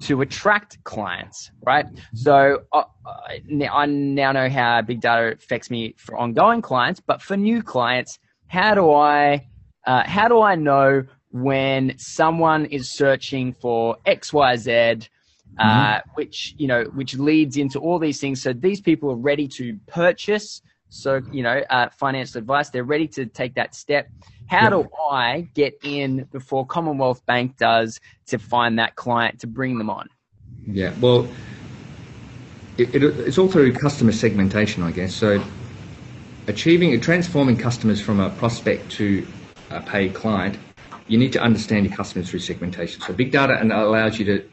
to 0.00 0.20
attract 0.20 0.82
clients, 0.84 1.50
right? 1.64 1.86
So 2.14 2.62
uh, 2.72 2.84
I 3.06 3.86
now 3.86 4.32
know 4.32 4.48
how 4.48 4.82
big 4.82 5.00
data 5.00 5.32
affects 5.32 5.70
me 5.70 5.94
for 5.98 6.16
ongoing 6.16 6.62
clients, 6.62 7.00
but 7.00 7.22
for 7.22 7.36
new 7.36 7.62
clients, 7.62 8.18
how 8.48 8.74
do 8.74 8.92
I 8.92 9.46
uh, 9.86 10.02
how 10.06 10.28
do 10.28 10.42
I 10.42 10.54
know 10.54 11.04
when 11.30 11.94
someone 11.98 12.66
is 12.66 12.90
searching 12.90 13.52
for 13.54 13.96
X 14.04 14.32
Y 14.32 14.56
Z 14.56 15.08
uh, 15.58 15.64
mm-hmm. 15.64 16.10
which 16.14 16.54
you 16.58 16.66
know 16.66 16.84
which 16.94 17.14
leads 17.14 17.56
into 17.56 17.78
all 17.78 17.98
these 17.98 18.20
things. 18.20 18.42
So 18.42 18.52
these 18.52 18.80
people 18.80 19.10
are 19.10 19.16
ready 19.16 19.48
to 19.48 19.78
purchase. 19.86 20.62
So 20.92 21.22
you 21.32 21.42
know, 21.42 21.62
uh, 21.70 21.88
financial 21.88 22.38
advice. 22.38 22.68
They're 22.68 22.84
ready 22.84 23.08
to 23.08 23.24
take 23.24 23.54
that 23.54 23.74
step. 23.74 24.08
How 24.46 24.68
do 24.68 24.90
I 25.10 25.48
get 25.54 25.78
in 25.82 26.24
before 26.30 26.66
Commonwealth 26.66 27.24
Bank 27.24 27.56
does 27.56 27.98
to 28.26 28.38
find 28.38 28.78
that 28.78 28.94
client 28.94 29.40
to 29.40 29.46
bring 29.46 29.78
them 29.78 29.88
on? 29.88 30.10
Yeah, 30.66 30.92
well, 31.00 31.26
it, 32.76 32.94
it, 32.94 33.02
it's 33.02 33.38
all 33.38 33.48
through 33.48 33.72
customer 33.72 34.12
segmentation, 34.12 34.82
I 34.82 34.90
guess. 34.90 35.14
So 35.14 35.42
achieving, 36.46 37.00
transforming 37.00 37.56
customers 37.56 38.00
from 38.00 38.20
a 38.20 38.28
prospect 38.28 38.90
to 38.92 39.26
a 39.70 39.80
paid 39.80 40.12
client, 40.12 40.58
you 41.08 41.16
need 41.16 41.32
to 41.32 41.40
understand 41.40 41.86
your 41.86 41.96
customers 41.96 42.28
through 42.28 42.40
segmentation. 42.40 43.00
So 43.00 43.14
big 43.14 43.32
data 43.32 43.58
allows 43.62 44.18
you 44.18 44.26
to 44.26 44.46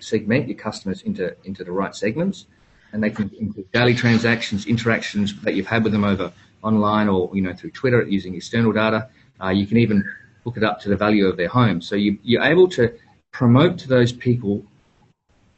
segment 0.00 0.48
your 0.48 0.58
customers 0.58 1.02
into, 1.02 1.36
into 1.44 1.62
the 1.62 1.70
right 1.70 1.94
segments 1.94 2.46
and 2.94 3.02
they 3.02 3.10
can 3.10 3.28
include 3.38 3.70
daily 3.72 3.92
transactions, 3.92 4.66
interactions 4.66 5.38
that 5.42 5.54
you've 5.54 5.66
had 5.66 5.82
with 5.82 5.92
them 5.92 6.04
over 6.04 6.32
online 6.62 7.08
or, 7.08 7.28
you 7.34 7.42
know, 7.42 7.52
through 7.52 7.72
Twitter 7.72 8.02
using 8.04 8.36
external 8.36 8.72
data. 8.72 9.08
Uh, 9.42 9.48
you 9.48 9.66
can 9.66 9.78
even 9.78 10.08
hook 10.44 10.56
it 10.56 10.62
up 10.62 10.80
to 10.80 10.88
the 10.88 10.96
value 10.96 11.26
of 11.26 11.36
their 11.36 11.48
home. 11.48 11.80
So 11.80 11.96
you, 11.96 12.16
you're 12.22 12.44
able 12.44 12.68
to 12.68 12.96
promote 13.32 13.78
to 13.78 13.88
those 13.88 14.12
people 14.12 14.64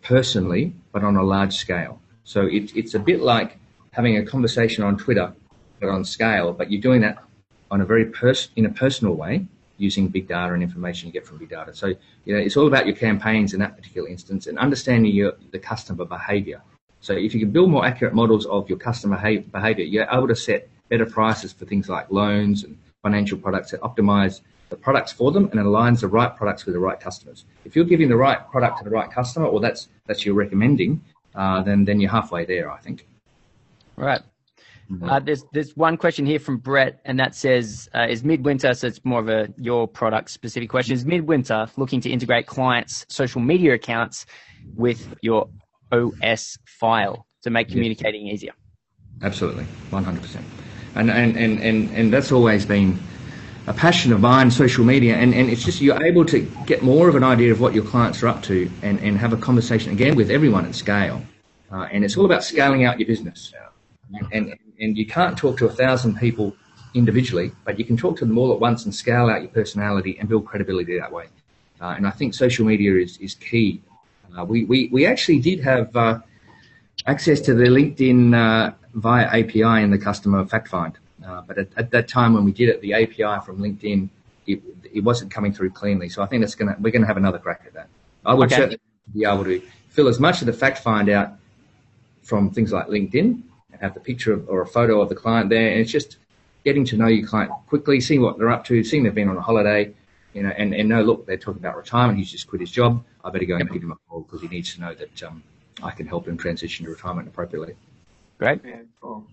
personally, 0.03 0.73
but 0.93 1.05
on 1.05 1.17
a 1.17 1.23
large 1.23 1.55
scale. 1.55 2.01
So 2.25 2.47
it, 2.47 2.75
it's 2.75 2.95
a 2.95 2.99
bit 2.99 3.21
like 3.21 3.59
having 3.91 4.17
a 4.17 4.25
conversation 4.25 4.83
on 4.83 4.97
Twitter, 4.97 5.31
but 5.79 5.91
on 5.91 6.07
scale, 6.07 6.55
but 6.55 6.71
you're 6.71 6.81
doing 6.81 7.03
that 7.03 7.23
on 7.71 7.83
a 7.83 7.85
very 7.85 8.07
pers- 8.07 8.49
in 8.57 8.65
a 8.65 8.71
personal 8.71 9.15
way 9.15 9.47
using 9.77 10.09
big 10.09 10.27
data 10.27 10.55
and 10.55 10.63
information 10.63 11.09
you 11.09 11.13
get 11.13 11.27
from 11.27 11.37
big 11.37 11.51
data. 11.51 11.75
So, 11.75 11.89
you 12.25 12.35
know, 12.35 12.39
it's 12.39 12.57
all 12.57 12.67
about 12.67 12.87
your 12.87 12.97
campaigns 12.97 13.53
in 13.53 13.61
that 13.61 13.77
particular 13.77 14.09
instance 14.09 14.47
and 14.47 14.59
understanding 14.59 15.13
your, 15.13 15.35
the 15.51 15.59
customer 15.59 16.07
behavior. 16.07 16.63
So 17.07 17.13
if 17.13 17.35
you 17.35 17.39
can 17.39 17.53
build 17.53 17.71
more 17.71 17.87
accurate 17.87 18.15
models 18.15 18.47
of 18.47 18.69
your 18.69 18.79
customer 18.79 19.17
behavior, 19.17 19.85
you're 19.85 20.09
able 20.11 20.27
to 20.27 20.35
set 20.35 20.69
better 20.89 21.07
prices 21.07 21.53
for 21.53 21.65
things 21.65 21.89
like 21.89 22.11
loans 22.11 22.65
and 22.65 22.77
financial 23.01 23.39
products 23.39 23.71
that 23.71 23.81
optimize 23.83 24.41
the 24.71 24.77
products 24.77 25.13
for 25.13 25.31
them 25.31 25.45
and 25.53 25.61
aligns 25.61 26.01
the 26.01 26.09
right 26.09 26.35
products 26.37 26.67
with 26.67 26.75
the 26.75 26.81
right 26.81 26.99
customers. 26.99 27.45
If 27.65 27.77
you're 27.77 27.85
giving 27.85 28.09
the 28.09 28.17
right 28.17 28.41
product 28.51 28.79
to 28.79 28.85
the 28.85 28.91
right 28.91 29.09
customer, 29.09 29.47
or 29.47 29.61
that's 29.61 29.87
that's 30.07 30.27
you're 30.27 30.35
recommending, 30.35 31.01
uh, 31.37 31.63
then 31.63 31.85
then 31.85 32.01
you're 32.01 32.11
halfway 32.11 32.45
there, 32.45 32.73
I 32.73 32.79
think. 32.79 33.07
Right. 33.95 34.23
Mm-hmm. 34.91 35.09
Uh, 35.09 35.21
there's 35.21 35.45
there's 35.53 35.77
one 35.77 35.97
question 35.97 36.27
here 36.27 36.41
from 36.41 36.57
Brett, 36.59 37.01
and 37.05 37.21
that 37.21 37.37
says, 37.37 37.89
uh, 37.95 38.09
"Is 38.11 38.25
Midwinter?" 38.25 38.75
So 38.75 38.89
it's 38.89 39.05
more 39.05 39.21
of 39.21 39.29
a 39.29 39.49
your 39.57 39.87
product 39.87 40.31
specific 40.31 40.71
question. 40.71 40.95
Is 40.95 41.07
Midwinter 41.07 41.69
looking 41.77 42.01
to 42.01 42.11
integrate 42.11 42.49
clients' 42.49 43.07
social 43.09 43.41
media 43.41 43.75
accounts 43.75 44.27
with 44.75 45.15
your 45.23 45.49
OS 45.93 46.59
file 46.65 47.27
to 47.43 47.51
make 47.51 47.69
communicating 47.69 48.27
easier? 48.27 48.53
Absolutely, 49.23 49.67
100%. 49.91 50.41
And 50.95 51.11
and 51.11 51.37
and 51.37 51.61
and, 51.61 51.91
and 51.91 52.13
that's 52.13 52.33
always 52.33 52.65
been 52.65 52.99
a 53.67 53.73
passion 53.73 54.13
of 54.13 54.21
mine, 54.21 54.51
social 54.51 54.85
media, 54.85 55.17
and, 55.17 55.35
and 55.35 55.51
it's 55.51 55.65
just 55.65 55.81
you're 55.81 56.03
able 56.05 56.25
to 56.25 56.41
get 56.67 56.83
more 56.83 57.09
of 57.09 57.17
an 57.17 57.25
idea 57.25 57.51
of 57.51 57.61
what 57.61 57.75
your 57.75 57.85
clients 57.85 58.23
are 58.23 58.29
up 58.29 58.43
to 58.45 58.71
and, 58.83 59.01
and 59.01 59.19
have 59.19 59.33
a 59.33 59.37
conversation 59.37 59.93
again 59.93 60.15
with 60.15 60.31
everyone 60.31 60.65
at 60.65 60.75
scale. 60.75 61.23
Uh, 61.73 61.89
and 61.91 62.05
it's 62.05 62.17
all 62.17 62.25
about 62.25 62.45
scaling 62.45 62.85
out 62.85 63.01
your 63.01 63.09
business. 63.09 63.53
And, 64.13 64.29
and, 64.33 64.59
and 64.79 64.97
you 64.97 65.05
can't 65.05 65.37
talk 65.37 65.59
to 65.59 65.67
a 65.67 65.71
thousand 65.71 66.17
people 66.17 66.55
individually, 66.95 67.51
but 67.65 67.77
you 67.79 67.85
can 67.85 67.97
talk 67.97 68.17
to 68.19 68.25
them 68.25 68.39
all 68.39 68.53
at 68.53 68.61
once 68.61 68.85
and 68.85 68.95
scale 68.95 69.29
out 69.29 69.43
your 69.43 69.51
personality 69.51 70.17
and 70.21 70.29
build 70.29 70.47
credibility 70.47 70.97
that 70.99 71.11
way. 71.11 71.27
Uh, 71.81 71.95
and 71.97 72.07
I 72.07 72.11
think 72.11 72.35
social 72.35 72.65
media 72.65 72.97
is, 72.97 73.19
is 73.19 73.35
key. 73.35 73.83
Uh, 74.37 74.45
we, 74.45 74.65
we, 74.65 74.89
we 74.93 75.07
actually 75.07 75.39
did 75.39 75.61
have 75.61 75.95
uh, 75.97 76.19
access 77.07 77.41
to 77.41 77.55
the 77.55 77.65
LinkedIn 77.65 78.35
uh, 78.35 78.75
via 78.95 79.27
API 79.27 79.83
in 79.83 79.91
the 79.91 79.99
customer 79.99 80.45
fact 80.47 80.69
find. 80.69 80.99
Uh, 81.25 81.43
but 81.43 81.59
at, 81.59 81.69
at, 81.77 81.91
that 81.91 82.09
time 82.09 82.35
when 82.35 82.45
we 82.45 82.53
did 82.53 82.69
it, 82.69 82.81
the 82.81 82.95
API 82.95 83.45
from 83.45 83.59
LinkedIn, 83.59 84.09
it, 84.47 84.63
it 84.93 85.01
wasn't 85.01 85.31
coming 85.31 85.53
through 85.53 85.71
cleanly. 85.71 86.09
So 86.09 86.23
I 86.23 86.27
think 86.27 86.43
that's 86.43 86.55
gonna 86.55 86.77
we're 86.79 86.93
gonna 86.93 87.07
have 87.07 87.17
another 87.17 87.39
crack 87.39 87.63
at 87.67 87.75
that. 87.75 87.89
I 88.25 88.35
would 88.35 88.47
okay. 88.47 88.57
certainly 88.57 88.81
be 89.13 89.25
able 89.25 89.45
to 89.45 89.61
fill 89.89 90.09
as 90.09 90.21
much 90.21 90.41
of 90.41 90.47
the 90.47 90.53
fact 90.53 90.79
find 90.79 91.09
out 91.09 91.33
from 92.23 92.51
things 92.51 92.73
like 92.73 92.87
LinkedIn 92.87 93.43
and 93.73 93.81
have 93.81 93.95
the 93.95 94.01
picture 94.01 94.33
of, 94.33 94.49
or 94.49 94.63
a 94.63 94.67
photo 94.67 95.01
of 95.01 95.09
the 95.09 95.15
client 95.15 95.49
there, 95.51 95.71
and 95.71 95.81
it's 95.81 95.91
just 95.91 96.19
getting 96.65 96.85
to 96.85 96.97
know 96.97 97.07
your 97.07 97.27
client 97.27 97.51
quickly, 97.69 98.01
seeing 98.01 98.21
what 98.21 98.39
they're 98.39 98.51
up 98.51 98.65
to, 98.65 98.83
seeing 98.85 99.03
they've 99.05 99.15
been 99.15 99.29
on 99.29 99.37
a 99.37 99.41
holiday, 99.41 99.93
you 100.37 100.43
know, 100.43 100.51
and, 100.51 100.75
and 100.75 100.87
no, 100.87 101.03
look, 101.03 101.25
they're 101.25 101.39
talking 101.39 101.63
about 101.63 101.79
retirement. 101.79 102.19
He's 102.19 102.31
just 102.31 102.47
quit 102.47 102.61
his 102.61 102.71
job. 102.71 103.03
I 103.25 103.31
better 103.31 103.47
go 103.47 103.57
and 103.57 103.71
give 103.71 103.83
him 103.83 103.93
a 103.93 103.97
call 104.07 104.21
because 104.21 104.43
he 104.43 104.49
needs 104.49 104.75
to 104.75 104.83
know 104.83 104.93
that 104.93 105.23
um, 105.23 105.43
I 105.83 105.93
can 105.93 106.07
help 106.07 106.29
him 106.29 106.37
transition 106.37 106.85
to 106.85 106.93
retirement 106.93 107.27
appropriately. 107.27 107.75
Great. 108.37 108.61
Yeah, 108.63 108.83
cool. 109.01 109.27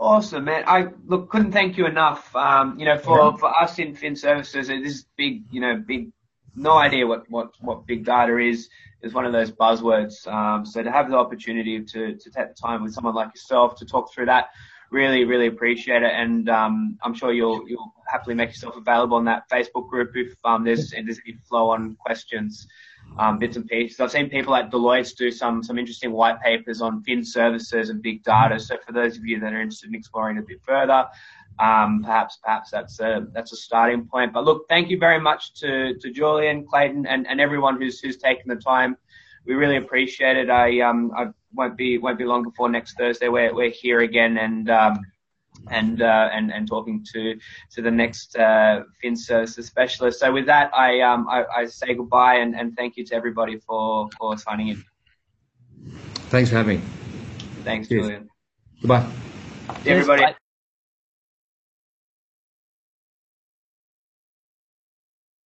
Awesome, 0.00 0.44
man. 0.46 0.64
I 0.66 0.88
look 1.06 1.30
couldn't 1.30 1.52
thank 1.52 1.78
you 1.78 1.86
enough. 1.86 2.34
Um, 2.34 2.76
you 2.76 2.86
know, 2.86 2.98
for, 2.98 3.38
for 3.38 3.56
us 3.56 3.78
in 3.78 3.94
Fin 3.94 4.16
Services, 4.16 4.66
this 4.66 4.94
is 4.94 5.06
big. 5.16 5.44
You 5.52 5.60
know, 5.60 5.76
big. 5.76 6.10
No 6.56 6.72
idea 6.72 7.06
what 7.06 7.30
what 7.30 7.52
what 7.60 7.86
big 7.86 8.04
data 8.04 8.36
is. 8.38 8.68
Is 9.00 9.14
one 9.14 9.26
of 9.26 9.32
those 9.32 9.52
buzzwords. 9.52 10.26
Um, 10.26 10.66
so 10.66 10.82
to 10.82 10.90
have 10.90 11.08
the 11.08 11.16
opportunity 11.16 11.84
to 11.84 12.16
to 12.16 12.30
take 12.30 12.48
the 12.48 12.54
time 12.60 12.82
with 12.82 12.94
someone 12.94 13.14
like 13.14 13.28
yourself 13.28 13.76
to 13.76 13.84
talk 13.84 14.12
through 14.12 14.26
that, 14.26 14.50
really 14.92 15.24
really 15.24 15.46
appreciate 15.46 16.02
it. 16.02 16.12
And 16.12 16.48
um, 16.48 16.98
I'm 17.02 17.14
sure 17.14 17.32
you'll 17.32 17.68
you'll 17.68 17.92
happily 18.06 18.34
make 18.34 18.50
yourself 18.50 18.76
available 18.76 19.18
in 19.18 19.24
that 19.24 19.48
Facebook 19.48 19.88
group 19.88 20.12
if 20.14 20.34
um, 20.44 20.64
there's 20.64 20.90
there's 20.90 21.20
any 21.26 21.36
flow 21.48 21.70
on 21.70 21.96
questions 21.96 22.68
um, 23.18 23.38
bits 23.38 23.56
and 23.56 23.66
pieces. 23.66 24.00
I've 24.00 24.10
seen 24.10 24.28
people 24.30 24.54
at 24.54 24.70
Deloitte 24.70 25.16
do 25.16 25.30
some 25.30 25.62
some 25.62 25.78
interesting 25.78 26.12
white 26.12 26.40
papers 26.40 26.80
on 26.80 27.02
fin 27.02 27.24
services 27.24 27.90
and 27.90 28.02
big 28.02 28.22
data. 28.22 28.60
So 28.60 28.76
for 28.86 28.92
those 28.92 29.16
of 29.16 29.24
you 29.24 29.40
that 29.40 29.52
are 29.52 29.60
interested 29.60 29.88
in 29.88 29.94
exploring 29.94 30.38
a 30.38 30.42
bit 30.42 30.60
further, 30.62 31.06
um, 31.58 32.02
perhaps 32.04 32.38
perhaps 32.42 32.70
that's 32.70 33.00
a 33.00 33.26
that's 33.32 33.52
a 33.52 33.56
starting 33.56 34.06
point. 34.06 34.32
But 34.32 34.44
look, 34.44 34.66
thank 34.68 34.90
you 34.90 34.98
very 34.98 35.20
much 35.20 35.54
to 35.54 35.94
to 35.98 36.10
Julian, 36.10 36.66
Clayton, 36.66 37.06
and, 37.06 37.26
and 37.26 37.40
everyone 37.40 37.80
who's 37.80 38.00
who's 38.00 38.18
taken 38.18 38.48
the 38.48 38.56
time. 38.56 38.96
We 39.44 39.54
really 39.54 39.76
appreciate 39.76 40.36
it. 40.36 40.50
I 40.50 40.80
um 40.80 41.12
I 41.16 41.26
won't 41.54 41.76
be 41.76 41.98
won't 41.98 42.18
be 42.18 42.24
long 42.24 42.42
before 42.42 42.68
next 42.68 42.96
Thursday. 42.98 43.28
We're 43.28 43.54
we're 43.54 43.70
here 43.70 44.00
again 44.00 44.38
and. 44.38 44.70
Um, 44.70 45.06
and 45.70 46.02
uh, 46.02 46.28
and 46.32 46.52
and 46.52 46.66
talking 46.66 47.04
to 47.12 47.38
to 47.70 47.82
the 47.82 47.90
next 47.90 48.36
uh, 48.36 48.82
fin 49.00 49.14
services 49.14 49.66
specialist. 49.66 50.20
So 50.20 50.32
with 50.32 50.46
that, 50.46 50.74
I 50.74 51.00
um 51.00 51.28
I, 51.28 51.44
I 51.56 51.66
say 51.66 51.94
goodbye 51.94 52.36
and, 52.36 52.56
and 52.56 52.76
thank 52.76 52.96
you 52.96 53.04
to 53.06 53.14
everybody 53.14 53.58
for 53.58 54.08
for 54.18 54.36
signing 54.36 54.68
in. 54.68 54.84
Thanks 56.30 56.50
for 56.50 56.56
having 56.56 56.80
me. 56.80 56.84
Thanks, 57.62 57.88
Cheers. 57.88 58.06
Julian. 58.06 58.28
Goodbye. 58.80 59.06
Everybody. 59.86 60.34